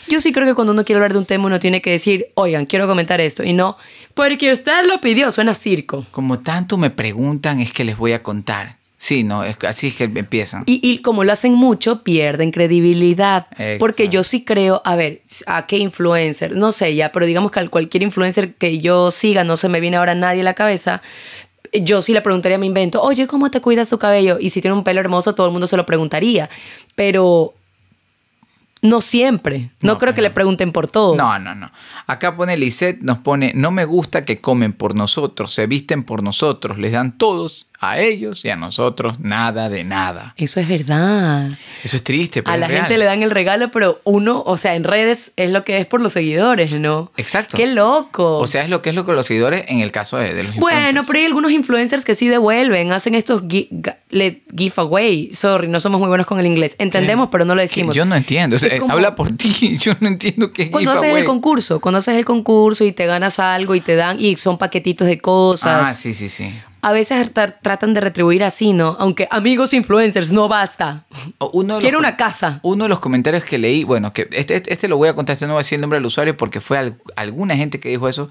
Yo 0.07 0.21
sí 0.21 0.31
creo 0.31 0.45
que 0.45 0.53
cuando 0.53 0.73
uno 0.73 0.85
quiere 0.85 0.97
hablar 0.97 1.13
de 1.13 1.17
un 1.17 1.25
tema 1.25 1.47
uno 1.47 1.59
tiene 1.59 1.81
que 1.81 1.89
decir, 1.89 2.27
oigan, 2.35 2.67
quiero 2.67 2.85
comentar 2.85 3.19
esto, 3.19 3.43
y 3.43 3.53
no, 3.53 3.77
porque 4.13 4.51
usted 4.51 4.85
lo 4.85 5.01
pidió, 5.01 5.31
suena 5.31 5.55
circo. 5.55 6.05
Como 6.11 6.37
tanto 6.37 6.77
me 6.77 6.91
preguntan, 6.91 7.59
es 7.59 7.71
que 7.71 7.83
les 7.83 7.97
voy 7.97 8.13
a 8.13 8.21
contar. 8.21 8.77
Sí, 8.97 9.23
no, 9.23 9.43
es, 9.43 9.57
así 9.67 9.87
es 9.87 9.95
que 9.95 10.05
empiezan. 10.05 10.63
Y, 10.65 10.99
como 10.99 11.23
lo 11.23 11.31
hacen 11.31 11.53
mucho, 11.53 12.03
pierden 12.03 12.51
credibilidad. 12.51 13.47
Porque 13.77 14.09
yo 14.09 14.23
sí 14.23 14.43
creo, 14.43 14.81
a 14.85 14.95
ver, 14.95 15.21
¿a 15.47 15.67
qué 15.67 15.77
influencer? 15.77 16.55
No 16.55 16.71
sé 16.71 16.95
ya, 16.95 17.11
pero 17.11 17.25
digamos 17.25 17.51
que 17.51 17.59
a 17.59 17.67
cualquier 17.67 18.03
influencer 18.03 18.53
que 18.53 18.79
yo 18.79 19.11
siga, 19.11 19.43
no 19.43 19.57
se 19.57 19.69
me 19.69 19.79
viene 19.79 19.97
ahora 19.97 20.15
nadie 20.15 20.41
a 20.41 20.43
la 20.43 20.53
cabeza, 20.53 21.01
yo 21.83 22.01
sí 22.01 22.13
le 22.13 22.21
preguntaría 22.21 22.55
a 22.55 22.59
mi 22.59 22.67
invento, 22.67 23.01
oye, 23.01 23.27
¿cómo 23.27 23.51
te 23.51 23.61
cuidas 23.61 23.89
tu 23.89 23.99
cabello? 23.99 24.37
Y 24.39 24.49
si 24.49 24.61
tiene 24.61 24.75
un 24.75 24.83
pelo 24.83 24.99
hermoso, 24.99 25.35
todo 25.35 25.47
el 25.47 25.51
mundo 25.51 25.67
se 25.67 25.77
lo 25.77 25.85
preguntaría. 25.85 26.49
Pero 26.95 27.53
no 28.85 29.01
siempre. 29.01 29.71
No, 29.81 29.97
creo 29.97 30.13
que 30.13 30.21
le 30.21 30.29
pregunten 30.29 30.71
por 30.71 30.87
todo. 30.87 31.15
No, 31.15 31.37
no, 31.39 31.55
no. 31.55 31.71
Acá 32.07 32.35
pone 32.35 32.55
Lisette, 32.55 33.01
nos 33.01 33.19
pone, 33.19 33.51
no 33.55 33.71
me 33.71 33.85
gusta 33.85 34.25
que 34.25 34.39
comen 34.39 34.73
por 34.73 34.95
nosotros, 34.95 35.53
se 35.53 35.67
visten 35.67 36.03
por 36.03 36.23
nosotros, 36.23 36.77
les 36.77 36.91
dan 36.91 37.17
todos 37.17 37.69
a 37.79 37.99
ellos 37.99 38.45
y 38.45 38.49
a 38.49 38.55
nosotros 38.55 39.19
nada 39.19 39.69
de 39.69 39.83
nada. 39.83 40.33
Eso 40.37 40.59
es 40.59 40.67
verdad. 40.67 41.49
Eso 41.83 41.97
es 41.97 42.03
triste. 42.03 42.43
Pero 42.43 42.53
a 42.53 42.57
la 42.57 42.67
gente 42.67 42.97
le 42.97 43.05
dan 43.05 43.23
el 43.23 43.31
regalo, 43.31 43.71
pero 43.71 44.01
uno, 44.03 44.43
o 44.45 44.57
sea, 44.57 44.75
en 44.75 44.83
redes 44.83 45.33
es 45.35 45.51
lo 45.51 45.63
que 45.63 45.77
es 45.77 45.85
por 45.85 46.01
los 46.01 46.13
seguidores, 46.13 46.71
¿no? 46.71 47.11
Exacto. 47.17 47.57
Qué 47.57 47.67
loco. 47.67 48.37
O 48.37 48.47
sea, 48.47 48.63
es 48.63 48.69
lo 48.69 48.81
que 48.81 48.89
es 48.89 48.95
lo 48.95 49.05
que 49.05 49.13
los 49.13 49.25
seguidores 49.25 49.65
en 49.67 49.79
el 49.79 49.91
caso 49.91 50.17
de, 50.17 50.43
los 50.43 50.55
Bueno, 50.55 51.03
pero 51.05 51.19
hay 51.19 51.25
algunos 51.25 51.51
influencers 51.51 52.05
que 52.05 52.15
sí 52.15 52.27
devuelven, 52.27 52.91
hacen 52.91 53.15
estos 53.15 53.43
giveaway. 53.49 55.33
Sorry, 55.33 55.67
no 55.67 55.79
somos 55.79 55.99
muy 55.99 56.07
buenos 56.07 56.27
con 56.27 56.39
el 56.39 56.45
inglés. 56.45 56.75
Entendemos, 56.79 57.29
pero 57.31 57.45
no 57.45 57.55
lo 57.55 57.61
decimos. 57.61 57.95
Yo 57.95 58.05
no 58.05 58.15
entiendo. 58.15 58.57
habla 58.89 59.15
por 59.15 59.31
ti. 59.35 59.77
Yo 59.85 59.93
no 59.99 60.07
entiendo 60.07 60.51
qué 60.51 60.63
es 60.63 60.69
Cuando 60.69 60.91
haces 60.91 61.15
el 61.15 61.25
concurso, 61.25 61.79
cuando 61.79 61.99
haces 61.99 62.15
el 62.15 62.25
concurso 62.25 62.83
y 62.83 62.91
te 62.91 63.05
ganas 63.05 63.39
algo 63.39 63.75
y 63.75 63.81
te 63.81 63.95
dan, 63.95 64.19
y 64.19 64.37
son 64.37 64.57
paquetitos 64.57 65.07
de 65.07 65.19
cosas. 65.19 65.89
Ah, 65.89 65.93
sí, 65.93 66.13
sí, 66.13 66.29
sí 66.29 66.53
a 66.85 66.93
veces 66.93 67.31
tratan 67.33 67.95
de 67.95 67.99
retribuir 67.99 68.43
así, 68.43 68.71
¿no? 68.71 68.95
Aunque 68.99 69.27
amigos 69.31 69.73
influencers, 69.73 70.31
no 70.31 70.47
basta. 70.47 71.03
Uno 71.51 71.79
Quiero 71.79 71.97
una 71.97 72.15
casa. 72.15 72.59
Uno 72.61 72.83
de 72.83 72.89
los 72.89 72.99
comentarios 72.99 73.43
que 73.43 73.57
leí, 73.57 73.83
bueno, 73.83 74.13
que 74.13 74.27
este, 74.31 74.53
este, 74.53 74.71
este 74.71 74.87
lo 74.87 74.95
voy 74.95 75.09
a 75.09 75.15
contar, 75.15 75.33
este 75.33 75.47
no 75.47 75.53
voy 75.53 75.61
a 75.61 75.63
decir 75.63 75.77
el 75.77 75.81
nombre 75.81 75.97
del 75.97 76.05
usuario 76.05 76.37
porque 76.37 76.61
fue 76.61 76.93
alguna 77.15 77.55
gente 77.55 77.79
que 77.79 77.89
dijo 77.89 78.07
eso, 78.07 78.29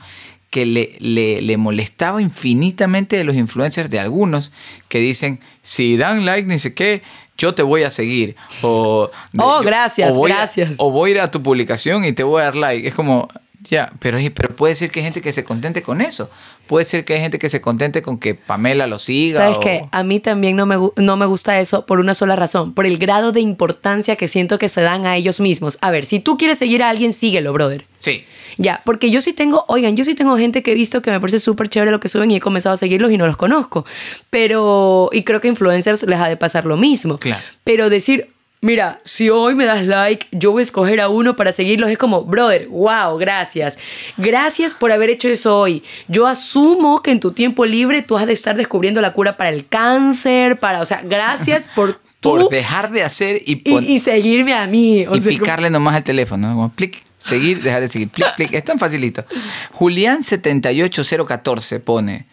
que 0.50 0.66
le, 0.66 0.96
le, 1.00 1.56
molestaba 1.56 2.22
infinitamente 2.22 3.16
de 3.16 3.24
los 3.24 3.34
influencers 3.34 3.90
de 3.90 3.98
algunos 3.98 4.52
que 4.86 5.00
dicen, 5.00 5.40
si 5.62 5.96
dan 5.96 6.24
like, 6.24 6.46
ni 6.46 6.60
sé 6.60 6.74
qué, 6.74 7.02
yo 7.36 7.56
te 7.56 7.64
voy 7.64 7.82
a 7.82 7.90
seguir. 7.90 8.36
O, 8.62 9.10
oh, 9.36 9.62
gracias, 9.62 10.16
gracias. 10.16 10.76
o 10.78 10.92
voy 10.92 11.10
a 11.10 11.14
ir 11.14 11.20
a 11.22 11.28
tu 11.28 11.42
publicación 11.42 12.04
y 12.04 12.12
te 12.12 12.22
voy 12.22 12.40
a 12.42 12.44
dar 12.44 12.54
like. 12.54 12.86
Es 12.86 12.94
como, 12.94 13.28
Ya, 13.68 13.92
pero, 13.98 14.18
pero 14.32 14.54
puede 14.54 14.76
ser 14.76 14.92
que 14.92 15.00
hay 15.00 15.04
gente 15.04 15.22
que 15.22 15.32
se 15.32 15.42
contente 15.42 15.82
con 15.82 16.00
eso. 16.00 16.30
Puede 16.66 16.84
ser 16.84 17.04
que 17.04 17.14
hay 17.14 17.20
gente 17.20 17.38
que 17.38 17.48
se 17.50 17.60
contente 17.60 18.00
con 18.02 18.18
que 18.18 18.34
Pamela 18.34 18.86
lo 18.86 18.98
siga. 18.98 19.38
¿Sabes 19.40 19.58
o- 19.58 19.60
qué? 19.60 19.84
A 19.90 20.02
mí 20.02 20.18
también 20.20 20.56
no 20.56 20.64
me, 20.66 20.76
no 20.96 21.16
me 21.16 21.26
gusta 21.26 21.60
eso 21.60 21.84
por 21.86 22.00
una 22.00 22.14
sola 22.14 22.36
razón, 22.36 22.72
por 22.74 22.86
el 22.86 22.96
grado 22.98 23.32
de 23.32 23.40
importancia 23.40 24.16
que 24.16 24.28
siento 24.28 24.58
que 24.58 24.68
se 24.68 24.80
dan 24.80 25.04
a 25.06 25.16
ellos 25.16 25.40
mismos. 25.40 25.78
A 25.82 25.90
ver, 25.90 26.06
si 26.06 26.20
tú 26.20 26.36
quieres 26.38 26.58
seguir 26.58 26.82
a 26.82 26.88
alguien, 26.88 27.12
síguelo, 27.12 27.52
brother. 27.52 27.84
Sí. 28.00 28.24
Ya, 28.56 28.82
porque 28.84 29.10
yo 29.10 29.20
sí 29.20 29.32
tengo, 29.32 29.64
oigan, 29.66 29.96
yo 29.96 30.04
sí 30.04 30.14
tengo 30.14 30.36
gente 30.36 30.62
que 30.62 30.70
he 30.72 30.74
visto 30.74 31.02
que 31.02 31.10
me 31.10 31.18
parece 31.18 31.40
súper 31.40 31.68
chévere 31.68 31.90
lo 31.90 31.98
que 32.00 32.08
suben 32.08 32.30
y 32.30 32.36
he 32.36 32.40
comenzado 32.40 32.74
a 32.74 32.76
seguirlos 32.76 33.10
y 33.10 33.18
no 33.18 33.26
los 33.26 33.36
conozco. 33.36 33.84
Pero, 34.30 35.10
y 35.12 35.22
creo 35.22 35.40
que 35.40 35.48
influencers 35.48 36.02
les 36.04 36.18
ha 36.20 36.28
de 36.28 36.36
pasar 36.36 36.64
lo 36.64 36.76
mismo. 36.76 37.18
Claro. 37.18 37.42
Pero 37.64 37.90
decir, 37.90 38.28
mira, 38.64 39.00
si 39.04 39.28
hoy 39.30 39.54
me 39.54 39.64
das 39.66 39.86
like, 39.86 40.26
yo 40.32 40.50
voy 40.52 40.60
a 40.60 40.62
escoger 40.62 41.00
a 41.00 41.08
uno 41.08 41.36
para 41.36 41.52
seguirlos, 41.52 41.90
es 41.90 41.98
como, 41.98 42.24
brother, 42.24 42.66
wow, 42.68 43.16
gracias. 43.18 43.78
Gracias 44.16 44.72
por 44.74 44.90
haber 44.90 45.10
hecho 45.10 45.28
eso 45.28 45.58
hoy. 45.58 45.82
Yo 46.08 46.26
asumo 46.26 47.02
que 47.02 47.10
en 47.10 47.20
tu 47.20 47.32
tiempo 47.32 47.66
libre 47.66 48.00
tú 48.02 48.16
has 48.16 48.26
de 48.26 48.32
estar 48.32 48.56
descubriendo 48.56 49.00
la 49.02 49.12
cura 49.12 49.36
para 49.36 49.50
el 49.50 49.66
cáncer, 49.68 50.58
para, 50.58 50.80
o 50.80 50.86
sea, 50.86 51.02
gracias 51.04 51.68
por 51.74 52.00
Por 52.24 52.48
dejar 52.48 52.90
de 52.90 53.02
hacer 53.02 53.36
y, 53.44 53.52
y, 53.52 53.56
pon- 53.74 53.84
y 53.86 53.98
seguirme 53.98 54.54
a 54.54 54.66
mí. 54.66 55.04
O 55.06 55.14
y 55.14 55.20
sea, 55.20 55.30
como- 55.30 55.42
picarle 55.44 55.68
nomás 55.68 55.94
al 55.94 56.04
teléfono. 56.04 56.48
¿no? 56.48 56.54
Como 56.54 56.72
plic, 56.72 57.02
seguir, 57.18 57.62
dejar 57.62 57.82
de 57.82 57.88
seguir. 57.88 58.08
Plic, 58.08 58.34
plic. 58.36 58.54
Es 58.54 58.64
tan 58.64 58.78
facilito. 58.78 59.26
Julián78014 59.74 61.80
pone 61.80 62.24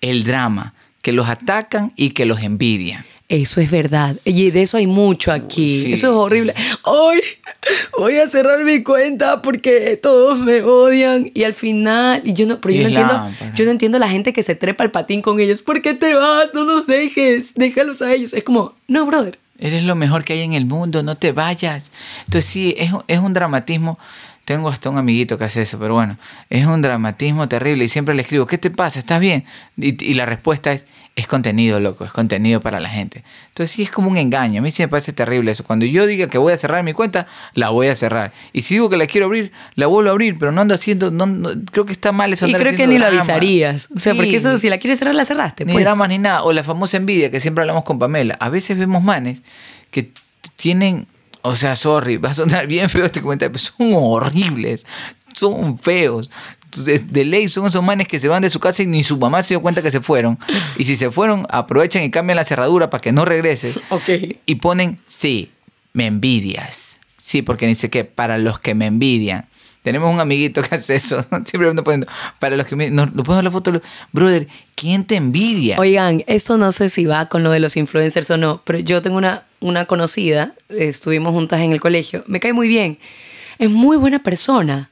el 0.00 0.24
drama, 0.24 0.74
que 1.00 1.12
los 1.12 1.28
atacan 1.28 1.92
y 1.96 2.10
que 2.10 2.26
los 2.26 2.42
envidian. 2.42 3.06
Eso 3.28 3.60
es 3.60 3.70
verdad. 3.70 4.16
Y 4.24 4.50
de 4.52 4.62
eso 4.62 4.76
hay 4.76 4.86
mucho 4.86 5.32
aquí. 5.32 5.82
Sí. 5.82 5.92
Eso 5.94 6.06
es 6.08 6.12
horrible. 6.14 6.54
Hoy 6.84 7.20
voy 7.98 8.18
a 8.18 8.28
cerrar 8.28 8.62
mi 8.64 8.82
cuenta 8.84 9.42
porque 9.42 9.98
todos 10.00 10.38
me 10.38 10.62
odian. 10.62 11.30
Y 11.34 11.42
al 11.42 11.52
final, 11.54 12.22
y 12.24 12.34
yo 12.34 12.46
no, 12.46 12.60
pero 12.60 12.74
yo 12.74 12.82
no 12.82 12.88
entiendo, 12.88 13.12
lámpara. 13.14 13.52
yo 13.54 13.64
no 13.64 13.70
entiendo 13.72 13.98
la 13.98 14.08
gente 14.08 14.32
que 14.32 14.42
se 14.44 14.54
trepa 14.54 14.84
al 14.84 14.92
patín 14.92 15.22
con 15.22 15.40
ellos. 15.40 15.62
¿Por 15.62 15.82
qué 15.82 15.94
te 15.94 16.14
vas? 16.14 16.54
No 16.54 16.64
nos 16.64 16.86
dejes. 16.86 17.54
Déjalos 17.54 18.00
a 18.00 18.12
ellos. 18.14 18.32
Es 18.32 18.44
como, 18.44 18.74
no, 18.86 19.04
brother. 19.06 19.38
Eres 19.58 19.82
lo 19.84 19.96
mejor 19.96 20.22
que 20.22 20.34
hay 20.34 20.42
en 20.42 20.52
el 20.52 20.66
mundo, 20.66 21.02
no 21.02 21.16
te 21.16 21.32
vayas. 21.32 21.90
Entonces 22.26 22.44
sí, 22.44 22.74
es, 22.78 22.92
un- 22.92 23.02
es 23.08 23.18
un 23.18 23.32
dramatismo. 23.32 23.98
Tengo 24.44 24.68
hasta 24.68 24.88
un 24.90 24.98
amiguito 24.98 25.36
que 25.38 25.44
hace 25.44 25.62
eso, 25.62 25.76
pero 25.80 25.94
bueno, 25.94 26.18
es 26.50 26.64
un 26.66 26.80
dramatismo 26.80 27.48
terrible 27.48 27.84
y 27.86 27.88
siempre 27.88 28.14
le 28.14 28.22
escribo, 28.22 28.46
¿qué 28.46 28.58
te 28.58 28.70
pasa? 28.70 29.00
¿Estás 29.00 29.18
bien? 29.18 29.44
Y, 29.76 30.04
y 30.04 30.14
la 30.14 30.24
respuesta 30.26 30.72
es, 30.72 30.86
es 31.16 31.26
contenido, 31.26 31.80
loco, 31.80 32.04
es 32.04 32.12
contenido 32.12 32.60
para 32.60 32.78
la 32.78 32.90
gente. 32.90 33.24
Entonces 33.48 33.70
sí, 33.74 33.82
es 33.82 33.90
como 33.90 34.10
un 34.10 34.18
engaño. 34.18 34.60
A 34.60 34.62
mí 34.62 34.70
sí 34.70 34.82
me 34.82 34.88
parece 34.88 35.14
terrible 35.14 35.50
eso. 35.50 35.64
Cuando 35.64 35.86
yo 35.86 36.06
diga 36.06 36.26
que 36.28 36.36
voy 36.36 36.52
a 36.52 36.58
cerrar 36.58 36.82
mi 36.84 36.92
cuenta, 36.92 37.26
la 37.54 37.70
voy 37.70 37.86
a 37.88 37.96
cerrar. 37.96 38.34
Y 38.52 38.62
si 38.62 38.74
digo 38.74 38.90
que 38.90 38.98
la 38.98 39.06
quiero 39.06 39.24
abrir, 39.26 39.50
la 39.76 39.86
vuelvo 39.86 40.10
a 40.10 40.12
abrir, 40.12 40.38
pero 40.38 40.52
no 40.52 40.60
ando 40.60 40.74
haciendo, 40.74 41.10
no, 41.10 41.24
no- 41.24 41.50
creo 41.72 41.86
que 41.86 41.92
está 41.92 42.12
mal 42.12 42.34
eso. 42.34 42.46
Y 42.46 42.52
creo 42.52 42.76
que 42.76 42.86
ni 42.86 42.98
lo 42.98 43.06
avisarías. 43.06 43.88
O 43.96 43.98
sea, 43.98 44.12
Sí. 44.12 44.18
porque 44.18 44.36
eso, 44.36 44.58
si 44.58 44.68
la 44.68 44.76
quieres 44.78 44.98
cerrar, 44.98 45.14
la 45.14 45.24
cerraste. 45.24 45.64
Ni 45.64 45.72
pues. 45.72 45.84
dramas 45.86 46.08
ni 46.10 46.18
nada. 46.18 46.42
O 46.42 46.52
la 46.52 46.62
famosa 46.62 46.98
envidia 46.98 47.30
que 47.30 47.40
siempre 47.40 47.62
hablamos 47.62 47.84
con 47.84 47.98
Pamela. 47.98 48.36
A 48.38 48.50
veces 48.50 48.76
vemos 48.76 49.02
manes 49.02 49.40
que 49.90 50.10
tienen, 50.56 51.06
o 51.40 51.54
sea, 51.54 51.76
sorry, 51.76 52.18
va 52.18 52.30
a 52.30 52.34
sonar 52.34 52.66
bien 52.68 52.90
feo 52.90 53.06
este 53.06 53.22
comentario, 53.22 53.52
pero 53.52 53.64
son 53.64 53.92
horribles, 53.94 54.84
son 55.32 55.78
feos. 55.78 56.30
De 56.84 57.24
ley 57.24 57.48
son 57.48 57.66
esos 57.66 57.82
manes 57.82 58.06
que 58.08 58.18
se 58.18 58.28
van 58.28 58.42
de 58.42 58.50
su 58.50 58.60
casa 58.60 58.82
y 58.82 58.86
ni 58.86 59.02
su 59.02 59.16
mamá 59.18 59.42
se 59.42 59.54
dio 59.54 59.62
cuenta 59.62 59.82
que 59.82 59.90
se 59.90 60.00
fueron. 60.00 60.38
Y 60.76 60.84
si 60.84 60.96
se 60.96 61.10
fueron, 61.10 61.46
aprovechan 61.50 62.02
y 62.02 62.10
cambian 62.10 62.36
la 62.36 62.44
cerradura 62.44 62.90
para 62.90 63.00
que 63.00 63.12
no 63.12 63.24
regrese. 63.24 63.74
Ok. 63.90 64.10
Y 64.44 64.56
ponen, 64.56 64.98
sí, 65.06 65.50
me 65.92 66.06
envidias. 66.06 67.00
Sí, 67.16 67.42
porque 67.42 67.66
dice 67.66 67.88
que 67.88 68.04
para 68.04 68.36
los 68.38 68.58
que 68.58 68.74
me 68.74 68.86
envidian. 68.86 69.46
Tenemos 69.86 70.12
un 70.12 70.18
amiguito 70.18 70.62
que 70.62 70.74
hace 70.74 70.96
eso. 70.96 71.24
Siempre 71.44 71.68
ando 71.70 71.84
poniendo, 71.84 72.08
para 72.40 72.56
los 72.56 72.66
que 72.66 72.74
me... 72.74 72.90
No, 72.90 73.06
¿Lo 73.06 73.22
puedo 73.22 73.36
ver 73.36 73.44
la 73.44 73.52
foto? 73.52 73.70
Brother, 74.10 74.48
¿quién 74.74 75.04
te 75.04 75.14
envidia? 75.14 75.78
Oigan, 75.78 76.24
esto 76.26 76.58
no 76.58 76.72
sé 76.72 76.88
si 76.88 77.04
va 77.04 77.26
con 77.26 77.44
lo 77.44 77.52
de 77.52 77.60
los 77.60 77.76
influencers 77.76 78.28
o 78.32 78.36
no, 78.36 78.62
pero 78.64 78.80
yo 78.80 79.00
tengo 79.00 79.16
una, 79.16 79.44
una 79.60 79.86
conocida, 79.86 80.54
estuvimos 80.68 81.32
juntas 81.32 81.60
en 81.60 81.70
el 81.70 81.80
colegio, 81.80 82.24
me 82.26 82.40
cae 82.40 82.52
muy 82.52 82.66
bien, 82.66 82.98
es 83.60 83.70
muy 83.70 83.96
buena 83.96 84.18
persona. 84.24 84.90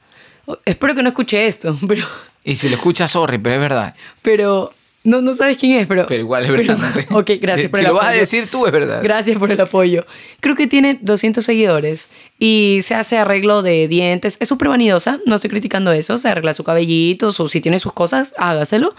Espero 0.65 0.95
que 0.95 1.03
no 1.03 1.09
escuche 1.09 1.47
esto, 1.47 1.77
pero, 1.87 2.05
Y 2.43 2.55
si 2.55 2.69
lo 2.69 2.75
escuchas, 2.75 3.11
sorry, 3.11 3.37
pero 3.37 3.55
es 3.55 3.61
verdad. 3.61 3.95
pero 4.21 4.73
no, 5.05 5.21
no 5.21 5.35
sabes 5.35 5.57
quién 5.57 5.79
es, 5.79 5.87
pero... 5.87 6.07
Pero 6.07 6.21
igual 6.21 6.45
es 6.45 6.51
verdad. 6.51 6.77
no 6.77 6.91
sé. 6.91 7.07
ok, 7.11 7.31
gracias 7.39 7.69
por 7.69 7.79
Si 7.79 7.85
el 7.85 7.91
lo 7.91 7.95
vas 7.95 8.07
a 8.07 8.11
decir 8.11 8.47
tú, 8.47 8.65
es 8.65 8.71
verdad. 8.71 9.01
Gracias 9.03 9.37
por 9.37 9.51
el 9.51 9.61
apoyo. 9.61 10.03
Creo 10.39 10.55
que 10.55 10.65
tiene 10.65 10.97
200 10.99 11.45
seguidores 11.45 12.09
y 12.39 12.79
se 12.81 12.95
hace 12.95 13.19
arreglo 13.19 13.61
de 13.61 13.87
dientes. 13.87 14.37
Es 14.39 14.49
súper 14.49 14.69
vanidosa, 14.69 15.19
no 15.27 15.35
estoy 15.35 15.51
criticando 15.51 15.91
eso. 15.91 16.17
Se 16.17 16.27
arregla 16.27 16.55
su 16.55 16.63
cabellito, 16.63 17.27
o 17.37 17.49
si 17.49 17.61
tiene 17.61 17.77
sus 17.77 17.93
cosas, 17.93 18.33
hágaselo. 18.37 18.95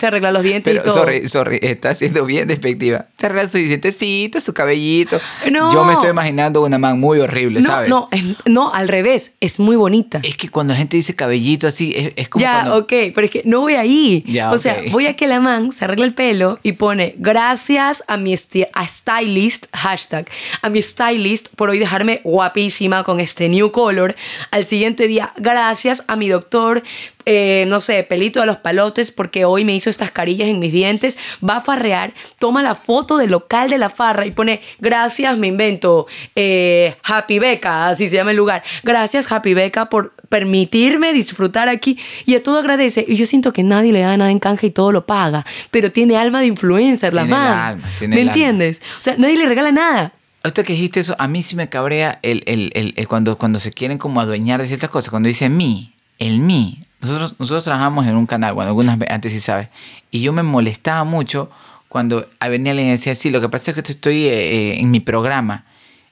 Se 0.00 0.06
arregla 0.06 0.30
los 0.30 0.44
dientes 0.44 0.62
Pero, 0.72 0.82
y 0.82 0.84
todo. 0.84 0.94
sorry, 0.94 1.26
sorry, 1.26 1.58
está 1.60 1.92
siendo 1.92 2.24
bien 2.24 2.46
despectiva. 2.46 3.06
Se 3.18 3.26
arregla 3.26 3.48
su 3.48 3.58
dientecito, 3.58 4.40
su 4.40 4.54
cabellito. 4.54 5.20
No. 5.50 5.72
Yo 5.72 5.84
me 5.84 5.94
estoy 5.94 6.10
imaginando 6.10 6.62
una 6.62 6.78
man 6.78 7.00
muy 7.00 7.18
horrible, 7.18 7.60
no, 7.60 7.66
¿sabes? 7.68 7.90
no, 7.90 8.08
es- 8.12 8.22
no, 8.46 8.72
al 8.72 8.86
revés, 8.86 9.34
es 9.40 9.58
muy 9.58 9.74
bonita. 9.74 10.20
Es 10.22 10.36
que 10.36 10.50
cuando 10.50 10.72
la 10.72 10.78
gente 10.78 10.96
dice 10.96 11.16
cabellito 11.16 11.66
así, 11.66 11.92
es, 11.96 12.12
es 12.14 12.28
como 12.28 12.40
ya, 12.42 12.60
cuando... 12.60 12.76
ok, 12.76 12.92
pero 13.12 13.24
es 13.24 13.30
que 13.32 13.42
no 13.44 13.58
voy 13.62 13.74
ahí. 13.74 14.22
Ya, 14.24 14.52
o 14.52 14.58
sea, 14.58 14.80
voy 14.92 15.06
a 15.06 15.16
que 15.16 15.26
la 15.26 15.40
man 15.40 15.72
se 15.72 15.84
arregla 15.84 16.04
el 16.04 16.14
pelo 16.14 16.60
y 16.62 16.72
pone 16.74 17.16
gracias 17.18 18.04
a 18.06 18.16
mi 18.16 18.34
a 18.72 18.86
stylist, 18.86 19.66
hashtag, 19.74 20.28
a 20.62 20.68
mi 20.70 20.80
stylist 20.80 21.48
por 21.56 21.70
hoy 21.70 21.80
dejarme 21.80 22.20
guapísima 22.22 23.02
con 23.02 23.18
este 23.18 23.48
new 23.48 23.72
color. 23.72 24.14
Al 24.52 24.64
siguiente 24.64 25.08
día, 25.08 25.32
gracias 25.38 26.04
a 26.06 26.14
mi 26.14 26.28
doctor, 26.28 26.84
eh, 27.30 27.66
no 27.68 27.78
sé, 27.80 28.04
pelito 28.04 28.40
de 28.40 28.46
los 28.46 28.56
palotes 28.56 29.12
porque 29.12 29.44
hoy 29.44 29.62
me 29.62 29.74
hizo 29.74 29.90
estas 29.90 30.10
carillas 30.10 30.48
en 30.48 30.58
mis 30.60 30.72
dientes. 30.72 31.18
Va 31.46 31.56
a 31.56 31.60
farrear, 31.60 32.14
toma 32.38 32.62
la 32.62 32.74
foto 32.74 33.18
del 33.18 33.32
local 33.32 33.68
de 33.68 33.76
la 33.76 33.90
farra 33.90 34.24
y 34.24 34.30
pone 34.30 34.62
gracias, 34.80 35.36
me 35.36 35.46
invento, 35.46 36.06
eh, 36.34 36.94
Happy 37.04 37.38
Beca, 37.38 37.88
así 37.88 38.08
se 38.08 38.16
llama 38.16 38.30
el 38.30 38.38
lugar. 38.38 38.62
Gracias, 38.82 39.30
Happy 39.30 39.52
Beca, 39.52 39.90
por 39.90 40.14
permitirme 40.30 41.12
disfrutar 41.12 41.68
aquí. 41.68 41.98
Y 42.24 42.34
a 42.34 42.42
todo 42.42 42.58
agradece. 42.60 43.04
Y 43.06 43.16
yo 43.16 43.26
siento 43.26 43.52
que 43.52 43.62
nadie 43.62 43.92
le 43.92 44.00
da 44.00 44.16
nada 44.16 44.30
en 44.30 44.38
canje 44.38 44.68
y 44.68 44.70
todo 44.70 44.90
lo 44.92 45.04
paga. 45.04 45.44
Pero 45.70 45.92
tiene 45.92 46.16
alma 46.16 46.40
de 46.40 46.46
influencer, 46.46 47.12
la 47.12 47.22
Tiene 47.24 47.36
el 47.36 47.42
man. 47.42 47.58
alma, 47.58 47.88
tiene 47.98 48.14
¿Me 48.16 48.22
el 48.22 48.28
alma. 48.30 48.38
entiendes? 48.40 48.82
O 48.98 49.02
sea, 49.02 49.14
nadie 49.18 49.36
le 49.36 49.44
regala 49.46 49.70
nada. 49.70 50.12
Ahorita 50.44 50.62
que 50.64 50.72
dijiste 50.72 51.00
eso, 51.00 51.14
a 51.18 51.28
mí 51.28 51.42
sí 51.42 51.56
me 51.56 51.68
cabrea 51.68 52.20
el, 52.22 52.42
el- 52.46 52.70
el- 52.74 52.94
el 52.96 53.08
cuando, 53.08 53.36
cuando 53.36 53.60
se 53.60 53.70
quieren 53.72 53.98
como 53.98 54.20
adueñar 54.20 54.62
de 54.62 54.68
ciertas 54.68 54.88
cosas. 54.88 55.10
Cuando 55.10 55.28
dice 55.28 55.48
mí, 55.48 55.92
el 56.18 56.38
mí. 56.38 56.78
Nosotros, 57.00 57.34
nosotros 57.38 57.64
trabajamos 57.64 58.06
en 58.06 58.16
un 58.16 58.26
canal, 58.26 58.54
bueno, 58.54 58.68
algunas 58.68 58.98
veces, 58.98 59.14
antes 59.14 59.32
sí 59.32 59.40
sabes. 59.40 59.68
Y 60.10 60.20
yo 60.20 60.32
me 60.32 60.42
molestaba 60.42 61.04
mucho 61.04 61.50
cuando 61.88 62.26
venía 62.40 62.72
alguien 62.72 62.88
y 62.88 62.92
decía, 62.92 63.14
sí, 63.14 63.30
lo 63.30 63.40
que 63.40 63.48
pasa 63.48 63.70
es 63.70 63.74
que 63.74 63.92
estoy 63.92 64.24
eh, 64.24 64.72
eh, 64.72 64.80
en 64.80 64.90
mi 64.90 65.00
programa. 65.00 65.64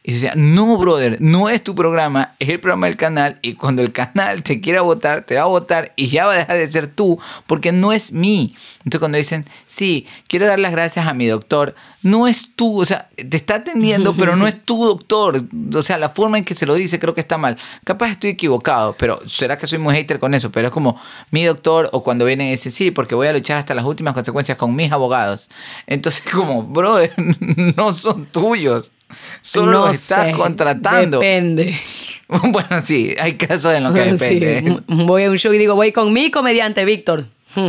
Y 0.08 0.12
decía, 0.12 0.34
no, 0.36 0.76
brother, 0.76 1.16
no 1.20 1.48
es 1.48 1.64
tu 1.64 1.74
programa, 1.74 2.32
es 2.38 2.48
el 2.48 2.60
programa 2.60 2.86
del 2.86 2.96
canal. 2.96 3.40
Y 3.42 3.54
cuando 3.54 3.82
el 3.82 3.90
canal 3.90 4.44
te 4.44 4.60
quiera 4.60 4.82
votar, 4.82 5.22
te 5.22 5.34
va 5.34 5.42
a 5.42 5.46
votar 5.46 5.94
y 5.96 6.10
ya 6.10 6.26
va 6.26 6.34
a 6.34 6.36
dejar 6.36 6.58
de 6.58 6.66
ser 6.68 6.86
tú, 6.86 7.18
porque 7.48 7.72
no 7.72 7.92
es 7.92 8.12
mí. 8.12 8.54
Entonces, 8.84 9.00
cuando 9.00 9.18
dicen, 9.18 9.46
sí, 9.66 10.06
quiero 10.28 10.46
dar 10.46 10.60
las 10.60 10.70
gracias 10.70 11.08
a 11.08 11.12
mi 11.12 11.26
doctor, 11.26 11.74
no 12.02 12.28
es 12.28 12.54
tú, 12.54 12.82
o 12.82 12.84
sea, 12.84 13.08
te 13.16 13.36
está 13.36 13.56
atendiendo, 13.56 14.14
pero 14.16 14.36
no 14.36 14.46
es 14.46 14.64
tu 14.64 14.84
doctor. 14.84 15.42
O 15.74 15.82
sea, 15.82 15.98
la 15.98 16.10
forma 16.10 16.38
en 16.38 16.44
que 16.44 16.54
se 16.54 16.66
lo 16.66 16.74
dice 16.74 17.00
creo 17.00 17.12
que 17.12 17.20
está 17.20 17.36
mal. 17.36 17.56
Capaz 17.82 18.12
estoy 18.12 18.30
equivocado, 18.30 18.94
pero 18.96 19.18
será 19.26 19.58
que 19.58 19.66
soy 19.66 19.80
muy 19.80 19.92
hater 19.92 20.20
con 20.20 20.34
eso, 20.34 20.52
pero 20.52 20.68
es 20.68 20.72
como 20.72 21.00
mi 21.32 21.42
doctor, 21.42 21.90
o 21.92 22.04
cuando 22.04 22.24
vienen 22.24 22.46
y 22.46 22.50
dicen, 22.50 22.70
sí, 22.70 22.92
porque 22.92 23.16
voy 23.16 23.26
a 23.26 23.32
luchar 23.32 23.56
hasta 23.56 23.74
las 23.74 23.84
últimas 23.84 24.14
consecuencias 24.14 24.56
con 24.56 24.76
mis 24.76 24.92
abogados. 24.92 25.50
Entonces, 25.88 26.22
como, 26.32 26.62
brother, 26.62 27.12
no 27.76 27.92
son 27.92 28.26
tuyos. 28.26 28.92
Solo 29.40 29.72
No 29.72 29.86
los 29.86 29.96
estás 29.96 30.26
sé, 30.26 30.32
contratando. 30.32 31.18
Depende. 31.20 31.78
Bueno, 32.28 32.80
sí, 32.80 33.14
hay 33.20 33.34
casos 33.34 33.72
en 33.72 33.84
los 33.84 33.94
que 33.94 34.18
Sí, 34.18 34.40
depende. 34.40 34.82
voy 34.88 35.22
a 35.22 35.30
un 35.30 35.38
show 35.38 35.52
y 35.52 35.58
digo, 35.58 35.76
voy 35.76 35.92
con 35.92 36.12
mi 36.12 36.32
comediante, 36.32 36.84
Víctor. 36.84 37.24
Hmm. 37.54 37.68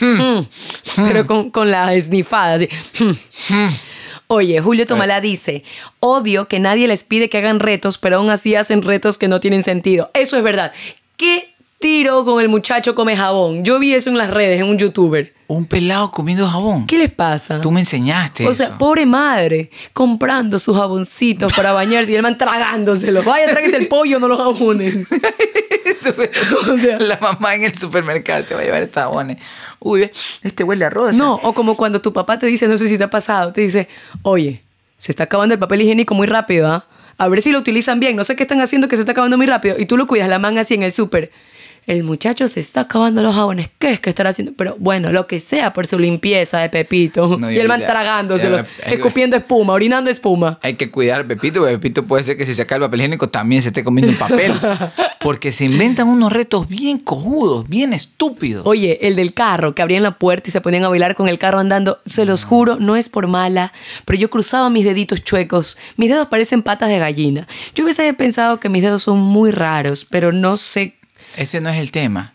Hmm. 0.00 0.40
Pero 0.96 1.26
con, 1.26 1.50
con 1.50 1.70
la 1.70 1.94
esnifada, 1.94 2.56
así. 2.56 2.68
Hmm. 2.98 3.68
Oye, 4.26 4.60
Julio 4.60 4.86
Tomalá 4.86 5.22
dice, 5.22 5.64
odio 6.00 6.46
que 6.46 6.58
nadie 6.58 6.86
les 6.88 7.04
pide 7.04 7.30
que 7.30 7.38
hagan 7.38 7.58
retos, 7.58 7.96
pero 7.96 8.16
aún 8.16 8.28
así 8.28 8.54
hacen 8.54 8.82
retos 8.82 9.16
que 9.16 9.28
no 9.28 9.40
tienen 9.40 9.62
sentido. 9.62 10.10
Eso 10.12 10.36
es 10.36 10.42
verdad. 10.42 10.72
¿Qué 11.16 11.54
tiro 11.78 12.24
con 12.24 12.40
el 12.40 12.48
muchacho 12.48 12.94
come 12.94 13.16
jabón? 13.16 13.64
Yo 13.64 13.78
vi 13.78 13.94
eso 13.94 14.10
en 14.10 14.18
las 14.18 14.30
redes, 14.30 14.60
en 14.60 14.66
un 14.66 14.78
youtuber. 14.78 15.34
Un 15.48 15.64
pelado 15.66 16.10
comiendo 16.10 16.48
jabón. 16.48 16.86
¿Qué 16.86 16.98
les 16.98 17.10
pasa? 17.12 17.60
Tú 17.60 17.70
me 17.70 17.80
enseñaste 17.80 18.46
O 18.46 18.50
eso. 18.50 18.64
sea, 18.66 18.78
pobre 18.78 19.06
madre, 19.06 19.70
comprando 19.92 20.58
sus 20.58 20.76
jaboncitos 20.76 21.52
para 21.52 21.72
bañarse 21.72 22.12
y 22.12 22.16
el 22.16 22.22
man 22.22 22.36
tragándoselos. 22.36 23.24
Vaya, 23.24 23.50
tráguese 23.50 23.76
el 23.76 23.86
pollo, 23.88 24.18
no 24.18 24.28
los 24.28 24.38
jabones. 24.38 25.06
O 26.68 26.78
sea- 26.78 26.98
la 26.98 27.18
mamá 27.20 27.54
en 27.54 27.64
el 27.64 27.74
supermercado 27.76 28.44
te 28.44 28.54
va 28.54 28.60
a 28.60 28.64
llevar 28.64 28.82
estos 28.82 29.02
jabones. 29.02 29.38
Uy, 29.80 30.10
este 30.42 30.64
huele 30.64 30.84
a 30.84 30.90
rosa. 30.90 31.16
No, 31.18 31.34
o 31.34 31.52
como 31.52 31.76
cuando 31.76 32.00
tu 32.00 32.12
papá 32.12 32.38
te 32.38 32.46
dice, 32.46 32.66
no 32.68 32.76
sé 32.76 32.88
si 32.88 32.98
te 32.98 33.04
ha 33.04 33.10
pasado, 33.10 33.52
te 33.52 33.60
dice, 33.60 33.88
oye, 34.22 34.62
se 34.98 35.12
está 35.12 35.24
acabando 35.24 35.54
el 35.54 35.58
papel 35.60 35.82
higiénico 35.82 36.14
muy 36.14 36.26
rápido, 36.26 36.68
¿ah? 36.68 36.86
A 37.18 37.28
ver 37.28 37.40
si 37.42 37.50
lo 37.52 37.58
utilizan 37.58 37.98
bien, 38.00 38.14
no 38.16 38.24
sé 38.24 38.36
qué 38.36 38.42
están 38.42 38.60
haciendo 38.60 38.88
que 38.88 38.96
se 38.96 39.00
está 39.02 39.12
acabando 39.12 39.36
muy 39.36 39.46
rápido. 39.46 39.76
Y 39.78 39.86
tú 39.86 39.96
lo 39.96 40.06
cuidas 40.06 40.28
la 40.28 40.38
manga 40.38 40.60
así 40.62 40.74
en 40.74 40.82
el 40.82 40.92
súper. 40.92 41.30
El 41.86 42.02
muchacho 42.02 42.48
se 42.48 42.60
está 42.60 42.82
acabando 42.82 43.22
los 43.22 43.34
jabones, 43.34 43.68
¿qué 43.78 43.92
es 43.92 44.00
que 44.00 44.10
estará 44.10 44.30
haciendo? 44.30 44.52
Pero 44.56 44.76
bueno, 44.78 45.12
lo 45.12 45.26
que 45.26 45.38
sea 45.40 45.72
por 45.72 45.86
su 45.86 45.98
limpieza 45.98 46.58
de 46.58 46.68
Pepito. 46.68 47.36
No, 47.38 47.50
y 47.50 47.56
el 47.58 47.68
man 47.68 47.80
ya- 47.80 47.86
tragándoselos, 47.86 48.62
ya- 48.78 48.92
escupiendo 48.92 49.36
espuma, 49.36 49.72
orinando 49.72 50.10
espuma. 50.10 50.58
Hay 50.62 50.74
que 50.74 50.90
cuidar 50.90 51.20
a 51.22 51.26
Pepito, 51.28 51.60
porque 51.60 51.74
Pepito 51.78 52.04
puede 52.06 52.22
ser 52.24 52.36
que 52.36 52.44
si 52.46 52.54
saca 52.54 52.74
el 52.76 52.80
papel 52.82 53.00
higiénico 53.00 53.28
también 53.28 53.62
se 53.62 53.68
esté 53.68 53.84
comiendo 53.84 54.12
un 54.12 54.18
papel. 54.18 54.52
Porque 55.20 55.50
se 55.50 55.64
inventan 55.64 56.06
unos 56.06 56.32
retos 56.32 56.68
bien 56.68 56.98
cojudos, 57.00 57.68
bien 57.68 57.92
estúpidos. 57.92 58.64
Oye, 58.64 58.98
el 59.08 59.16
del 59.16 59.34
carro, 59.34 59.74
que 59.74 59.82
abrían 59.82 60.04
la 60.04 60.18
puerta 60.18 60.48
y 60.48 60.52
se 60.52 60.60
ponían 60.60 60.84
a 60.84 60.88
bailar 60.88 61.16
con 61.16 61.26
el 61.26 61.36
carro 61.38 61.58
andando, 61.58 61.98
se 62.06 62.24
los 62.24 62.44
juro, 62.44 62.76
no 62.78 62.94
es 62.94 63.08
por 63.08 63.26
mala, 63.26 63.72
pero 64.04 64.18
yo 64.20 64.30
cruzaba 64.30 64.70
mis 64.70 64.84
deditos 64.84 65.24
chuecos. 65.24 65.78
Mis 65.96 66.10
dedos 66.10 66.28
parecen 66.28 66.62
patas 66.62 66.90
de 66.90 66.98
gallina. 66.98 67.48
Yo 67.74 67.82
hubiese 67.84 68.12
pensado 68.14 68.60
que 68.60 68.68
mis 68.68 68.82
dedos 68.82 69.02
son 69.02 69.18
muy 69.18 69.50
raros, 69.50 70.06
pero 70.08 70.30
no 70.30 70.56
sé. 70.56 70.94
Ese 71.36 71.60
no 71.60 71.68
es 71.70 71.76
el 71.78 71.90
tema. 71.90 72.32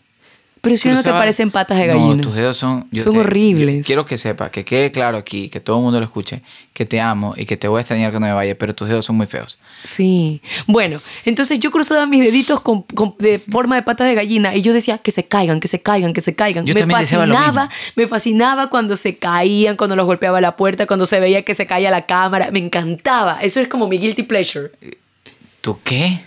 Pero 0.63 0.77
si 0.77 0.89
no 0.89 0.93
te 0.97 1.01
Cruzaba- 1.01 1.17
parecen 1.21 1.49
patas 1.49 1.75
de 1.79 1.87
No, 1.87 1.93
gallina. 1.99 2.21
tus 2.21 2.35
dedos 2.35 2.55
son... 2.55 2.87
yo 2.91 3.01
Son 3.01 3.17
horribles. 3.17 3.77
yo 3.77 3.83
quiero 3.83 4.05
que 4.05 4.15
sepa, 4.19 4.51
que 4.51 4.63
quede 4.63 4.91
claro 4.91 5.17
aquí, 5.17 5.49
que 5.49 5.59
todo 5.59 5.77
el 5.77 5.81
mundo 5.81 5.97
lo 5.99 6.05
escuche, 6.05 6.43
que 6.73 6.85
te 6.85 7.01
amo 7.01 7.33
y 7.35 7.47
que 7.47 7.57
te 7.57 7.67
voy 7.67 7.79
a 7.79 7.81
extrañar 7.81 8.11
cuando 8.11 8.27
me 8.27 8.33
vaya, 8.33 8.55
pero 8.55 8.75
tus 8.75 8.87
dedos 8.87 9.03
son 9.03 9.15
muy 9.17 9.25
feos. 9.25 9.57
Sí. 9.83 10.39
Bueno, 10.67 11.01
entonces 11.25 11.59
yo 11.59 11.71
cruzaba 11.71 12.05
mis 12.05 12.21
deditos 12.23 12.61
con, 12.61 12.83
con- 12.83 13.15
de 13.17 13.39
forma 13.39 13.75
de 13.75 13.81
patas 13.81 14.05
de 14.07 14.13
gallina 14.13 14.55
y 14.55 14.61
yo 14.61 14.71
decía 14.71 14.99
que 14.99 15.09
se 15.09 15.23
caigan, 15.25 15.59
que 15.59 15.67
se 15.67 15.81
caigan, 15.81 16.13
que 16.13 16.21
se 16.21 16.35
caigan. 16.35 16.63
Yo 16.67 16.75
me 16.75 16.81
también 16.81 16.99
deseaba 16.99 17.25
lo 17.25 17.33
fascinaba, 17.33 17.61
mismo. 17.63 17.75
me 17.95 18.07
fascinaba 18.07 18.69
cuando 18.69 18.95
se 18.97 19.17
caían, 19.17 19.77
cuando 19.77 19.95
los 19.95 20.05
golpeaba 20.05 20.41
la 20.41 20.55
puerta, 20.57 20.85
cuando 20.85 21.07
se 21.07 21.19
veía 21.19 21.41
que 21.41 21.55
se 21.55 21.65
caía 21.65 21.89
la 21.89 22.05
cámara. 22.05 22.51
Me 22.51 22.59
encantaba. 22.59 23.39
Eso 23.41 23.61
es 23.61 23.67
como 23.67 23.87
mi 23.87 23.97
guilty 23.97 24.21
pleasure. 24.21 24.69
¿Tú 25.61 25.79
qué? 25.83 26.19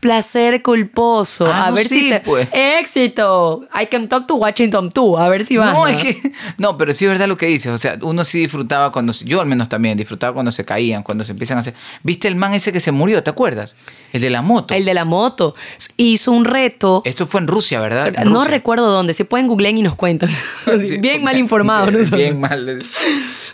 Placer 0.00 0.62
culposo. 0.62 1.46
Ah, 1.46 1.66
a 1.66 1.68
no, 1.70 1.76
ver 1.76 1.88
sí, 1.88 2.00
si 2.00 2.10
te... 2.10 2.20
pues. 2.20 2.48
Éxito. 2.52 3.66
I 3.74 3.86
can 3.86 4.08
talk 4.08 4.26
to 4.26 4.34
Washington 4.36 4.90
too. 4.90 5.18
A 5.18 5.28
ver 5.28 5.44
si 5.44 5.56
va. 5.56 5.72
No, 5.72 5.86
es 5.86 6.00
que, 6.02 6.32
no, 6.58 6.76
pero 6.76 6.92
sí 6.92 7.04
es 7.06 7.10
verdad 7.10 7.26
lo 7.26 7.36
que 7.36 7.46
dices. 7.46 7.72
O 7.72 7.78
sea, 7.78 7.98
uno 8.02 8.24
sí 8.24 8.40
disfrutaba 8.40 8.92
cuando, 8.92 9.12
yo 9.24 9.40
al 9.40 9.46
menos 9.46 9.68
también 9.68 9.96
disfrutaba 9.96 10.34
cuando 10.34 10.52
se 10.52 10.64
caían, 10.64 11.02
cuando 11.02 11.24
se 11.24 11.32
empiezan 11.32 11.56
a 11.56 11.60
hacer. 11.60 11.74
¿Viste 12.02 12.28
el 12.28 12.36
man 12.36 12.54
ese 12.54 12.72
que 12.72 12.80
se 12.80 12.92
murió? 12.92 13.22
¿Te 13.22 13.30
acuerdas? 13.30 13.76
El 14.12 14.20
de 14.20 14.30
la 14.30 14.42
moto. 14.42 14.74
El 14.74 14.84
de 14.84 14.94
la 14.94 15.04
moto. 15.04 15.54
Hizo 15.96 16.32
un 16.32 16.44
reto. 16.44 17.02
Eso 17.04 17.26
fue 17.26 17.40
en 17.40 17.46
Rusia, 17.48 17.80
¿verdad? 17.80 18.08
En 18.16 18.28
No 18.28 18.40
Rusia. 18.40 18.50
recuerdo 18.50 18.90
dónde. 18.90 19.14
Se 19.14 19.24
pueden 19.24 19.46
googlear 19.48 19.74
y 19.74 19.82
nos 19.82 19.94
cuentan. 19.96 20.30
Sí, 20.86 20.98
bien 20.98 21.22
mal 21.24 21.38
informados. 21.38 21.90
Nosotros. 21.92 22.20
bien 22.20 22.40
mal. 22.40 22.84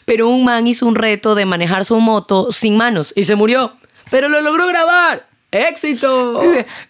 Pero 0.05 0.29
un 0.29 0.45
man 0.45 0.67
hizo 0.67 0.87
un 0.87 0.97
reto 0.97 1.35
de 1.37 1.47
manejar 1.47 1.85
su 1.85 1.99
moto 2.01 2.51
sin 2.51 2.77
manos 2.77 3.13
y 3.15 3.25
se 3.25 3.37
murió. 3.37 3.75
Pero 4.11 4.29
lo 4.29 4.41
logró 4.41 4.67
grabar. 4.67 5.27
¡Éxito! 5.53 6.41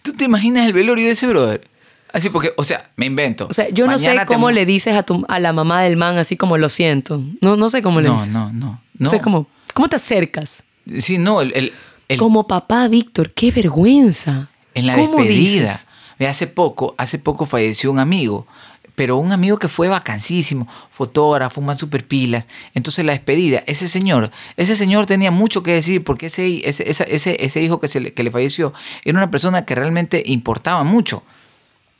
¿Tú 0.01 0.13
te 0.13 0.25
imaginas 0.25 0.65
el 0.65 0.73
velorio 0.73 1.05
de 1.05 1.11
ese 1.11 1.27
brother? 1.27 1.67
Así 2.11 2.29
porque, 2.29 2.53
o 2.57 2.63
sea, 2.63 2.89
me 2.95 3.05
invento. 3.07 3.47
O 3.49 3.53
sea, 3.53 3.69
yo 3.69 3.87
no 3.87 3.97
sé 3.97 4.07
Mañana 4.09 4.25
cómo 4.25 4.51
le 4.51 4.65
dices 4.65 4.95
a, 4.95 5.03
tu, 5.03 5.25
a 5.27 5.39
la 5.39 5.51
mamá 5.51 5.81
del 5.81 5.97
man 5.97 6.17
así 6.17 6.37
como 6.37 6.57
lo 6.57 6.69
siento. 6.69 7.21
No, 7.41 7.55
no 7.55 7.69
sé 7.69 7.81
cómo 7.81 8.01
le 8.01 8.07
No, 8.09 8.15
dices. 8.15 8.33
no, 8.33 8.51
no. 8.53 8.65
No 8.67 8.81
no. 8.99 9.09
sé 9.09 9.19
cómo. 9.19 9.47
¿Cómo 9.73 9.89
te 9.89 9.95
acercas? 9.95 10.63
Sí, 10.99 11.17
no, 11.17 11.41
el, 11.41 11.51
el- 11.55 11.73
el- 12.09 12.19
Como 12.19 12.47
papá 12.47 12.87
Víctor, 12.87 13.33
qué 13.33 13.51
vergüenza. 13.51 14.49
en 14.75 14.85
la 14.87 14.95
¿Cómo 14.95 15.17
despedida. 15.17 15.39
dices? 15.63 15.87
Hace 16.19 16.47
poco, 16.47 16.93
hace 16.97 17.17
poco 17.19 17.45
falleció 17.45 17.91
un 17.91 17.99
amigo, 17.99 18.47
pero 18.95 19.17
un 19.17 19.31
amigo 19.31 19.57
que 19.57 19.67
fue 19.67 19.87
vacancísimo, 19.87 20.67
fotógrafo, 20.91 21.59
un 21.61 21.67
man 21.67 21.77
super 21.77 22.05
pilas. 22.05 22.47
Entonces 22.75 23.03
la 23.05 23.13
despedida, 23.13 23.63
ese 23.65 23.87
señor, 23.89 24.31
ese 24.57 24.75
señor 24.75 25.05
tenía 25.05 25.31
mucho 25.31 25.63
que 25.63 25.71
decir 25.71 26.03
porque 26.03 26.27
ese, 26.27 26.67
ese, 26.69 26.85
ese, 26.89 27.37
ese 27.43 27.61
hijo 27.61 27.79
que, 27.79 27.87
se 27.87 27.99
le, 27.99 28.13
que 28.13 28.23
le 28.23 28.31
falleció 28.31 28.73
era 29.03 29.17
una 29.17 29.31
persona 29.31 29.65
que 29.65 29.75
realmente 29.75 30.21
importaba 30.25 30.83
mucho. 30.83 31.23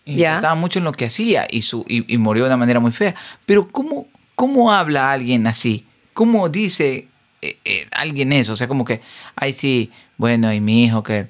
Importaba 0.06 0.56
mucho 0.56 0.80
en 0.80 0.86
lo 0.86 0.92
que 0.92 1.06
hacía 1.06 1.48
y, 1.50 1.62
su, 1.62 1.86
y, 1.88 2.14
y 2.14 2.18
murió 2.18 2.44
de 2.44 2.50
una 2.50 2.58
manera 2.58 2.80
muy 2.80 2.92
fea. 2.92 3.16
Pero 3.46 3.68
¿cómo, 3.68 4.08
cómo 4.36 4.72
habla 4.72 5.12
alguien 5.12 5.48
así? 5.48 5.86
¿Cómo 6.14 6.50
dice 6.50 7.08
eh, 7.42 7.58
eh, 7.66 7.88
alguien 7.92 8.34
eso? 8.34 8.54
O 8.54 8.56
sea, 8.56 8.68
como 8.68 8.84
que, 8.86 9.02
ay 9.36 9.54
sí, 9.54 9.92
bueno, 10.18 10.54
y 10.54 10.60
mi 10.60 10.84
hijo 10.84 11.02
que... 11.04 11.28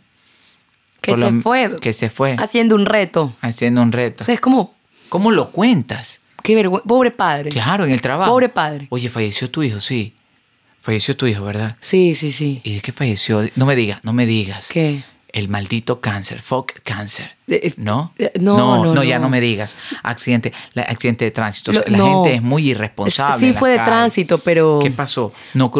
Que 1.01 1.11
se 1.13 1.17
lo- 1.19 1.31
fue. 1.41 1.79
Que 1.81 1.93
se 1.93 2.09
fue 2.09 2.35
Haciendo 2.39 2.75
un 2.75 2.85
reto. 2.85 3.35
haciendo 3.41 3.81
un 3.81 3.91
reto. 3.91 4.23
O 4.23 4.25
sea, 4.25 4.35
es 4.35 4.41
como, 4.41 4.73
¿Cómo 5.13 5.29
lo 5.29 5.51
cuentas? 5.51 6.21
qué 6.41 6.55
vergüenza. 6.55 6.87
Pobre 6.87 7.11
padre. 7.11 7.51
Claro, 7.51 7.85
en 7.85 7.91
el 7.91 8.01
trabajo. 8.01 8.31
Pobre 8.31 8.49
padre. 8.49 8.87
Oye, 8.89 9.09
falleció 9.11 9.47
tu 9.47 9.61
hijo, 9.61 9.79
sí. 9.79 10.15
Falleció 10.79 11.15
tu 11.15 11.27
hijo, 11.27 11.43
¿verdad? 11.45 11.77
Sí, 11.81 12.15
sí, 12.15 12.31
sí. 12.31 12.61
¿Y 12.63 12.73
de 12.73 12.81
qué 12.81 12.91
falleció? 12.91 13.47
No 13.55 13.67
me 13.67 13.75
digas, 13.75 13.99
no 14.03 14.11
me 14.11 14.25
digas. 14.25 14.69
¿Qué? 14.69 15.03
El 15.29 15.49
maldito 15.49 16.01
cáncer, 16.01 16.41
fuck 16.41 16.71
cáncer. 16.83 17.35
Eh, 17.47 17.59
eh, 17.63 17.73
¿No? 17.77 18.11
eh, 18.17 18.31
no, 18.39 18.83
no, 18.95 19.03
ya 19.03 19.19
no. 19.19 19.25
no 19.25 19.29
me 19.29 19.39
digas. 19.39 19.75
Accidente, 20.01 20.51
la- 20.73 20.81
accidente 20.81 21.25
de 21.25 21.31
tránsito. 21.31 21.71
Lo- 21.73 21.83
la 21.85 21.95
no. 21.97 22.23
gente 22.23 22.33
es 22.37 22.41
muy 22.41 22.71
irresponsable. 22.71 23.37
Sí 23.39 23.53
fue 23.53 23.69
de 23.69 23.77
calle. 23.77 23.89
tránsito, 23.91 24.39
pero... 24.39 24.79
¿Qué 24.81 24.89
pasó? 24.89 25.31
No, 25.53 25.71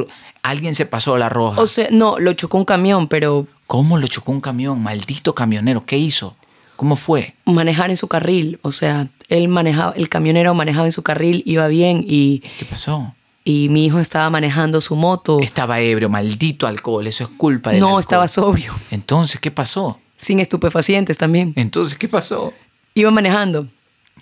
alguien 0.44 0.76
se 0.76 0.86
pasó 0.86 1.18
la 1.18 1.28
roja. 1.30 1.60
O 1.60 1.66
sea, 1.66 1.88
no, 1.90 2.20
lo 2.20 2.34
chocó 2.34 2.60
un 2.60 2.66
camión, 2.66 3.08
pero 3.08 3.48
¿Cómo 3.66 3.98
lo 3.98 4.06
chocó 4.06 4.32
un 4.32 4.42
camión? 4.42 4.80
Maldito 4.84 5.34
camionero. 5.34 5.86
¿Qué 5.88 5.98
hizo? 5.98 6.38
¿Cómo 6.76 6.96
fue? 6.96 7.36
manejar 7.46 7.90
en 7.90 7.98
su 7.98 8.08
carril. 8.08 8.60
O 8.62 8.72
sea, 8.72 9.08
él 9.30 9.48
manejaba, 9.48 9.94
el 9.96 10.10
camionero 10.10 10.54
manejaba 10.54 10.86
en 10.86 10.92
su 10.92 11.04
carril, 11.04 11.44
iba 11.46 11.68
bien 11.68 12.04
y, 12.08 12.40
¿Qué 12.58 12.66
pasó? 12.66 13.14
y 13.46 13.68
mi 13.70 13.86
hijo 13.86 14.00
estaba 14.00 14.30
manejando 14.30 14.80
su 14.82 14.96
moto. 14.96 15.40
Estaba 15.42 15.80
ebrio, 15.82 16.10
maldito 16.10 16.66
alcohol. 16.68 17.06
Eso 17.08 17.24
es 17.26 17.30
culpa 17.32 17.72
del 17.72 17.80
No, 17.80 17.88
alcohol. 17.88 18.00
estaba 18.02 18.28
sobrio. 18.28 18.74
Entonces, 18.92 19.40
¿qué 19.40 19.52
pasó? 19.52 20.00
Sin 20.18 20.40
estupefacientes 20.40 21.18
también. 21.18 21.54
Entonces, 21.56 21.98
¿qué 21.98 22.08
pasó? 22.08 22.54
Iba 22.94 23.12
manejando. 23.12 23.68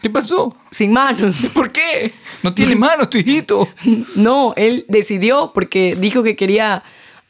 ¿Qué 0.01 0.09
pasó? 0.09 0.55
Sin 0.71 0.91
manos. 0.93 1.37
¿Por 1.53 1.71
qué? 1.71 2.13
No 2.41 2.53
tiene 2.53 2.75
manos 2.75 3.09
tu 3.09 3.17
hijito. 3.17 3.67
No, 4.15 4.53
él 4.55 4.85
decidió 4.87 5.51
porque 5.53 5.95
dijo 5.95 6.23
que 6.23 6.35
quería 6.35 6.81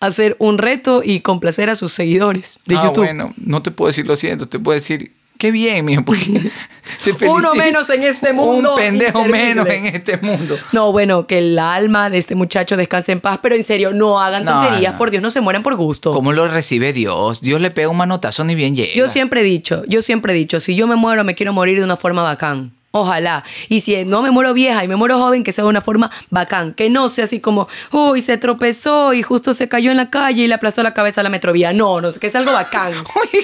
hacer 0.02 0.36
un 0.40 0.58
reto 0.58 1.02
y 1.04 1.22
complacer 1.22 1.70
a 1.70 1.76
sus 1.76 1.94
seguidores 1.94 2.60
de 2.66 2.76
ah, 2.76 2.84
YouTube. 2.86 3.06
bueno, 3.06 3.34
no 3.38 3.62
te 3.64 3.72
puedo 3.72 3.88
decir 3.88 4.06
lo 4.06 4.16
siento, 4.16 4.48
te 4.48 4.60
puedo 4.60 4.76
decir 4.76 5.14
qué 5.38 5.52
bien, 5.52 5.86
mijo. 5.86 6.04
Uno 7.28 7.56
menos 7.56 7.90
en 7.90 8.04
este 8.04 8.32
mundo 8.34 8.72
Un 8.72 8.76
pendejo 8.80 9.20
inservible. 9.26 9.48
menos 9.56 9.68
en 9.68 9.86
este 9.88 10.18
mundo. 10.18 10.58
No, 10.72 10.92
bueno, 10.92 11.26
que 11.26 11.40
el 11.40 11.58
alma 11.58 12.10
de 12.10 12.18
este 12.20 12.36
muchacho 12.36 12.78
descanse 12.78 13.12
en 13.12 13.22
paz, 13.22 13.40
pero 13.42 13.56
en 13.56 13.64
serio, 13.64 13.92
no 13.94 14.22
hagan 14.22 14.44
No, 14.44 14.52
tonterías, 14.60 14.94
no. 14.94 14.98
por 15.00 15.10
Dios, 15.10 15.24
no 15.24 15.32
se 15.32 15.42
mueran 15.42 15.64
por 15.64 15.76
gusto. 15.76 16.12
¿Cómo 16.12 16.32
lo 16.34 16.48
recibe 16.48 16.94
Dios? 16.94 17.42
Dios 17.42 17.60
le 17.62 17.72
pega 17.72 17.90
un 17.90 17.98
manotazo 17.98 18.44
ni 18.44 18.54
bien 18.54 18.76
llega. 18.76 18.94
Yo 18.94 19.08
siempre 19.08 19.42
he 19.42 19.44
dicho, 19.44 19.84
yo 19.88 20.02
siempre 20.02 20.34
he 20.34 20.36
dicho, 20.36 20.60
si 20.60 20.76
yo 20.76 20.86
me 20.86 20.96
muero, 20.96 21.24
me 21.24 21.34
quiero 21.34 21.54
morir 21.54 21.78
de 21.80 21.86
una 21.86 21.98
forma 21.98 22.22
bacán. 22.22 22.74
Ojalá. 22.94 23.44
Y 23.70 23.80
si 23.80 24.04
no 24.04 24.22
me 24.22 24.32
muero 24.32 24.54
vieja 24.54 24.84
y 24.84 24.88
me 24.90 24.98
muero 24.98 25.18
joven, 25.18 25.44
que 25.46 25.54
sea 25.54 25.64
de 25.64 25.70
una 25.70 25.80
forma 25.80 26.12
bacán. 26.30 26.74
Que 26.74 26.90
no 26.90 27.08
sea 27.08 27.24
así 27.24 27.40
como, 27.40 27.70
uy, 27.92 28.20
se 28.20 28.38
tropezó 28.38 29.14
y 29.14 29.24
justo 29.24 29.54
se 29.54 29.70
cayó 29.70 29.92
en 29.92 29.98
la 29.98 30.10
calle 30.10 30.44
y 30.44 30.48
le 30.48 30.54
aplastó 30.56 30.84
la 30.84 30.94
cabeza 30.94 31.22
a 31.22 31.24
la 31.24 31.30
metrovía. 31.30 31.72
No, 31.72 32.02
no, 32.02 32.12
que 32.12 32.30
sea 32.30 32.42
algo 32.42 32.52
bacán. 32.52 32.92
Oye, 33.22 33.44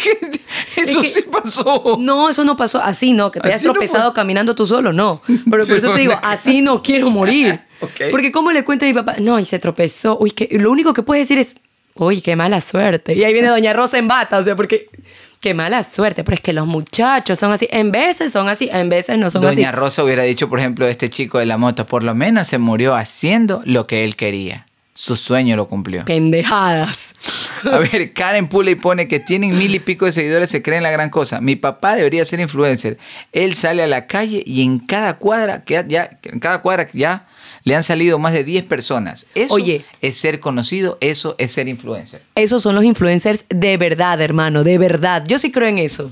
eso 0.75 1.01
que- 1.01 1.07
sí 1.07 1.23
pasó. 1.31 1.97
No, 1.99 2.29
eso 2.29 2.43
no 2.43 2.57
pasó. 2.57 2.81
Así 2.83 3.13
no, 3.13 3.31
que 3.31 3.39
te 3.39 3.47
hayas 3.47 3.61
Así 3.61 3.67
no 3.67 3.73
tropezado 3.73 4.09
fue. 4.11 4.15
caminando 4.15 4.53
tú 4.53 4.65
solo, 4.67 4.91
no. 4.91 5.21
Pero 5.49 5.65
por 5.65 5.77
eso 5.77 5.91
te 5.91 5.99
digo, 5.99 6.13
así 6.23 6.61
no 6.61 6.83
quiero 6.83 7.09
morir. 7.09 7.59
Ok. 7.79 8.09
Porque 8.09 8.31
como 8.31 8.51
le 8.51 8.63
cuento 8.65 8.85
a 8.85 8.87
mi 8.87 8.95
papá, 8.95 9.17
no, 9.19 9.39
y 9.39 9.45
se 9.45 9.59
tropezó. 9.59 10.17
Uy, 10.19 10.31
que 10.31 10.49
lo 10.59 10.71
único 10.71 10.93
que 10.93 11.03
puedes 11.03 11.27
decir 11.29 11.37
es, 11.37 11.55
uy, 11.93 12.21
qué 12.21 12.35
mala 12.35 12.59
suerte. 12.59 13.13
Y 13.13 13.23
ahí 13.23 13.33
viene 13.33 13.49
Doña 13.49 13.71
Rosa 13.71 13.99
en 13.99 14.07
bata, 14.07 14.39
o 14.39 14.41
sea, 14.41 14.55
porque 14.55 14.87
qué 15.41 15.53
mala 15.53 15.83
suerte. 15.83 16.23
Pero 16.23 16.35
es 16.35 16.41
que 16.41 16.53
los 16.53 16.67
muchachos 16.67 17.39
son 17.39 17.51
así. 17.51 17.67
En 17.71 17.91
veces 17.91 18.31
son 18.31 18.49
así, 18.49 18.69
en 18.71 18.89
veces 18.89 19.17
no 19.17 19.29
son 19.29 19.41
Doña 19.41 19.69
así. 19.69 19.77
Rosa 19.77 20.03
hubiera 20.03 20.23
dicho, 20.23 20.49
por 20.49 20.59
ejemplo, 20.59 20.87
este 20.87 21.09
chico 21.09 21.39
de 21.39 21.45
la 21.45 21.57
moto, 21.57 21.85
por 21.85 22.03
lo 22.03 22.15
menos 22.15 22.47
se 22.47 22.57
murió 22.57 22.95
haciendo 22.95 23.61
lo 23.65 23.87
que 23.87 24.03
él 24.03 24.15
quería. 24.15 24.67
Su 24.93 25.15
sueño 25.15 25.55
lo 25.55 25.67
cumplió. 25.67 26.05
Pendejadas. 26.05 27.13
A 27.71 27.77
ver, 27.77 28.13
Karen 28.13 28.47
Pula 28.47 28.71
y 28.71 28.75
pone 28.75 29.07
que 29.07 29.19
tienen 29.19 29.55
mil 29.55 29.75
y 29.75 29.79
pico 29.79 30.05
de 30.05 30.11
seguidores, 30.11 30.49
se 30.49 30.63
creen 30.63 30.81
la 30.81 30.89
gran 30.89 31.11
cosa. 31.11 31.39
Mi 31.39 31.55
papá 31.55 31.95
debería 31.95 32.25
ser 32.25 32.39
influencer. 32.39 32.97
Él 33.31 33.53
sale 33.53 33.83
a 33.83 33.87
la 33.87 34.07
calle 34.07 34.41
y 34.43 34.63
en 34.63 34.79
cada 34.79 35.17
cuadra, 35.17 35.63
que 35.63 35.85
ya, 35.87 36.17
en 36.23 36.39
cada 36.39 36.63
cuadra 36.63 36.89
ya 36.93 37.26
le 37.67 37.75
han 37.75 37.83
salido 37.83 38.17
más 38.17 38.31
de 38.33 38.43
10 38.45 38.63
personas. 38.65 39.27
Eso 39.35 39.55
Oye. 39.55 39.83
es 40.01 40.17
ser 40.17 40.39
conocido, 40.39 40.97
eso 41.01 41.35
es 41.37 41.51
ser 41.51 41.67
influencer. 41.67 42.21
Esos 42.35 42.63
son 42.63 42.75
los 42.75 42.83
influencers 42.85 43.45
de 43.49 43.75
verdad, 43.77 44.21
hermano, 44.21 44.63
de 44.63 44.77
verdad. 44.77 45.23
Yo 45.27 45.37
sí 45.37 45.51
creo 45.51 45.67
en 45.67 45.77
eso. 45.79 46.11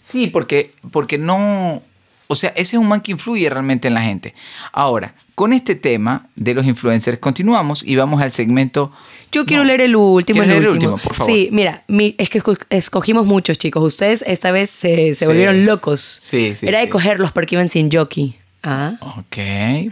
Sí, 0.00 0.26
porque, 0.26 0.72
porque 0.90 1.18
no. 1.18 1.82
O 2.30 2.34
sea, 2.34 2.50
ese 2.50 2.76
es 2.76 2.80
un 2.82 2.88
man 2.88 3.00
que 3.00 3.12
influye 3.12 3.48
realmente 3.48 3.88
en 3.88 3.94
la 3.94 4.02
gente. 4.02 4.34
Ahora, 4.72 5.14
con 5.34 5.52
este 5.52 5.74
tema 5.76 6.26
de 6.36 6.52
los 6.52 6.66
influencers, 6.66 7.18
continuamos 7.18 7.82
y 7.84 7.96
vamos 7.96 8.20
al 8.20 8.30
segmento. 8.30 8.92
Yo 9.32 9.46
quiero 9.46 9.62
No. 9.62 9.68
leer 9.68 9.82
el 9.82 9.94
último. 9.96 10.34
¿Quieres 10.40 10.48
El 10.52 10.58
leer 10.58 10.62
el 10.64 10.68
último, 10.74 10.98
por 10.98 11.14
favor? 11.14 11.32
Sí, 11.32 11.48
mira, 11.52 11.84
mi- 11.88 12.14
es 12.18 12.28
que 12.28 12.42
esco- 12.42 12.58
escogimos 12.70 13.24
muchos, 13.26 13.56
chicos. 13.58 13.82
Ustedes 13.84 14.22
esta 14.26 14.50
vez 14.50 14.68
se, 14.68 15.14
se 15.14 15.20
Sí. 15.20 15.24
volvieron 15.26 15.64
locos. 15.64 16.00
Sí, 16.20 16.54
sí, 16.56 16.66
Era 16.66 16.80
de 16.80 16.86
sí. 16.86 16.90
cogerlos 16.90 17.30
porque 17.32 17.54
iban 17.54 17.68
sin 17.68 17.88
jockey. 17.90 18.36
Ah. 18.62 18.94
Ok, 19.00 19.36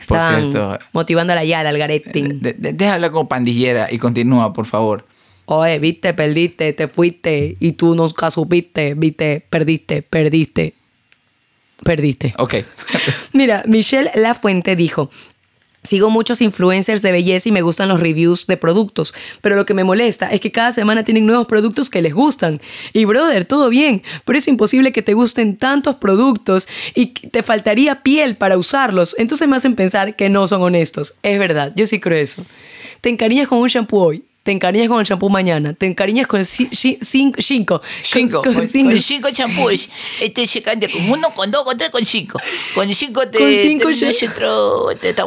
por 0.09 0.21
cierto. 0.21 0.79
motivando 0.93 1.33
a 1.33 1.37
la 1.37 1.45
Yala, 1.45 1.69
al 1.71 1.79
Garetín. 1.79 2.41
De- 2.41 2.53
de- 2.53 2.73
deja 2.73 2.95
hablar 2.95 3.11
como 3.13 3.29
pandillera 3.29 3.93
y 3.93 3.99
continúa, 3.99 4.53
por 4.53 4.67
favor. 4.67 5.07
Oye, 5.47 5.79
viste, 5.79 6.13
perdiste, 6.15 6.73
te 6.73 6.89
fuiste 6.89 7.57
y 7.61 7.73
tú 7.73 7.95
nunca 7.95 8.31
supiste, 8.33 8.95
viste, 8.95 9.45
perdiste, 9.49 10.03
perdiste, 10.03 10.75
perdiste. 11.85 12.35
Ok. 12.39 12.55
Mira, 13.33 13.63
Michelle 13.67 14.11
Lafuente 14.17 14.75
dijo, 14.75 15.11
Sigo 15.87 16.11
muchos 16.11 16.41
influencers 16.41 17.03
de 17.03 17.13
belleza 17.13 17.49
y 17.49 17.53
me 17.53 17.63
gustan 17.63 17.89
los 17.89 18.01
reviews 18.01 18.47
de 18.47 18.57
productos, 18.57 19.15
pero 19.41 19.57
lo 19.57 19.65
que 19.65 19.75
me 19.75 19.85
molesta 19.85 20.29
es 20.29 20.41
que 20.41 20.53
cada 20.53 20.73
semana 20.73 21.05
tienen 21.05 21.27
nuevos 21.27 21.47
productos 21.47 21.89
que 21.89 22.03
les 22.03 22.13
gustan. 22.13 22.61
Y 22.93 23.05
brother, 23.05 23.45
todo 23.45 23.69
bien, 23.69 24.03
pero 24.25 24.39
es 24.39 24.49
imposible 24.49 24.93
que 24.93 25.03
te 25.03 25.15
gusten 25.15 25.57
tantos 25.57 25.97
productos 25.97 26.69
y 26.95 27.07
te 27.07 27.43
faltaría 27.43 28.03
piel 28.03 28.37
para 28.37 28.59
usarlos. 28.59 29.15
Entonces 29.19 29.49
me 29.49 29.57
hacen 29.57 29.75
pensar 29.75 30.17
que 30.17 30.29
no 30.29 30.47
son 30.49 30.63
honestos. 30.63 31.15
Es 31.23 31.39
verdad, 31.39 31.73
yo 31.77 31.87
sí 31.87 32.01
creo 32.01 32.19
eso. 32.19 32.45
Te 33.01 33.09
encariñas 33.09 33.49
con 33.49 33.59
un 33.59 33.69
shampoo 33.69 34.01
hoy, 34.01 34.25
te 34.47 34.53
encariñas 34.53 34.89
con 34.89 35.01
el 35.01 35.05
shampoo 35.05 35.29
mañana, 35.29 35.75
te 35.75 35.87
encariñas 35.87 36.29
con 36.29 36.41
ci- 36.43 36.71
ci- 36.71 36.99
cinco, 37.03 37.41
cinco, 37.43 37.83
Cinco. 38.01 38.43
con, 38.43 38.55
Con, 38.55 38.67
cinco. 38.69 38.91
con 38.93 39.01
cinco 39.03 39.29
champús. 39.33 39.89
Este 40.21 40.47
se 40.47 40.63
canta 40.63 40.87
con 40.89 41.11
uno, 41.11 41.35
con 41.35 41.51
dos, 41.51 41.65
con 41.65 41.77
tres, 41.77 41.91
con 41.91 42.07
cinco. 42.07 42.39
Con 42.75 42.95
cinco 42.95 43.29
te. 43.29 43.39
Con 43.39 43.49
cinco 43.51 43.89
te, 43.89 43.97
te, 45.01 45.13
te 45.15 45.23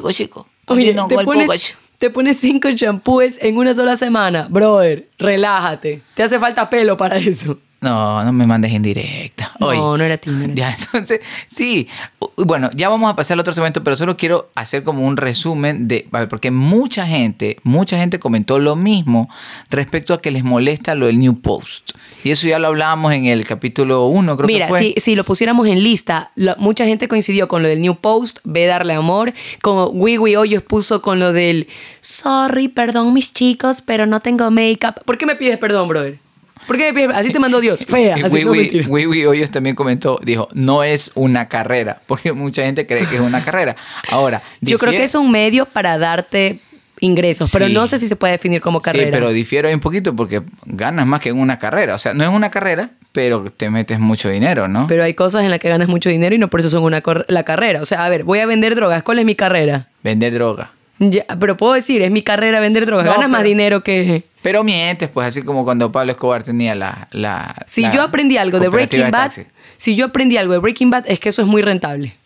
con 0.00 0.14
cinco. 0.14 0.46
Oye, 0.66 0.92
uno, 0.92 1.08
te 1.08 1.16
pones, 1.24 1.74
te 1.98 2.10
pones 2.10 2.36
cinco 2.38 2.70
shampoos 2.70 3.38
en 3.40 3.56
una 3.56 3.74
sola 3.74 3.96
semana. 3.96 4.46
Brother, 4.48 5.08
relájate. 5.18 6.02
Te 6.14 6.22
hace 6.22 6.38
falta 6.38 6.70
pelo 6.70 6.96
para 6.96 7.18
eso. 7.18 7.58
No, 7.86 8.24
no 8.24 8.32
me 8.32 8.46
mandes 8.48 8.72
indirecta. 8.72 9.52
No, 9.60 9.68
Oye. 9.68 9.78
no 9.78 9.96
no 9.96 10.04
era 10.04 10.14
a 10.14 10.18
ti. 10.18 10.30
Ya, 10.54 10.74
entonces, 10.76 11.20
sí. 11.46 11.88
Bueno, 12.36 12.68
ya 12.74 12.88
vamos 12.88 13.08
a 13.08 13.14
pasar 13.14 13.34
al 13.34 13.40
otro 13.40 13.52
segmento, 13.52 13.84
pero 13.84 13.96
solo 13.96 14.16
quiero 14.16 14.50
hacer 14.56 14.82
como 14.82 15.06
un 15.06 15.16
resumen 15.16 15.86
de. 15.86 16.08
a 16.10 16.20
ver, 16.20 16.28
porque 16.28 16.50
mucha 16.50 17.06
gente, 17.06 17.58
mucha 17.62 17.96
gente 17.96 18.18
comentó 18.18 18.58
lo 18.58 18.74
mismo 18.74 19.28
respecto 19.70 20.14
a 20.14 20.20
que 20.20 20.32
les 20.32 20.42
molesta 20.42 20.96
lo 20.96 21.06
del 21.06 21.20
New 21.20 21.40
Post. 21.40 21.92
Y 22.24 22.30
eso 22.30 22.48
ya 22.48 22.58
lo 22.58 22.66
hablábamos 22.66 23.12
en 23.12 23.26
el 23.26 23.46
capítulo 23.46 24.06
1, 24.06 24.36
creo 24.36 24.46
Mira, 24.48 24.66
que 24.66 24.72
fue. 24.72 24.80
si, 24.80 24.94
si 24.96 25.14
lo 25.14 25.24
pusiéramos 25.24 25.68
en 25.68 25.82
lista, 25.82 26.32
mucha 26.58 26.86
gente 26.86 27.06
coincidió 27.06 27.46
con 27.46 27.62
lo 27.62 27.68
del 27.68 27.80
New 27.80 27.94
Post, 27.96 28.40
ve 28.42 28.66
darle 28.66 28.94
amor, 28.94 29.32
como 29.62 29.86
Wiwi 29.86 30.34
Hoyos 30.34 30.64
puso 30.64 31.02
con 31.02 31.20
lo 31.20 31.32
del 31.32 31.68
sorry, 32.00 32.66
perdón 32.66 33.12
mis 33.12 33.32
chicos, 33.32 33.80
pero 33.80 34.06
no 34.06 34.18
tengo 34.18 34.50
make-up. 34.50 35.04
¿Por 35.04 35.18
qué 35.18 35.26
me 35.26 35.36
pides 35.36 35.58
perdón, 35.58 35.86
brother? 35.86 36.25
¿Por 36.66 36.76
qué? 36.76 37.08
Así 37.14 37.32
te 37.32 37.38
mandó 37.38 37.60
Dios, 37.60 37.84
fea. 37.84 38.16
Así, 38.24 38.44
no, 38.44 38.50
Wiwi 38.52 39.26
Hoyos 39.26 39.50
también 39.50 39.76
comentó, 39.76 40.18
dijo, 40.22 40.48
no 40.52 40.82
es 40.82 41.12
una 41.14 41.48
carrera, 41.48 42.00
porque 42.06 42.32
mucha 42.32 42.62
gente 42.64 42.86
cree 42.86 43.06
que 43.06 43.16
es 43.16 43.20
una 43.20 43.42
carrera. 43.42 43.76
Ahora, 44.10 44.42
Yo 44.60 44.78
creo 44.78 44.92
que 44.92 45.04
es 45.04 45.14
un 45.14 45.30
medio 45.30 45.66
para 45.66 45.98
darte 45.98 46.58
ingresos, 47.00 47.50
pero 47.52 47.66
Sí. 47.66 47.72
no 47.74 47.86
sé 47.86 47.98
si 47.98 48.06
se 48.06 48.16
puede 48.16 48.32
definir 48.32 48.60
como 48.60 48.80
carrera. 48.80 49.06
Sí, 49.06 49.10
pero 49.12 49.30
difiero 49.30 49.68
ahí 49.68 49.74
un 49.74 49.80
poquito 49.80 50.16
porque 50.16 50.42
ganas 50.64 51.06
más 51.06 51.20
que 51.20 51.28
en 51.28 51.38
una 51.38 51.58
carrera. 51.58 51.94
O 51.94 51.98
sea, 51.98 52.14
no 52.14 52.24
es 52.24 52.30
una 52.30 52.50
carrera, 52.50 52.90
pero 53.12 53.44
te 53.54 53.70
metes 53.70 53.98
mucho 54.00 54.28
dinero, 54.30 54.66
¿no? 54.66 54.86
Pero 54.86 55.04
hay 55.04 55.14
cosas 55.14 55.44
en 55.44 55.50
las 55.50 55.60
que 55.60 55.68
ganas 55.68 55.88
mucho 55.88 56.08
dinero 56.08 56.34
y 56.34 56.38
no 56.38 56.48
por 56.48 56.60
eso 56.60 56.70
son 56.70 56.82
una 56.82 57.02
la 57.28 57.42
carrera. 57.44 57.82
O 57.82 57.84
sea, 57.84 58.04
a 58.04 58.08
ver, 58.08 58.24
voy 58.24 58.38
a 58.38 58.46
vender 58.46 58.74
drogas. 58.74 59.02
¿Cuál 59.02 59.18
es 59.18 59.24
mi 59.26 59.34
carrera? 59.34 59.88
Vender 60.02 60.32
droga. 60.32 60.72
Ya, 60.98 61.24
pero 61.38 61.56
puedo 61.56 61.74
decir, 61.74 62.02
es 62.02 62.10
mi 62.10 62.22
carrera 62.22 62.60
vender 62.60 62.86
drogas. 62.86 63.06
No, 63.06 63.12
Ganas 63.12 63.28
más 63.28 63.44
dinero 63.44 63.82
que... 63.82 64.24
Pero 64.42 64.64
mientes, 64.64 65.08
pues 65.08 65.26
así 65.26 65.42
como 65.42 65.64
cuando 65.64 65.92
Pablo 65.92 66.12
Escobar 66.12 66.42
tenía 66.42 66.74
la... 66.74 67.08
la 67.10 67.54
Si 67.66 67.82
la 67.82 67.92
yo 67.92 68.02
aprendí 68.02 68.38
algo 68.38 68.60
de 68.60 68.68
Breaking 68.68 69.10
Bad, 69.10 69.32
si 69.76 69.96
yo 69.96 70.06
aprendí 70.06 70.36
algo 70.36 70.52
de 70.52 70.58
Breaking 70.58 70.90
Bad, 70.90 71.04
es 71.08 71.20
que 71.20 71.28
eso 71.28 71.42
es 71.42 71.48
muy 71.48 71.62
rentable. 71.62 72.16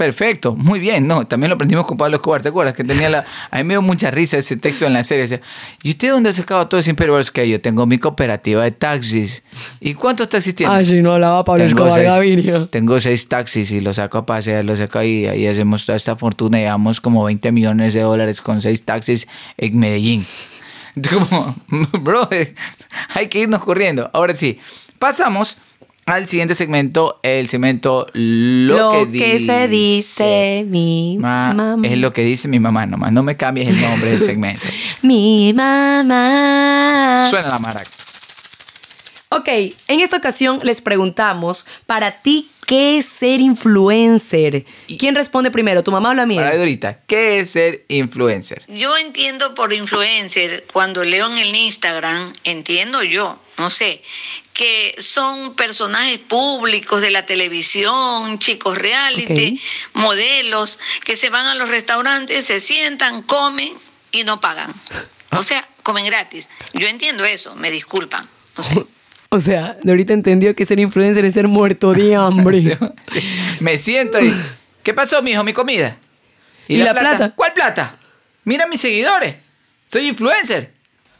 Perfecto, 0.00 0.56
muy 0.56 0.80
bien. 0.80 1.06
No, 1.06 1.26
también 1.26 1.50
lo 1.50 1.56
aprendimos 1.56 1.84
con 1.84 1.98
Pablo 1.98 2.16
Escobar. 2.16 2.40
¿Te 2.40 2.48
acuerdas? 2.48 2.74
Que 2.74 2.84
tenía 2.84 3.10
la... 3.10 3.26
A 3.50 3.58
mí 3.58 3.64
me 3.64 3.74
dio 3.74 3.82
mucha 3.82 4.10
risa 4.10 4.38
ese 4.38 4.56
texto 4.56 4.86
en 4.86 4.94
la 4.94 5.04
serie. 5.04 5.24
Decía, 5.24 5.42
¿y 5.82 5.90
usted 5.90 6.10
dónde 6.10 6.30
ha 6.30 6.32
sacado 6.32 6.66
todo 6.68 6.80
ese 6.80 6.88
imperio? 6.88 7.18
Es 7.18 7.30
que 7.30 7.46
yo 7.46 7.60
tengo 7.60 7.84
mi 7.84 7.98
cooperativa 7.98 8.64
de 8.64 8.70
taxis. 8.70 9.42
¿Y 9.78 9.92
cuántos 9.92 10.30
taxis 10.30 10.54
tiene? 10.54 10.72
Ay, 10.72 10.86
si 10.86 11.02
no 11.02 11.12
hablaba 11.12 11.44
Pablo 11.44 11.64
Escobar 11.64 11.92
seis, 11.92 12.06
Gaviria. 12.06 12.66
tengo 12.70 12.98
seis 12.98 13.28
taxis 13.28 13.72
y 13.72 13.80
los 13.80 13.96
saco 13.96 14.16
a 14.16 14.24
pasear, 14.24 14.64
los 14.64 14.78
saco 14.78 15.00
ahí, 15.00 15.26
ahí 15.26 15.46
hacemos 15.46 15.84
toda 15.84 15.96
esta 15.96 16.16
fortuna 16.16 16.58
y 16.58 16.62
llevamos 16.62 17.02
como 17.02 17.22
20 17.24 17.52
millones 17.52 17.92
de 17.92 18.00
dólares 18.00 18.40
con 18.40 18.62
seis 18.62 18.82
taxis 18.82 19.28
en 19.58 19.78
Medellín. 19.78 20.24
Entonces, 20.96 21.28
Como, 21.28 21.56
bro, 22.00 22.26
eh, 22.30 22.54
hay 23.12 23.28
que 23.28 23.40
irnos 23.40 23.62
corriendo. 23.62 24.08
Ahora 24.14 24.32
sí, 24.32 24.58
pasamos 24.98 25.58
al 26.10 26.26
siguiente 26.26 26.54
segmento, 26.54 27.18
el 27.22 27.48
segmento 27.48 28.06
Lo, 28.12 28.76
Lo, 28.92 29.10
que, 29.10 29.18
que, 29.18 29.40
se 29.40 29.68
dice 29.68 30.64
mi 30.66 31.16
Ma- 31.20 31.52
mamá. 31.54 31.86
Es 31.88 31.96
lo 31.98 32.12
que 32.12 32.22
dice 32.22 32.48
mi 32.48 32.60
mamá 32.60 32.86
nomás, 32.86 33.12
no 33.12 33.22
me 33.22 33.36
cambies 33.36 33.68
el 33.68 33.80
nombre 33.80 34.10
del 34.10 34.20
segmento. 34.26 34.66
Mi 35.02 35.52
mamá. 35.54 37.26
Suena 37.30 37.48
la 37.48 37.58
maraca. 37.58 37.88
Ok, 39.32 39.46
en 39.88 40.00
esta 40.00 40.16
ocasión 40.16 40.58
les 40.64 40.80
preguntamos, 40.80 41.66
para 41.86 42.20
ti, 42.20 42.50
¿qué 42.66 42.98
es 42.98 43.06
ser 43.06 43.40
influencer? 43.40 44.64
¿Quién 44.98 45.14
responde 45.14 45.52
primero, 45.52 45.84
tu 45.84 45.92
mamá 45.92 46.10
o 46.10 46.14
la 46.14 46.26
mía? 46.26 46.42
Para 46.42 46.58
ahorita, 46.58 46.98
¿qué 47.06 47.38
es 47.38 47.50
ser 47.52 47.84
influencer? 47.86 48.64
Yo 48.66 48.96
entiendo 48.96 49.54
por 49.54 49.72
influencer, 49.72 50.66
cuando 50.72 51.04
leo 51.04 51.30
en 51.30 51.38
el 51.38 51.54
Instagram, 51.54 52.32
entiendo 52.42 53.04
yo, 53.04 53.38
no 53.56 53.70
sé, 53.70 54.02
que 54.60 54.94
son 54.98 55.54
personajes 55.54 56.18
públicos 56.18 57.00
de 57.00 57.08
la 57.08 57.24
televisión, 57.24 58.38
chicos 58.38 58.76
reality, 58.76 59.58
modelos, 59.94 60.78
que 61.02 61.16
se 61.16 61.30
van 61.30 61.46
a 61.46 61.54
los 61.54 61.70
restaurantes, 61.70 62.44
se 62.44 62.60
sientan, 62.60 63.22
comen 63.22 63.72
y 64.12 64.24
no 64.24 64.38
pagan. 64.38 64.74
O 65.30 65.42
sea, 65.42 65.66
comen 65.82 66.04
gratis. 66.04 66.50
Yo 66.74 66.88
entiendo 66.88 67.24
eso, 67.24 67.54
me 67.54 67.70
disculpan. 67.70 68.28
No 68.58 68.62
sé. 68.62 68.86
O 69.32 69.38
sea, 69.38 69.76
de 69.80 69.92
ahorita 69.92 70.12
entendió 70.12 70.56
que 70.56 70.64
ser 70.64 70.80
influencer 70.80 71.24
es 71.24 71.34
ser 71.34 71.46
muerto 71.46 71.92
de 71.92 72.16
hambre. 72.16 72.76
Me 73.60 73.78
siento 73.78 74.20
y. 74.20 74.34
¿Qué 74.82 74.92
pasó, 74.92 75.22
mijo? 75.22 75.44
Mi 75.44 75.52
comida. 75.52 75.96
¿Y 76.66 76.78
la 76.78 76.92
plata? 76.92 77.30
¿Cuál 77.36 77.52
plata? 77.52 77.96
Mira 78.42 78.66
mis 78.66 78.80
seguidores. 78.80 79.36
Soy 79.86 80.08
influencer. 80.08 80.72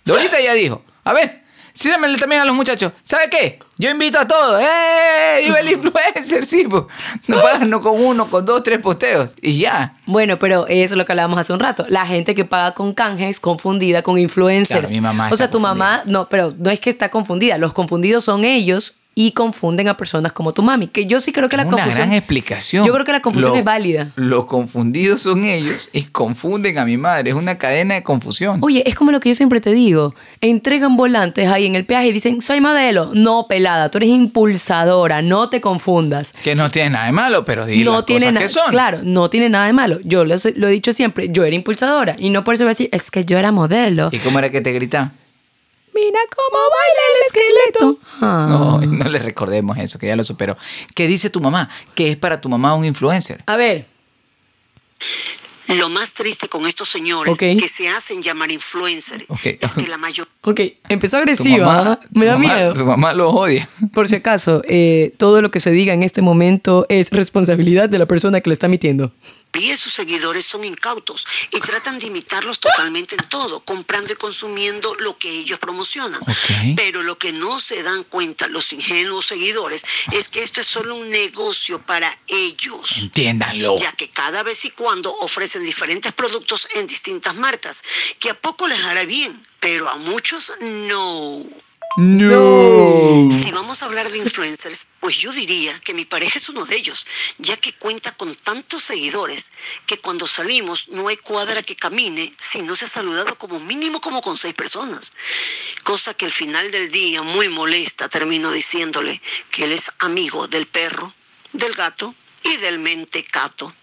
Dorita 0.05 0.41
ya 0.41 0.55
dijo. 0.55 0.85
A 1.05 1.13
ver, 1.13 1.40
síganmele 1.73 2.19
también 2.19 2.43
a 2.43 2.45
los 2.45 2.55
muchachos. 2.55 2.93
¿Sabe 3.03 3.29
qué? 3.31 3.59
Yo 3.79 3.91
invito 3.91 4.19
a 4.19 4.27
todos. 4.27 4.61
¡Eh! 4.63 5.43
¡Viva 5.45 5.61
el 5.61 5.73
influencer! 5.73 6.45
Sí, 6.45 6.67
pues. 6.69 6.85
No 7.29 7.41
pagan 7.41 7.71
no 7.71 7.81
con 7.81 8.03
uno, 8.03 8.31
con 8.31 8.45
dos, 8.45 8.63
tres 8.63 8.79
posteos. 8.81 9.35
Y 9.41 9.59
ya. 9.59 9.97
Bueno, 10.07 10.39
pero 10.39 10.67
eso 10.67 10.95
es 10.95 10.99
lo 10.99 11.05
que 11.05 11.13
hablábamos 11.13 11.39
hace 11.39 11.53
un 11.53 11.61
rato. 11.61 11.87
La 11.89 12.05
gente 12.05 12.35
que 12.35 12.45
paga 12.45 12.75
con 12.75 12.93
canjes 12.93 13.41
confundida 13.41 14.03
con 14.03 14.19
influencers. 14.19 14.81
Claro, 14.81 14.95
mi 14.95 15.01
mamá 15.01 15.29
o 15.31 15.37
sea, 15.37 15.51
tu 15.51 15.61
mamá, 15.61 16.03
no, 16.05 16.29
pero 16.29 16.55
no 16.59 16.71
es 16.71 16.81
que 16.81 16.91
está 16.91 17.11
confundida. 17.11 17.57
Los 17.59 17.73
confundidos 17.73 18.25
son 18.25 18.45
ellos 18.45 19.00
y 19.15 19.33
confunden 19.33 19.89
a 19.89 19.97
personas 19.97 20.33
como 20.33 20.53
tu 20.55 20.63
mami. 20.63 20.87
Que 20.87 21.05
yo 21.07 21.21
sí 21.21 21.33
creo 21.33 21.49
que 21.49 21.57
la 21.57 21.65
una 21.65 21.73
confusión. 21.73 22.07
gran 22.09 22.13
explicación. 22.17 22.87
Yo 22.87 22.93
creo 22.93 23.05
que 23.05 23.13
la 23.13 23.21
confusión 23.21 23.53
Lo- 23.53 23.59
es 23.59 23.65
válida. 23.65 24.13
Los 24.17 24.45
confundidos 24.47 25.23
son 25.23 25.45
ellos 25.45 25.91
y 25.93 26.05
confunden 26.05 26.79
a 26.79 26.85
mi 26.87 26.97
madre. 26.97 27.31
Es 27.31 27.37
una 27.37 27.59
cadena 27.59 27.97
de 27.97 28.03
confusión. 28.03 28.59
Oye, 28.63 28.83
es 28.87 28.95
como 28.95 29.11
lo 29.11 29.21
que 29.21 29.29
yo 29.31 29.35
siempre 29.35 29.61
te 29.61 29.73
digo. 29.73 30.15
Entregan 30.41 30.97
volantes 30.97 31.49
ahí 31.49 31.67
en 31.67 31.75
el 31.75 31.85
peaje 31.85 32.07
y 32.09 32.13
dicen, 32.13 32.41
soy 32.41 32.61
modelo. 32.61 33.11
No, 33.13 33.47
pelada, 33.49 33.91
tú 33.91 33.99
eres 33.99 34.11
impulsadora, 34.11 35.23
no 35.23 35.49
te 35.51 35.61
confundas. 35.61 36.33
Que 36.43 36.55
no 36.55 36.71
tiene 36.71 36.91
nada 36.91 37.07
de 37.07 37.13
malo, 37.13 37.45
pero 37.45 37.67
di 37.67 37.83
no 37.85 37.93
las 37.97 38.07
tiene 38.07 38.27
cosas 38.27 38.43
que 38.43 38.49
son. 38.49 38.71
claro, 38.71 39.01
no 39.03 39.29
tiene 39.31 39.49
nada 39.49 39.67
de 39.67 39.73
malo. 39.73 39.99
Yo 40.05 40.25
lo, 40.25 40.35
lo 40.57 40.69
he 40.69 40.71
dicho 40.71 40.93
siempre, 40.93 41.29
yo 41.31 41.45
era 41.45 41.55
impulsadora 41.57 42.17
y 42.19 42.31
no 42.31 42.45
por 42.45 42.55
eso 42.55 42.65
voy 42.65 42.69
a 42.71 42.73
decir, 42.73 42.89
es 42.93 43.11
que 43.11 43.25
yo 43.25 43.39
era 43.39 43.53
modelo. 43.53 44.09
¿Y 44.13 44.19
cómo 44.19 44.39
era 44.39 44.51
que 44.51 44.61
te 44.61 44.73
gritaban? 44.73 45.13
Mira 46.05 46.21
cómo 46.35 46.59
baila 46.59 47.03
el 47.15 47.25
esqueleto. 47.27 47.99
Ah. 48.23 48.47
No, 48.49 48.81
no 49.05 49.09
le 49.11 49.19
recordemos 49.19 49.77
eso, 49.79 49.99
que 49.99 50.07
ya 50.07 50.17
lo 50.17 50.25
superó. 50.25 50.57
¿Qué 50.95 51.07
dice 51.07 51.31
tu 51.31 51.41
mamá? 51.41 51.69
¿Qué 51.95 52.11
es 52.13 52.17
para 52.17 52.41
tu 52.41 52.49
mamá 52.49 52.75
un 52.75 52.85
influencer? 52.85 53.43
A 53.47 53.57
ver, 53.57 53.87
Lo 55.79 55.89
más 55.89 56.15
triste 56.15 56.49
con 56.49 56.67
estos 56.67 56.89
señores 56.89 57.33
Ok. 57.33 57.59
que 57.61 57.69
se 57.69 57.89
hacen 57.89 58.23
llamar 58.25 58.51
influencers 58.51 59.25
Ok. 59.29 59.47
es 59.61 59.75
que 59.75 59.87
la 59.87 59.99
mayor 59.99 60.27
ok, 60.43 60.61
empezó 60.89 61.17
agresiva. 61.19 61.65
mamá, 61.67 61.93
¿ah? 61.93 62.07
Me 62.11 62.27
da 62.27 62.37
mamá- 62.37 62.55
miedo. 62.57 62.75
Tu 62.75 62.85
mamá 62.85 63.15
lo 63.15 63.31
odia. 63.31 63.69
Por 63.95 64.09
si 64.09 64.17
acaso, 64.17 64.63
eh, 64.67 65.15
todo 65.17 65.41
lo 65.43 65.53
que 65.53 65.61
se 65.61 65.71
diga 65.71 65.95
en 65.95 66.03
este 66.03 66.23
momento 66.23 66.87
es 66.89 67.11
responsabilidad 67.11 67.89
de 67.89 67.99
la 67.99 68.07
persona 68.07 68.41
que 68.41 68.51
lo 68.51 68.53
está 68.53 68.67
emitiendo. 68.67 69.13
Y 69.53 69.77
sus 69.77 69.93
seguidores 69.93 70.47
son 70.47 70.65
incautos 70.65 71.27
y 71.53 71.61
tratan 71.61 71.99
de 71.99 72.07
imitarlos 72.07 72.61
totalmente 72.61 73.17
en 73.17 73.29
todo, 73.29 73.61
comprando 73.61 74.13
y 74.13 74.17
consumiendo 74.17 74.95
lo 74.97 75.19
que 75.19 75.29
ellos 75.29 75.59
promocionan. 75.59 76.21
Pero 76.77 77.03
lo 77.03 77.19
que 77.19 77.33
no 77.33 77.59
se 77.61 77.83
dan 77.83 78.05
cuenta 78.05 78.49
los 78.49 78.73
ingenuos 78.73 79.27
seguidores 79.27 79.85
es 80.13 80.29
que 80.29 80.43
esto 80.43 80.61
es 80.61 80.67
solo 80.67 80.95
un 80.95 81.11
negocio 81.11 81.85
para 81.85 82.11
ellos. 82.29 82.99
Entiéndanlo. 82.99 83.79
ya 83.79 83.93
que 83.93 84.09
cada 84.11 84.43
vez 84.43 84.65
y 84.65 84.71
cuando 84.71 85.15
ofrecen 85.19 85.65
diferentes 85.65 86.13
productos 86.13 86.69
en 86.75 86.87
distintas 86.87 87.35
marcas, 87.35 87.83
que 88.19 88.31
a 88.31 88.35
poco 88.35 88.67
les 88.69 88.83
hará 88.85 89.05
bien, 89.05 89.47
pero 89.59 89.89
a 89.89 89.97
muchos 89.97 90.53
no. 90.61 91.45
No. 91.97 93.29
Si 93.33 93.51
vamos 93.51 93.83
a 93.83 93.87
hablar 93.87 94.11
de 94.11 94.19
influencers, 94.19 94.87
pues 95.01 95.19
yo 95.19 95.33
diría 95.33 95.77
que 95.81 95.93
mi 95.93 96.05
pareja 96.05 96.39
es 96.39 96.49
uno 96.49 96.65
de 96.65 96.77
ellos, 96.77 97.05
ya 97.39 97.57
que 97.57 97.73
cuenta 97.75 98.13
con 98.13 98.33
tantos 98.37 98.85
seguidores 98.85 99.51
que 99.87 99.99
cuando 99.99 100.27
salimos 100.29 100.89
no 100.91 101.09
hay 101.09 101.17
cuadra 101.17 101.63
que 101.63 101.75
camine 101.75 102.33
si 102.39 102.63
no 102.63 102.77
se 102.77 102.85
ha 102.85 102.89
saludado 102.89 103.37
como 103.37 103.59
mínimo 103.59 104.01
como 104.01 104.23
con 104.23 104.37
seis 104.37 104.55
personas. 104.55 105.13
Cosa 105.83 106.15
que 106.15 106.27
al 106.27 106.33
final 106.33 106.71
del 106.71 106.91
día, 106.91 107.23
muy 107.23 107.49
molesta, 107.49 108.09
termino 108.09 108.53
diciéndole 108.53 109.21
que 109.51 109.65
él 109.65 109.73
es 109.73 109.91
amigo 109.99 110.47
del 110.47 110.67
perro, 110.67 111.13
del 111.53 111.75
gato 111.75 112.15
y 112.45 112.57
del 112.59 112.79
mentecato. 112.79 113.75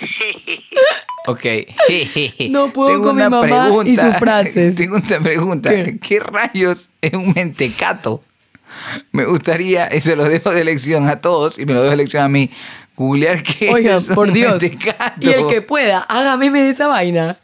Ok. 1.26 1.44
No 2.50 2.72
puedo 2.72 2.90
Tengo 2.90 3.04
con 3.04 3.16
mi 3.16 3.22
mamá 3.22 3.68
y 3.84 3.96
sus 3.96 4.16
frases. 4.16 4.74
Tengo 4.76 4.96
una 4.96 5.20
pregunta. 5.20 5.70
¿Qué? 5.70 5.98
¿Qué? 5.98 6.20
rayos 6.20 6.90
es 7.00 7.12
un 7.14 7.32
mentecato? 7.32 8.22
Me 9.12 9.24
gustaría, 9.26 9.88
y 9.94 10.00
se 10.00 10.16
lo 10.16 10.24
dejo 10.24 10.50
de 10.50 10.62
elección 10.62 11.08
a 11.08 11.20
todos, 11.20 11.58
y 11.58 11.66
me 11.66 11.74
lo 11.74 11.80
dejo 11.82 11.90
de 11.90 11.94
elección 11.94 12.24
a 12.24 12.28
mí, 12.28 12.50
googlear 12.96 13.42
qué 13.42 13.70
Oigan, 13.70 13.98
es 13.98 14.08
un 14.08 14.14
por 14.14 14.32
Dios. 14.32 14.62
mentecato. 14.62 15.20
Y 15.30 15.32
el 15.32 15.46
que 15.46 15.60
pueda, 15.62 15.98
haga 16.00 16.36
meme 16.38 16.62
de 16.62 16.70
esa 16.70 16.86
vaina. 16.86 17.38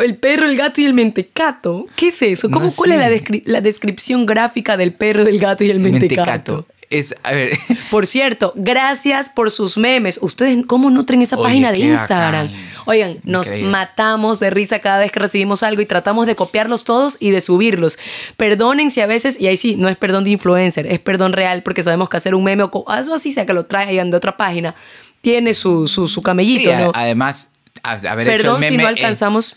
El 0.00 0.16
perro, 0.16 0.46
el 0.46 0.56
gato 0.56 0.80
y 0.80 0.84
el 0.84 0.92
mentecato. 0.94 1.86
¿Qué 1.96 2.08
es 2.08 2.22
eso? 2.22 2.50
¿Cómo, 2.50 2.66
No 2.66 2.72
¿Cuál 2.74 2.92
es 2.92 2.98
la, 2.98 3.08
sé. 3.08 3.22
descri- 3.24 3.42
la 3.46 3.60
descripción 3.62 4.26
gráfica 4.26 4.76
del 4.76 4.94
perro, 4.94 5.24
del 5.24 5.38
gato 5.38 5.64
y 5.64 5.70
el 5.70 5.80
mentecato? 5.80 6.66
Es, 6.98 7.14
a 7.22 7.32
ver, 7.32 7.58
Por 7.90 8.06
cierto, 8.06 8.52
gracias 8.56 9.28
por 9.28 9.50
sus 9.50 9.76
memes. 9.78 10.18
¿Ustedes 10.22 10.64
cómo 10.66 10.90
nutren 10.90 11.22
esa 11.22 11.36
Oye, 11.36 11.44
página 11.44 11.72
de 11.72 11.78
Instagram? 11.78 12.48
bacán. 12.48 12.62
Oigan, 12.84 13.18
nos 13.24 13.46
Increíble. 13.46 13.70
matamos 13.70 14.40
de 14.40 14.50
risa 14.50 14.78
cada 14.80 14.98
vez 14.98 15.10
que 15.12 15.20
recibimos 15.20 15.62
algo 15.62 15.80
y 15.82 15.86
tratamos 15.86 16.26
de 16.26 16.34
copiarlos 16.36 16.84
todos 16.84 17.16
y 17.20 17.30
de 17.30 17.40
subirlos. 17.40 17.98
Perdonen 18.36 18.90
si 18.90 19.00
a 19.00 19.06
veces, 19.06 19.40
y 19.40 19.46
ahí 19.46 19.56
sí, 19.56 19.76
no 19.76 19.88
es 19.88 19.96
perdón 19.96 20.24
de 20.24 20.30
influencer, 20.30 20.86
es 20.86 20.98
perdón 20.98 21.32
real 21.32 21.62
porque 21.62 21.82
sabemos 21.82 22.08
que 22.08 22.16
hacer 22.16 22.34
un 22.34 22.44
meme 22.44 22.64
o 22.64 22.86
eso 22.98 23.14
así 23.14 23.32
sea 23.32 23.46
que 23.46 23.52
lo 23.54 23.66
traigan 23.66 24.10
de 24.10 24.16
otra 24.16 24.36
página, 24.36 24.74
tiene 25.20 25.54
su, 25.54 25.86
su, 25.88 26.08
su 26.08 26.22
camellito, 26.22 26.70
además, 26.94 27.50
a- 27.82 27.92
haber 28.10 28.26
hecho 28.28 28.34
el 28.36 28.42
Perdón 28.42 28.62
si 28.64 28.76
no 28.76 28.86
alcanzamos... 28.86 29.56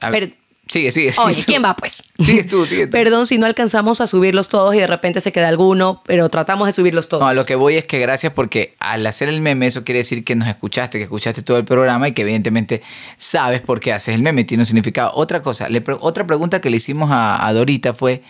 a- 0.00 0.10
per- 0.10 0.34
sigue, 0.68 0.90
sigue. 0.92 1.12
sigue 1.12 1.24
Oye, 1.26 1.36
tú. 1.36 1.42
¿quién 1.46 1.64
va 1.64 1.74
pues? 1.76 2.02
Sigues 2.18 2.48
tú, 2.48 2.64
sigue 2.66 2.86
tú. 2.86 2.92
Perdón 2.92 3.26
si 3.26 3.38
no 3.38 3.46
alcanzamos 3.46 4.00
a 4.00 4.06
subirlos 4.06 4.48
todos 4.48 4.74
y 4.74 4.78
de 4.78 4.86
repente 4.86 5.20
se 5.20 5.32
queda 5.32 5.48
alguno, 5.48 6.02
pero 6.06 6.28
tratamos 6.28 6.66
de 6.66 6.72
subirlos 6.72 7.08
todos. 7.08 7.22
No, 7.22 7.28
a 7.28 7.34
lo 7.34 7.44
que 7.46 7.54
voy 7.54 7.76
es 7.76 7.86
que 7.86 7.98
gracias 7.98 8.32
porque 8.32 8.74
al 8.78 9.06
hacer 9.06 9.28
el 9.28 9.40
meme 9.40 9.66
eso 9.66 9.84
quiere 9.84 9.98
decir 9.98 10.24
que 10.24 10.34
nos 10.36 10.48
escuchaste, 10.48 10.98
que 10.98 11.04
escuchaste 11.04 11.42
todo 11.42 11.56
el 11.58 11.64
programa 11.64 12.08
y 12.08 12.12
que 12.12 12.22
evidentemente 12.22 12.82
sabes 13.16 13.60
por 13.60 13.80
qué 13.80 13.92
haces 13.92 14.14
el 14.14 14.22
meme, 14.22 14.44
tiene 14.44 14.62
un 14.62 14.66
significado. 14.66 15.12
Otra 15.14 15.42
cosa, 15.42 15.68
le 15.68 15.80
pre- 15.80 15.96
otra 16.00 16.26
pregunta 16.26 16.60
que 16.60 16.70
le 16.70 16.76
hicimos 16.78 17.10
a, 17.10 17.46
a 17.46 17.52
Dorita 17.52 17.94
fue 17.94 18.22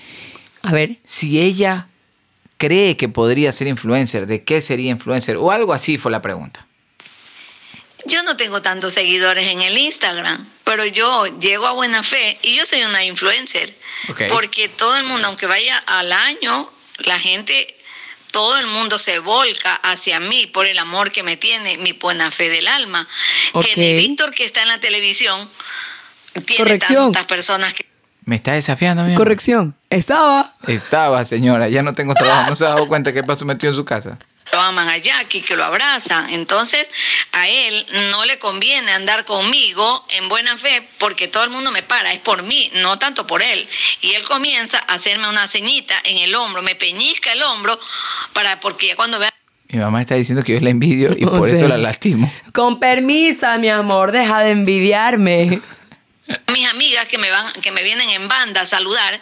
A 0.63 0.73
ver. 0.73 0.97
si 1.05 1.41
ella 1.41 1.89
cree 2.57 2.97
que 2.97 3.09
podría 3.09 3.53
ser 3.53 3.67
influencer, 3.67 4.27
de 4.27 4.45
qué 4.45 4.61
sería 4.63 4.91
influencer 4.91 5.37
o 5.37 5.51
algo 5.51 5.73
así 5.73 5.99
fue 5.99 6.11
la 6.13 6.23
pregunta. 6.23 6.67
Yo 8.07 8.23
no 8.23 8.37
tengo 8.37 8.61
tantos 8.63 8.93
seguidores 8.95 9.49
en 9.49 9.63
el 9.63 9.77
Instagram, 9.79 10.47
pero 10.65 10.87
yo 10.87 11.27
llego 11.39 11.67
a 11.67 11.73
buena 11.73 12.03
fe 12.03 12.39
y 12.43 12.57
yo 12.57 12.67
soy 12.67 12.83
una 12.83 13.05
influencer. 13.05 13.75
Porque 14.31 14.69
todo 14.69 14.97
el 14.97 15.05
mundo, 15.05 15.29
aunque 15.29 15.47
vaya 15.47 15.79
al 15.79 16.13
año, 16.13 16.71
la 16.99 17.19
gente, 17.19 17.75
todo 18.31 18.59
el 18.59 18.67
mundo 18.67 18.99
se 18.99 19.19
volca 19.19 19.75
hacia 19.77 20.21
mí 20.21 20.47
por 20.47 20.67
el 20.67 20.79
amor 20.79 21.13
que 21.13 21.23
me 21.23 21.37
tiene, 21.37 21.79
mi 21.79 21.93
buena 21.93 22.31
fe 22.31 22.49
del 22.49 22.67
alma. 22.67 23.07
Que 23.53 23.77
ni 23.77 23.95
Víctor, 23.95 24.35
que 24.35 24.45
está 24.45 24.63
en 24.63 24.69
la 24.69 24.79
televisión, 24.79 25.49
tiene 26.47 26.65
Corrección. 26.65 27.13
tantas 27.13 27.27
personas 27.27 27.75
que 27.75 27.87
¿Me 28.25 28.37
está 28.37 28.55
desafiando, 28.55 29.03
amigo? 29.03 29.19
Corrección. 29.19 29.77
Estaba. 29.91 30.57
Estaba, 30.67 31.25
señora, 31.27 31.69
ya 31.69 31.83
no 31.83 31.93
tengo 31.93 32.15
trabajo, 32.15 32.49
no 32.49 32.57
se 32.57 32.65
ha 32.65 32.71
dado 32.71 32.89
cuenta 32.89 33.13
que 33.13 33.23
pasó 33.23 33.45
metido 33.45 33.71
en 33.71 33.75
su 33.75 33.85
casa. 33.85 34.19
Lo 34.53 34.61
aman 34.61 34.89
a 34.89 34.99
Jackie, 34.99 35.43
que 35.43 35.57
lo 35.57 35.65
abrazan. 35.65 36.31
Entonces, 36.31 36.91
a 37.33 37.49
él 37.49 37.87
no 38.11 38.25
le 38.25 38.39
conviene 38.39 38.93
andar 38.93 39.25
conmigo 39.25 40.05
en 40.11 40.29
buena 40.29 40.57
fe 40.57 40.87
porque 40.99 41.29
todo 41.29 41.45
el 41.45 41.51
mundo 41.51 41.71
me 41.71 41.83
para, 41.83 42.13
es 42.13 42.21
por 42.21 42.43
mí, 42.43 42.71
no 42.75 42.99
tanto 42.99 43.27
por 43.27 43.43
él. 43.43 43.69
Y 44.01 44.13
él 44.13 44.23
comienza 44.25 44.79
a 44.79 44.95
hacerme 44.95 45.29
una 45.29 45.49
ceñita 45.49 45.95
en 46.05 46.19
el 46.19 46.35
hombro, 46.35 46.63
me 46.63 46.75
peñizca 46.75 47.33
el 47.33 47.43
hombro 47.43 47.79
para 48.33 48.61
porque 48.61 48.89
ya 48.89 48.97
cuando 48.97 49.19
vea 49.19 49.33
Mi 49.69 49.79
mamá 49.79 50.01
está 50.01 50.15
diciendo 50.15 50.45
que 50.45 50.55
yo 50.55 50.61
la 50.61 50.71
envidio 50.71 51.15
y 51.17 51.25
O 51.25 51.33
por 51.33 51.49
eso 51.49 51.67
la 51.67 51.79
lastimo. 51.79 52.33
Con 52.53 52.79
permisa, 52.79 53.59
mi 53.59 53.69
amor, 53.69 54.13
deja 54.13 54.43
de 54.45 54.51
envidiarme. 54.51 55.61
mis 56.53 56.69
amigas 56.69 57.07
que 57.09 57.19
me 57.19 57.31
van 57.31 57.53
que 57.55 57.73
me 57.73 57.83
vienen 57.83 58.09
en 58.11 58.29
banda 58.29 58.63
a 58.63 58.67
saludar, 58.67 59.21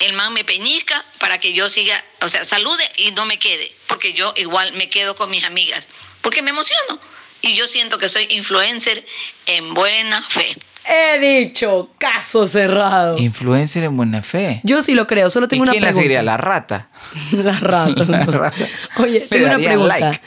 el 0.00 0.12
man 0.14 0.32
me 0.32 0.44
peñizca 0.44 1.04
para 1.18 1.38
que 1.38 1.52
yo 1.52 1.68
siga, 1.68 2.02
o 2.20 2.28
sea, 2.28 2.44
salude 2.44 2.84
y 2.96 3.12
no 3.12 3.26
me 3.26 3.38
quede, 3.38 3.72
porque 3.86 4.12
yo 4.12 4.32
igual 4.36 4.72
me 4.74 4.88
quedo 4.90 5.16
con 5.16 5.30
mis 5.30 5.44
amigas, 5.44 5.88
porque 6.22 6.42
me 6.42 6.50
emociono 6.50 6.98
y 7.42 7.54
yo 7.54 7.66
siento 7.68 7.98
que 7.98 8.08
soy 8.08 8.26
influencer 8.30 9.04
en 9.46 9.74
buena 9.74 10.22
fe. 10.22 10.56
He 10.88 11.18
dicho, 11.18 11.90
caso 11.98 12.46
cerrado. 12.46 13.18
Influencer 13.18 13.82
en 13.84 13.96
buena 13.96 14.22
fe. 14.22 14.60
Yo 14.62 14.82
sí 14.82 14.94
lo 14.94 15.06
creo, 15.08 15.30
solo 15.30 15.46
¿Y 15.46 15.48
tengo 15.48 15.62
una 15.64 15.72
quién 15.72 15.82
la 15.82 15.88
pregunta. 15.88 16.00
seguiría? 16.02 16.22
La 16.22 16.36
rata. 16.36 16.88
La 17.32 17.58
rata. 17.58 18.04
La 18.08 18.24
no. 18.24 18.32
rata. 18.32 18.68
Oye, 18.98 19.20
Le 19.20 19.26
tengo 19.26 19.46
una 19.46 19.58
pregunta. 19.58 19.98
like. 19.98 20.20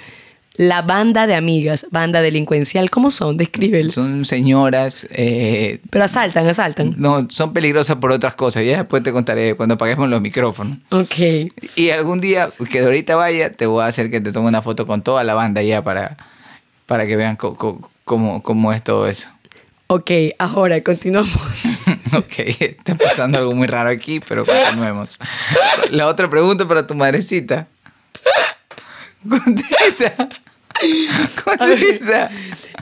La 0.59 0.81
banda 0.81 1.25
de 1.25 1.35
amigas, 1.35 1.87
banda 1.89 2.19
delincuencial, 2.19 2.89
¿cómo 2.89 3.11
son? 3.11 3.37
Descríbelos. 3.37 3.93
Son 3.93 4.25
señoras, 4.25 5.07
eh, 5.09 5.79
Pero 5.89 6.03
asaltan, 6.03 6.45
asaltan. 6.47 6.95
no, 6.97 7.25
son 7.29 7.53
peligrosas 7.53 7.95
por 7.95 8.11
otras 8.11 8.35
cosas. 8.35 8.65
Ya 8.65 8.79
después 8.79 9.01
te 9.01 9.13
contaré 9.13 9.55
cuando 9.55 9.75
apaguemos 9.75 10.09
los 10.09 10.19
micrófonos. 10.19 10.79
Ok. 10.89 11.15
Y 11.77 11.91
algún 11.91 12.19
día 12.19 12.51
que 12.69 12.81
Dorita 12.81 13.15
vaya, 13.15 13.53
te 13.53 13.67
voy 13.67 13.83
a 13.83 13.85
hacer 13.85 14.11
que 14.11 14.19
te 14.19 14.33
tome 14.33 14.49
una 14.49 14.61
foto 14.61 14.85
con 14.85 15.01
toda 15.01 15.23
la 15.23 15.33
banda 15.33 15.63
ya 15.63 15.81
para, 15.81 16.17
para 16.87 17.07
que 17.07 17.15
vean 17.15 17.37
cómo, 17.37 18.43
cómo 18.43 18.73
es 18.73 18.83
todo 18.83 19.07
eso. 19.07 19.29
Ok, 19.87 20.11
ahora 20.39 20.83
continuamos. 20.83 21.31
ok, 22.13 22.33
está 22.37 22.95
pasando 22.95 23.37
algo 23.37 23.53
muy 23.55 23.67
raro 23.67 23.87
aquí, 23.87 24.19
pero 24.19 24.45
continuemos. 24.45 25.19
La 25.91 26.07
otra 26.07 26.29
pregunta 26.29 26.67
para 26.67 26.85
tu 26.85 26.95
madrecita. 26.95 27.69
Contesta. 29.29 30.27
Contesta. 31.43 32.29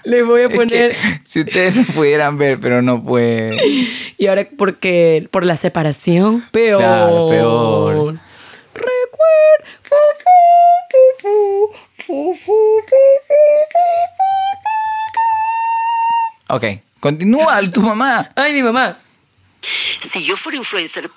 Le 0.03 0.23
voy 0.23 0.41
a 0.41 0.43
Es 0.45 0.49
que 0.51 0.55
poner. 0.55 0.97
si 1.25 1.39
ustedes 1.41 1.75
no 1.77 1.83
pudieran 1.93 2.37
ver, 2.37 2.59
pero 2.59 2.81
no 2.81 3.03
puede. 3.03 3.57
Y 4.17 4.27
ahora, 4.27 4.47
porque 4.57 5.27
por 5.31 5.45
la 5.45 5.57
separación, 5.57 6.45
peor. 6.51 6.79
Claro, 6.81 7.27
peor. 7.29 8.19
Ok, 16.49 16.63
continúa 16.99 17.59
tu 17.69 17.81
mamá. 17.81 18.29
Ay, 18.35 18.53
mi 18.53 18.63
mamá. 18.63 18.97
Si 19.61 20.23
yo 20.23 20.37
fuera 20.37 20.57
influencer, 20.57 21.09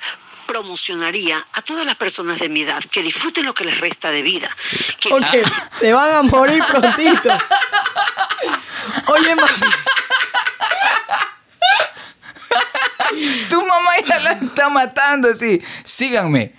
promocionaría 0.51 1.37
a 1.39 1.63
todas 1.63 1.87
las 1.87 1.95
personas 1.95 2.41
de 2.41 2.49
mi 2.49 2.63
edad 2.63 2.83
que 2.91 3.03
disfruten 3.03 3.45
lo 3.45 3.55
que 3.55 3.65
les 3.65 3.79
resta 3.79 4.11
de 4.11 4.23
vida. 4.23 4.49
Que 4.99 5.13
Ok, 5.15 5.25
se 5.79 5.93
van 5.93 6.13
a 6.13 6.23
morir 6.23 6.61
prontito. 6.69 7.29
Oye, 9.07 9.37
mami. 9.37 9.53
Tu 13.49 13.61
mamá 13.63 13.91
ya 14.09 14.19
la 14.19 14.33
está 14.33 14.69
matando, 14.69 15.35
sí. 15.37 15.63
Síganme 15.85 16.53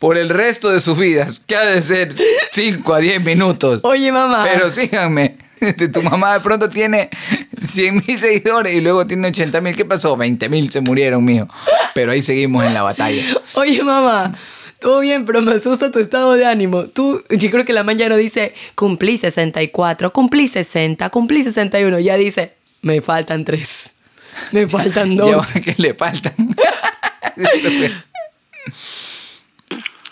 por 0.00 0.16
el 0.16 0.28
resto 0.28 0.70
de 0.70 0.80
sus 0.80 0.98
vidas, 0.98 1.40
que 1.46 1.54
ha 1.54 1.64
de 1.64 1.82
ser 1.82 2.16
5 2.50 2.94
a 2.94 2.98
10 2.98 3.24
minutos. 3.24 3.80
Oye, 3.84 4.10
mamá. 4.10 4.42
Pero 4.44 4.70
síganme. 4.70 5.38
Este, 5.60 5.88
Tu 5.88 6.02
mamá 6.02 6.34
de 6.34 6.40
pronto 6.40 6.68
tiene 6.68 7.10
100 7.60 8.02
mil 8.06 8.18
seguidores 8.18 8.72
y 8.74 8.80
luego 8.80 9.06
tiene 9.06 9.28
80 9.28 9.60
mil. 9.60 9.76
¿Qué 9.76 9.84
pasó? 9.84 10.16
20 10.16 10.48
mil 10.48 10.70
se 10.70 10.80
murieron, 10.80 11.24
mío. 11.24 11.48
Pero 11.94 12.12
ahí 12.12 12.22
seguimos 12.22 12.64
en 12.64 12.74
la 12.74 12.82
batalla. 12.82 13.22
Oye, 13.54 13.82
mamá. 13.82 14.38
Todo 14.78 15.00
bien, 15.00 15.26
pero 15.26 15.42
me 15.42 15.52
asusta 15.52 15.90
tu 15.90 15.98
estado 15.98 16.32
de 16.32 16.46
ánimo. 16.46 16.86
Tú, 16.86 17.22
yo 17.28 17.50
creo 17.50 17.66
que 17.66 17.74
la 17.74 17.82
mañana 17.82 18.16
dice, 18.16 18.54
cumplí 18.74 19.18
64, 19.18 20.10
cumplí 20.12 20.46
60, 20.48 21.10
cumplí 21.10 21.42
61. 21.42 21.98
Ya 22.00 22.16
dice, 22.16 22.54
me 22.80 23.02
faltan 23.02 23.44
tres. 23.44 23.92
Me 24.52 24.66
faltan 24.68 25.10
Ya 25.16 25.24
dos. 25.24 25.48
que 25.52 25.74
le 25.76 25.92
faltan. 25.92 26.34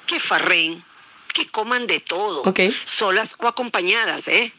que 0.06 0.18
farren, 0.20 0.82
que 1.34 1.46
coman 1.48 1.86
de 1.86 2.00
todo, 2.00 2.42
Ok. 2.44 2.60
solas 2.84 3.36
o 3.40 3.48
acompañadas, 3.48 4.28
¿eh? 4.28 4.52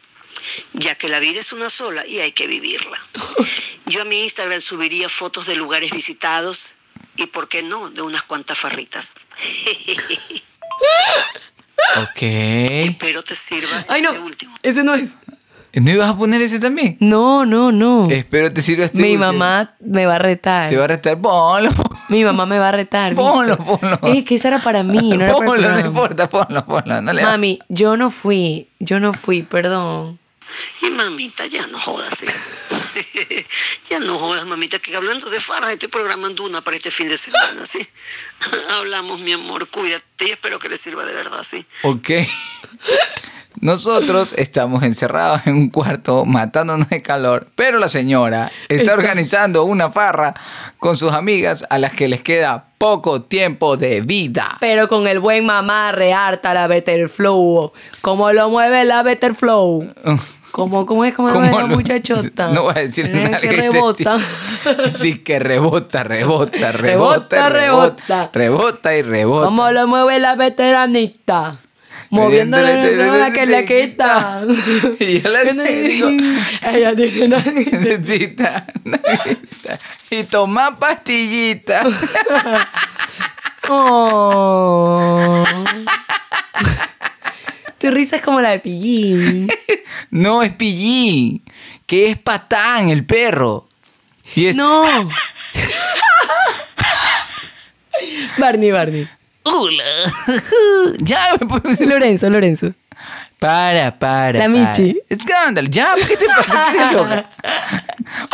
Ya 0.73 0.95
que 0.95 1.09
la 1.09 1.19
vida 1.19 1.39
es 1.39 1.53
una 1.53 1.69
sola 1.69 2.05
y 2.05 2.19
hay 2.19 2.31
que 2.31 2.47
vivirla. 2.47 2.97
Yo 3.85 4.01
a 4.01 4.05
mi 4.05 4.23
Instagram 4.23 4.61
subiría 4.61 5.09
fotos 5.09 5.45
de 5.47 5.55
lugares 5.55 5.91
visitados 5.91 6.75
y, 7.15 7.27
¿por 7.27 7.47
qué 7.49 7.63
no?, 7.63 7.89
de 7.89 8.01
unas 8.01 8.21
cuantas 8.23 8.57
farritas. 8.57 9.15
ok. 11.97 12.21
Espero 12.21 13.23
te 13.23 13.35
sirva 13.35 13.85
Ay, 13.87 14.01
no. 14.01 14.11
este 14.11 14.21
último. 14.21 14.55
Ese 14.63 14.83
no 14.83 14.95
es. 14.95 15.11
¿No 15.73 15.91
ibas 15.91 16.09
a 16.09 16.17
poner 16.17 16.41
ese 16.41 16.59
también? 16.59 16.97
No, 16.99 17.45
no, 17.45 17.71
no. 17.71 18.09
Espero 18.09 18.51
te 18.51 18.61
sirva 18.61 18.85
este 18.85 18.97
Mi 18.97 19.13
último. 19.13 19.25
mamá 19.33 19.75
me 19.79 20.07
va 20.07 20.15
a 20.15 20.19
retar. 20.19 20.67
Te 20.67 20.75
va 20.77 20.85
a 20.85 20.87
restar. 20.87 21.19
Ponlo. 21.21 21.69
Mi 22.09 22.23
mamá 22.23 22.47
me 22.47 22.57
va 22.57 22.69
a 22.69 22.71
retar. 22.71 23.13
Ponlo, 23.13 23.55
Víctor. 23.55 23.79
ponlo. 23.79 23.99
Es 24.15 24.25
que 24.25 24.35
esa 24.35 24.47
era 24.47 24.63
para 24.63 24.81
mí, 24.81 25.15
no 25.15 25.23
era 25.23 25.35
para 25.35 25.55
el 25.55 25.61
no 25.61 25.79
importa, 25.87 26.27
ponlo, 26.27 26.65
ponlo. 26.65 27.01
No 27.01 27.13
le 27.13 27.21
Mami, 27.21 27.59
yo 27.69 27.97
no 27.97 28.09
fui, 28.09 28.67
yo 28.79 28.99
no 28.99 29.13
fui, 29.13 29.43
perdón. 29.43 30.18
Y 30.81 30.89
mamita, 30.91 31.45
ya 31.47 31.65
no 31.67 31.79
jodas, 31.79 32.23
¿eh? 32.23 33.45
ya 33.89 33.99
no 33.99 34.17
jodas, 34.17 34.45
mamita, 34.45 34.79
que 34.79 34.95
hablando 34.95 35.29
de 35.29 35.39
farras 35.39 35.71
estoy 35.71 35.89
programando 35.89 36.43
una 36.43 36.61
para 36.61 36.77
este 36.77 36.91
fin 36.91 37.09
de 37.09 37.17
semana, 37.17 37.65
¿sí? 37.65 37.79
Hablamos, 38.77 39.21
mi 39.21 39.33
amor, 39.33 39.67
cuídate 39.67 40.27
y 40.27 40.31
espero 40.31 40.59
que 40.59 40.69
le 40.69 40.77
sirva 40.77 41.05
de 41.05 41.13
verdad, 41.13 41.43
¿sí? 41.43 41.65
Ok. 41.83 42.09
Nosotros 43.61 44.33
estamos 44.37 44.83
encerrados 44.83 45.41
en 45.45 45.55
un 45.55 45.69
cuarto 45.69 46.23
matándonos 46.23 46.87
de 46.89 47.01
calor, 47.01 47.47
pero 47.55 47.77
la 47.77 47.89
señora 47.89 48.51
está 48.69 48.93
organizando 48.93 49.65
una 49.65 49.91
farra 49.91 50.33
con 50.77 50.95
sus 50.95 51.11
amigas 51.11 51.65
a 51.69 51.77
las 51.77 51.91
que 51.91 52.07
les 52.07 52.21
queda 52.21 52.67
poco 52.77 53.23
tiempo 53.23 53.75
de 53.75 53.99
vida. 53.99 54.55
Pero 54.61 54.87
con 54.87 55.07
el 55.07 55.19
buen 55.19 55.45
mamá 55.45 55.91
reharta 55.91 56.53
la 56.53 56.67
Better 56.67 57.09
Flow. 57.09 57.73
¿Cómo 57.99 58.31
lo 58.31 58.49
mueve 58.49 58.85
la 58.85 59.03
Better 59.03 59.35
Flow? 59.35 59.93
¿Cómo, 60.51 60.85
cómo 60.85 61.05
es 61.05 61.13
como 61.13 61.29
¿Cómo 61.31 61.45
la 61.45 61.61
lo- 61.61 61.67
muchachota? 61.67 62.47
No 62.49 62.63
voy 62.63 62.73
a 62.75 62.79
decir 62.81 63.09
nada 63.13 63.39
que 63.39 63.51
rebota. 63.51 64.17
Sí, 64.89 65.19
que 65.19 65.39
rebota, 65.39 66.03
rebota, 66.03 66.71
rebota, 66.71 66.71
Rebota, 66.71 67.49
rebota, 67.49 68.29
rebota. 68.33 68.95
y 68.95 69.01
rebota. 69.03 69.45
¿Cómo 69.45 69.71
lo 69.71 69.87
mueve 69.87 70.19
la 70.19 70.35
veteranita? 70.35 71.57
Moviéndole 72.11 72.95
la 73.19 73.31
que 73.31 73.45
le 73.45 73.65
quita. 73.65 74.41
Y 74.99 75.21
yo 75.21 75.29
le 75.29 75.53
digo, 75.53 76.09
Ella 76.71 76.95
tiene 76.95 77.27
necesita. 77.71 78.65
Y 80.09 80.23
toma 80.23 80.75
pastillita. 80.75 81.83
Oh. 83.69 85.43
Tu 87.79 87.89
risa 87.91 88.17
es 88.17 88.21
como 88.21 88.41
la 88.41 88.49
de 88.51 88.59
Pillín. 88.59 89.49
No 90.11 90.43
es 90.43 90.53
pillín, 90.53 91.41
que 91.85 92.09
es 92.11 92.17
patán 92.17 92.89
el 92.89 93.05
perro. 93.05 93.67
Y 94.35 94.45
es 94.47 94.55
No. 94.55 94.83
Barney, 98.37 98.71
Barney. 98.71 99.07
Hola. 99.43 99.83
ya 100.99 101.35
me 101.39 101.47
puse- 101.47 101.85
Lorenzo, 101.85 102.29
Lorenzo. 102.29 102.73
Para, 103.39 103.97
para. 103.97 104.39
La. 104.39 104.49
Michi. 104.49 104.99
Escándalo, 105.09 105.67
ya, 105.69 105.95
¿qué 106.07 106.17
te 106.17 106.25
pasa? 106.27 106.67
¿Qué 106.71 106.79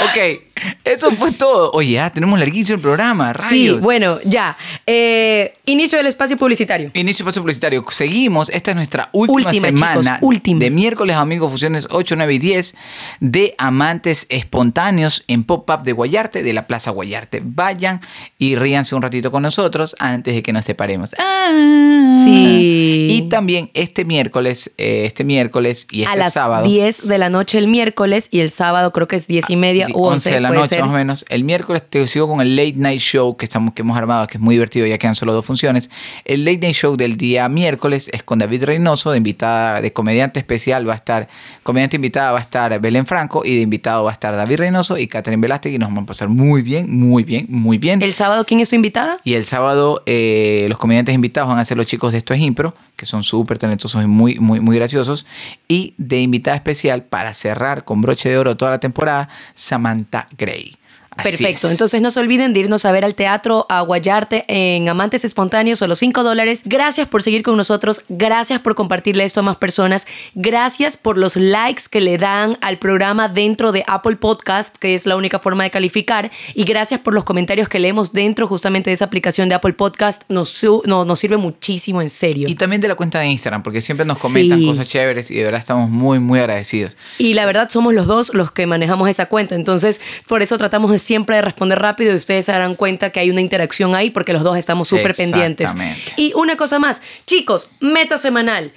ok, 0.03 0.41
eso 0.83 1.11
fue 1.11 1.31
todo. 1.31 1.71
Oye, 1.73 1.91
ya 1.93 2.09
tenemos 2.09 2.39
larguísimo 2.39 2.75
el 2.75 2.81
programa, 2.81 3.33
rayos. 3.33 3.49
Sí, 3.49 3.69
bueno, 3.71 4.19
ya. 4.23 4.55
Eh, 4.87 5.55
inicio 5.65 5.97
del 5.97 6.07
espacio 6.07 6.37
publicitario. 6.37 6.91
Inicio 6.93 7.23
de 7.25 7.29
paso 7.29 7.41
publicitario. 7.41 7.83
Seguimos. 7.89 8.49
Esta 8.49 8.71
es 8.71 8.75
nuestra 8.77 9.09
última, 9.11 9.49
Última, 9.49 9.67
semana 9.67 10.01
chicos, 10.15 10.17
última. 10.21 10.59
de 10.59 10.69
miércoles 10.71 11.15
Amigos 11.15 11.51
Fusiones 11.51 11.87
8, 11.91 12.15
9 12.15 12.33
y 12.33 12.39
10 12.39 12.75
de 13.19 13.55
amantes 13.57 14.27
espontáneos 14.29 15.23
en 15.27 15.43
Pop-Up 15.43 15.83
de 15.83 15.91
Guayarte, 15.91 16.43
de 16.43 16.53
la 16.53 16.67
Plaza 16.67 16.91
Guayarte. 16.91 17.41
Vayan 17.43 17.99
y 18.37 18.55
ríanse 18.55 18.95
un 18.95 19.01
ratito 19.01 19.31
con 19.31 19.43
nosotros 19.43 19.95
antes 19.99 20.35
de 20.35 20.43
que 20.43 20.53
nos 20.53 20.65
separemos. 20.65 21.15
Ah. 21.17 21.51
Sí. 22.23 23.07
Y 23.09 23.21
también 23.29 23.69
este 23.73 24.05
miércoles, 24.05 24.71
eh, 24.77 25.03
este 25.05 25.23
miércoles 25.23 25.87
y 25.91 26.03
a 26.03 26.07
este 26.09 26.17
las 26.19 26.33
sábado. 26.33 26.65
10 26.65 27.07
de 27.07 27.17
la 27.17 27.29
noche 27.29 27.57
el 27.57 27.67
miércoles 27.67 28.29
y 28.31 28.39
el 28.39 28.51
sábado 28.51 28.91
creo 28.91 29.07
que 29.07 29.15
es 29.15 29.27
10 29.27 29.49
y 29.49 29.55
media 29.55 29.85
di- 29.87 29.93
u 29.93 30.05
11, 30.05 30.31
de 30.31 30.39
la 30.41 30.44
puede 30.49 30.61
noche 30.61 30.75
ser. 30.75 30.81
más 30.81 30.89
o 30.89 30.93
menos. 30.93 31.25
El 31.29 31.43
miércoles 31.43 31.83
te 31.89 32.05
sigo 32.07 32.27
con 32.27 32.41
el 32.41 32.55
Late 32.55 32.75
Night 32.75 32.99
Show 32.99 33.35
que, 33.37 33.45
estamos, 33.45 33.73
que 33.73 33.81
hemos 33.81 33.97
armado, 33.97 34.27
que 34.27 34.37
es 34.37 34.41
muy 34.41 34.55
divertido, 34.55 34.85
ya 34.85 34.97
quedan 34.97 35.15
solo 35.15 35.33
dos 35.33 35.45
funciones. 35.45 35.89
El 36.23 36.45
Late 36.45 36.59
Night 36.59 36.75
Show 36.75 36.97
del 36.97 37.17
día 37.17 37.47
miércoles 37.49 38.09
es 38.13 38.23
con 38.23 38.39
David 38.39 38.63
Reynoso, 38.63 39.11
de 39.11 39.17
invitada, 39.17 39.81
de 39.81 39.93
comediante 39.93 40.39
especial 40.39 40.87
va 40.87 40.93
a 40.93 40.97
estar, 40.97 41.27
comediante 41.63 41.95
invitada 41.95 42.31
va 42.31 42.39
a 42.39 42.41
estar 42.41 42.79
Belén 42.79 43.05
Franco 43.05 43.43
y 43.45 43.55
de 43.55 43.61
invitado 43.61 44.03
va 44.03 44.11
a 44.11 44.13
estar 44.13 44.35
David 44.35 44.57
Reynoso 44.57 44.97
y 44.97 45.07
Catherine 45.07 45.41
Velázquez 45.41 45.73
y 45.73 45.77
nos 45.77 45.89
vamos 45.89 46.03
a 46.03 46.07
pasar 46.07 46.29
muy 46.29 46.61
bien, 46.61 46.95
muy 46.95 47.23
bien, 47.23 47.45
muy 47.49 47.77
bien. 47.77 48.01
¿El 48.01 48.13
sábado 48.13 48.45
quién 48.45 48.59
es 48.59 48.69
tu 48.69 48.75
invitada? 48.75 49.19
Y 49.23 49.33
el 49.33 49.43
sábado 49.43 50.03
eh, 50.05 50.65
los 50.69 50.77
comediantes 50.77 51.15
invitados 51.15 51.49
van 51.49 51.59
a 51.59 51.65
ser 51.65 51.77
los 51.77 51.85
chicos 51.85 52.11
de 52.11 52.17
Esto 52.17 52.33
es 52.33 52.39
Impro, 52.41 52.73
que 52.95 53.05
son 53.05 53.23
súper 53.23 53.57
talentosos 53.57 54.03
y 54.03 54.07
muy, 54.07 54.39
muy, 54.39 54.59
muy 54.59 54.77
graciosos. 54.77 55.25
Y 55.67 55.93
de 55.97 56.21
invitada 56.21 56.57
especial 56.57 57.03
para 57.03 57.33
cerrar 57.33 57.83
con 57.85 58.01
broche 58.01 58.29
de 58.29 58.37
oro 58.37 58.57
toda 58.57 58.71
la 58.71 58.79
temporada, 58.79 59.29
Samantha 59.53 60.27
Gray. 60.37 60.75
Así 61.18 61.30
Perfecto. 61.32 61.68
es. 61.68 61.72
Entonces 61.74 62.01
no 62.01 62.11
se 62.11 62.20
olviden 62.20 62.53
de 62.53 62.59
irnos 62.61 62.84
a 62.86 62.91
ver 62.91 63.05
al 63.05 63.16
teatro 63.16 63.66
a 63.70 63.82
Guayarte 63.82 64.45
en 64.47 64.89
Amantes 64.89 65.24
Espontáneos, 65.26 65.80
solo 65.80 65.95
5 65.95 66.24
dólares. 66.24 66.63
Gracias 66.66 67.07
por 67.07 67.24
seguir 67.24 67.41
con 67.43 67.55
nosotros. 67.57 68.03
Gracias 68.09 68.59
por 68.59 68.76
compartirle 68.76 69.24
esto 69.24 69.39
a 69.39 69.43
más 69.43 69.57
personas. 69.57 70.07
Gracias 70.34 70.97
por 70.97 71.18
los 71.18 71.36
likes 71.38 71.84
que 71.89 72.01
le 72.01 72.18
dan 72.18 72.57
al 72.61 72.78
programa 72.80 73.30
dentro 73.30 73.72
de 73.72 73.84
Apple 73.88 74.18
Podcast, 74.18 74.76
que 74.78 74.93
es 74.93 75.05
la 75.05 75.16
única 75.16 75.39
forma 75.39 75.63
de 75.63 75.72
calificar. 75.72 76.32
Y 76.53 76.66
gracias 76.66 76.99
por 76.99 77.13
los 77.13 77.24
comentarios 77.24 77.70
que 77.70 77.80
leemos 77.80 78.11
dentro 78.13 78.47
justamente 78.47 78.89
de 78.89 78.95
esa 78.95 79.05
aplicación 79.05 79.47
de 79.49 79.55
Apple 79.55 79.74
Podcast. 79.74 80.24
Nos, 80.30 80.61
no- 80.86 81.05
nos 81.05 81.20
sirve 81.20 81.38
muchísimo, 81.38 82.01
en 82.01 82.09
serio. 82.09 82.47
Y 82.49 82.55
también 82.55 82.82
de 82.82 82.88
la 82.89 82.95
cuenta 82.95 83.20
de 83.20 83.28
Instagram, 83.28 83.63
porque 83.63 83.82
siempre 83.82 84.05
nos 84.05 84.20
comentan 84.20 84.59
Sí. 84.59 84.66
cosas 84.68 84.88
chéveres 84.89 85.32
y 85.32 85.36
de 85.36 85.43
verdad 85.45 85.59
estamos 85.59 85.89
muy, 85.89 86.20
muy 86.20 86.39
agradecidos. 86.39 86.95
Y 87.18 87.34
la 87.34 87.45
verdad 87.45 87.70
somos 87.70 87.93
los 87.93 88.05
dos 88.05 88.34
los 88.34 88.51
que 88.51 88.68
manejamos 88.68 89.09
esa 89.09 89.28
cuenta. 89.28 89.55
Entonces, 89.55 90.01
por 90.28 90.41
eso 90.41 90.57
tratamos 90.57 90.91
de 90.91 90.99
siempre 91.05 91.37
de 91.37 91.41
responder 91.43 91.79
rápido 91.79 92.11
y 92.13 92.15
ustedes 92.15 92.45
se 92.45 92.51
darán 92.51 92.75
cuenta 92.75 93.11
que 93.11 93.19
hay 93.19 93.29
una 93.29 93.41
interacción 93.41 93.95
ahí 93.95 94.09
porque 94.09 94.33
los 94.33 94.43
dos 94.43 94.57
estamos 94.57 94.87
súper 94.87 95.15
pendientes. 95.15 95.71
Exactamente. 95.71 96.13
Y 96.17 96.33
una 96.35 96.57
cosa 96.57 96.79
más, 96.79 97.01
chicos, 97.25 97.69
meta 97.79 98.17
semanal. 98.17 98.73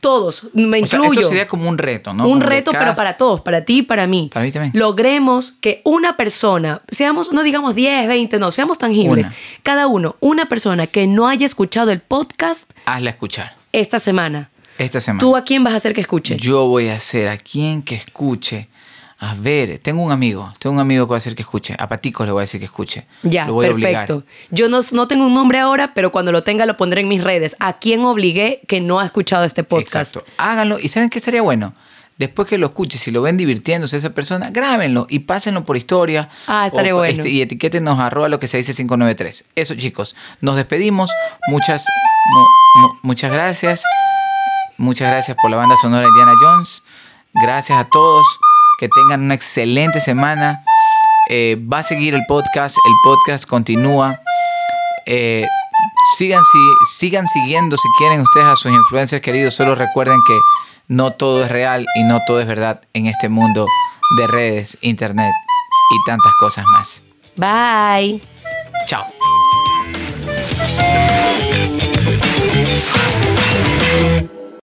Todos, 0.00 0.48
me 0.52 0.82
O 0.82 0.86
sea, 0.86 0.98
incluyo. 0.98 1.20
esto 1.20 1.28
sería 1.28 1.46
como 1.46 1.68
un 1.68 1.78
reto, 1.78 2.12
¿no? 2.12 2.24
un 2.24 2.40
Como 2.40 2.46
reto, 2.46 2.72
pero 2.72 2.92
para 2.94 3.16
todos, 3.16 3.40
para 3.40 3.64
ti 3.64 3.78
y 3.78 3.82
para 3.82 4.08
mí. 4.08 4.30
Para 4.32 4.44
mí 4.44 4.50
también. 4.50 4.72
Logremos 4.74 5.52
que 5.52 5.80
una 5.84 6.16
persona, 6.16 6.82
seamos, 6.90 7.32
no 7.32 7.44
digamos 7.44 7.76
10, 7.76 8.08
20, 8.08 8.40
no, 8.40 8.50
seamos 8.50 8.78
tangibles. 8.78 9.26
Una. 9.26 9.36
Cada 9.62 9.86
uno, 9.86 10.16
una 10.18 10.46
persona 10.46 10.88
que 10.88 11.06
no 11.06 11.28
haya 11.28 11.46
escuchado 11.46 11.92
el 11.92 12.00
podcast 12.00 12.68
Hazla 12.84 13.10
escuchar. 13.10 13.54
esta 13.72 14.00
semana. 14.00 14.50
Esta 14.76 14.98
semana. 14.98 15.20
¿Tú 15.20 15.36
a 15.36 15.44
quién 15.44 15.62
vas 15.62 15.74
a 15.74 15.76
hacer 15.76 15.94
que 15.94 16.00
escuche? 16.00 16.36
Yo 16.36 16.66
voy 16.66 16.88
a 16.88 16.96
hacer 16.96 17.28
a 17.28 17.36
quien 17.36 17.82
que 17.82 17.94
escuche. 17.94 18.66
A 19.24 19.34
ver, 19.34 19.78
tengo 19.78 20.02
un 20.02 20.10
amigo, 20.10 20.52
tengo 20.58 20.74
un 20.74 20.80
amigo 20.80 21.06
que 21.06 21.10
va 21.10 21.16
a 21.16 21.18
hacer 21.18 21.36
que 21.36 21.42
escuche. 21.42 21.76
A 21.78 21.86
Patico 21.88 22.24
le 22.26 22.32
voy 22.32 22.40
a 22.40 22.42
decir 22.42 22.58
que 22.58 22.64
escuche. 22.64 23.06
Ya, 23.22 23.46
lo 23.46 23.54
voy 23.54 23.66
a 23.66 23.70
obligar. 23.70 24.04
perfecto. 24.06 24.26
Yo 24.50 24.68
no, 24.68 24.80
no 24.90 25.06
tengo 25.06 25.24
un 25.26 25.32
nombre 25.34 25.60
ahora, 25.60 25.94
pero 25.94 26.10
cuando 26.10 26.32
lo 26.32 26.42
tenga 26.42 26.66
lo 26.66 26.76
pondré 26.76 27.02
en 27.02 27.08
mis 27.08 27.22
redes. 27.22 27.54
¿A 27.60 27.74
quién 27.74 28.04
obligué 28.04 28.62
que 28.66 28.80
no 28.80 28.98
ha 28.98 29.04
escuchado 29.06 29.44
este 29.44 29.62
podcast? 29.62 30.16
Exacto. 30.16 30.24
Háganlo. 30.38 30.80
¿Y 30.80 30.88
saben 30.88 31.08
qué 31.08 31.20
estaría 31.20 31.40
bueno? 31.40 31.72
Después 32.18 32.48
que 32.48 32.58
lo 32.58 32.66
escuche, 32.66 32.98
si 32.98 33.12
lo 33.12 33.22
ven 33.22 33.36
divirtiéndose 33.36 33.96
esa 33.96 34.10
persona, 34.10 34.50
grábenlo 34.50 35.06
y 35.08 35.20
pásenlo 35.20 35.64
por 35.64 35.76
historia. 35.76 36.28
Ah, 36.48 36.66
estaría 36.66 36.92
O, 36.92 36.98
bueno. 36.98 37.14
este, 37.14 37.28
y 37.30 37.42
etiquétenos 37.42 38.00
arroba 38.00 38.28
lo 38.28 38.40
que 38.40 38.48
se 38.48 38.56
dice 38.56 38.72
593. 38.74 39.50
Eso, 39.54 39.74
chicos. 39.76 40.16
Nos 40.40 40.56
despedimos. 40.56 41.10
Muchas, 41.48 41.84
mu- 42.34 42.82
mu- 42.82 42.94
muchas 43.02 43.30
gracias. 43.32 43.84
Muchas 44.78 45.10
gracias 45.10 45.36
por 45.40 45.50
la 45.52 45.58
banda 45.58 45.76
sonora 45.80 46.02
de 46.02 46.08
Indiana 46.08 46.32
Jones. 46.40 46.82
Gracias 47.34 47.78
a 47.78 47.84
todos 47.88 48.26
que 48.82 48.88
tengan 48.88 49.22
una 49.22 49.34
excelente 49.34 50.00
semana. 50.00 50.64
Eh, 51.30 51.56
va 51.72 51.78
a 51.78 51.82
seguir 51.84 52.16
el 52.16 52.22
podcast, 52.26 52.76
el 52.84 52.92
podcast 53.04 53.46
continúa. 53.46 54.18
Eh, 55.06 55.46
sigan, 56.18 56.42
sigan 56.98 57.24
siguiendo 57.28 57.76
si 57.76 57.88
quieren 57.96 58.20
ustedes 58.22 58.46
a 58.46 58.56
sus 58.56 58.72
influencers 58.72 59.22
queridos, 59.22 59.54
solo 59.54 59.76
recuerden 59.76 60.18
que 60.26 60.36
no 60.88 61.12
todo 61.12 61.44
es 61.44 61.50
real 61.52 61.86
y 61.94 62.02
no 62.02 62.22
todo 62.26 62.40
es 62.40 62.46
verdad 62.48 62.80
en 62.92 63.06
este 63.06 63.28
mundo 63.28 63.68
de 64.18 64.26
redes, 64.26 64.76
internet 64.80 65.32
y 65.92 66.04
tantas 66.04 66.32
cosas 66.40 66.64
más. 66.72 67.04
Bye. 67.36 68.20
Chao. 68.86 69.06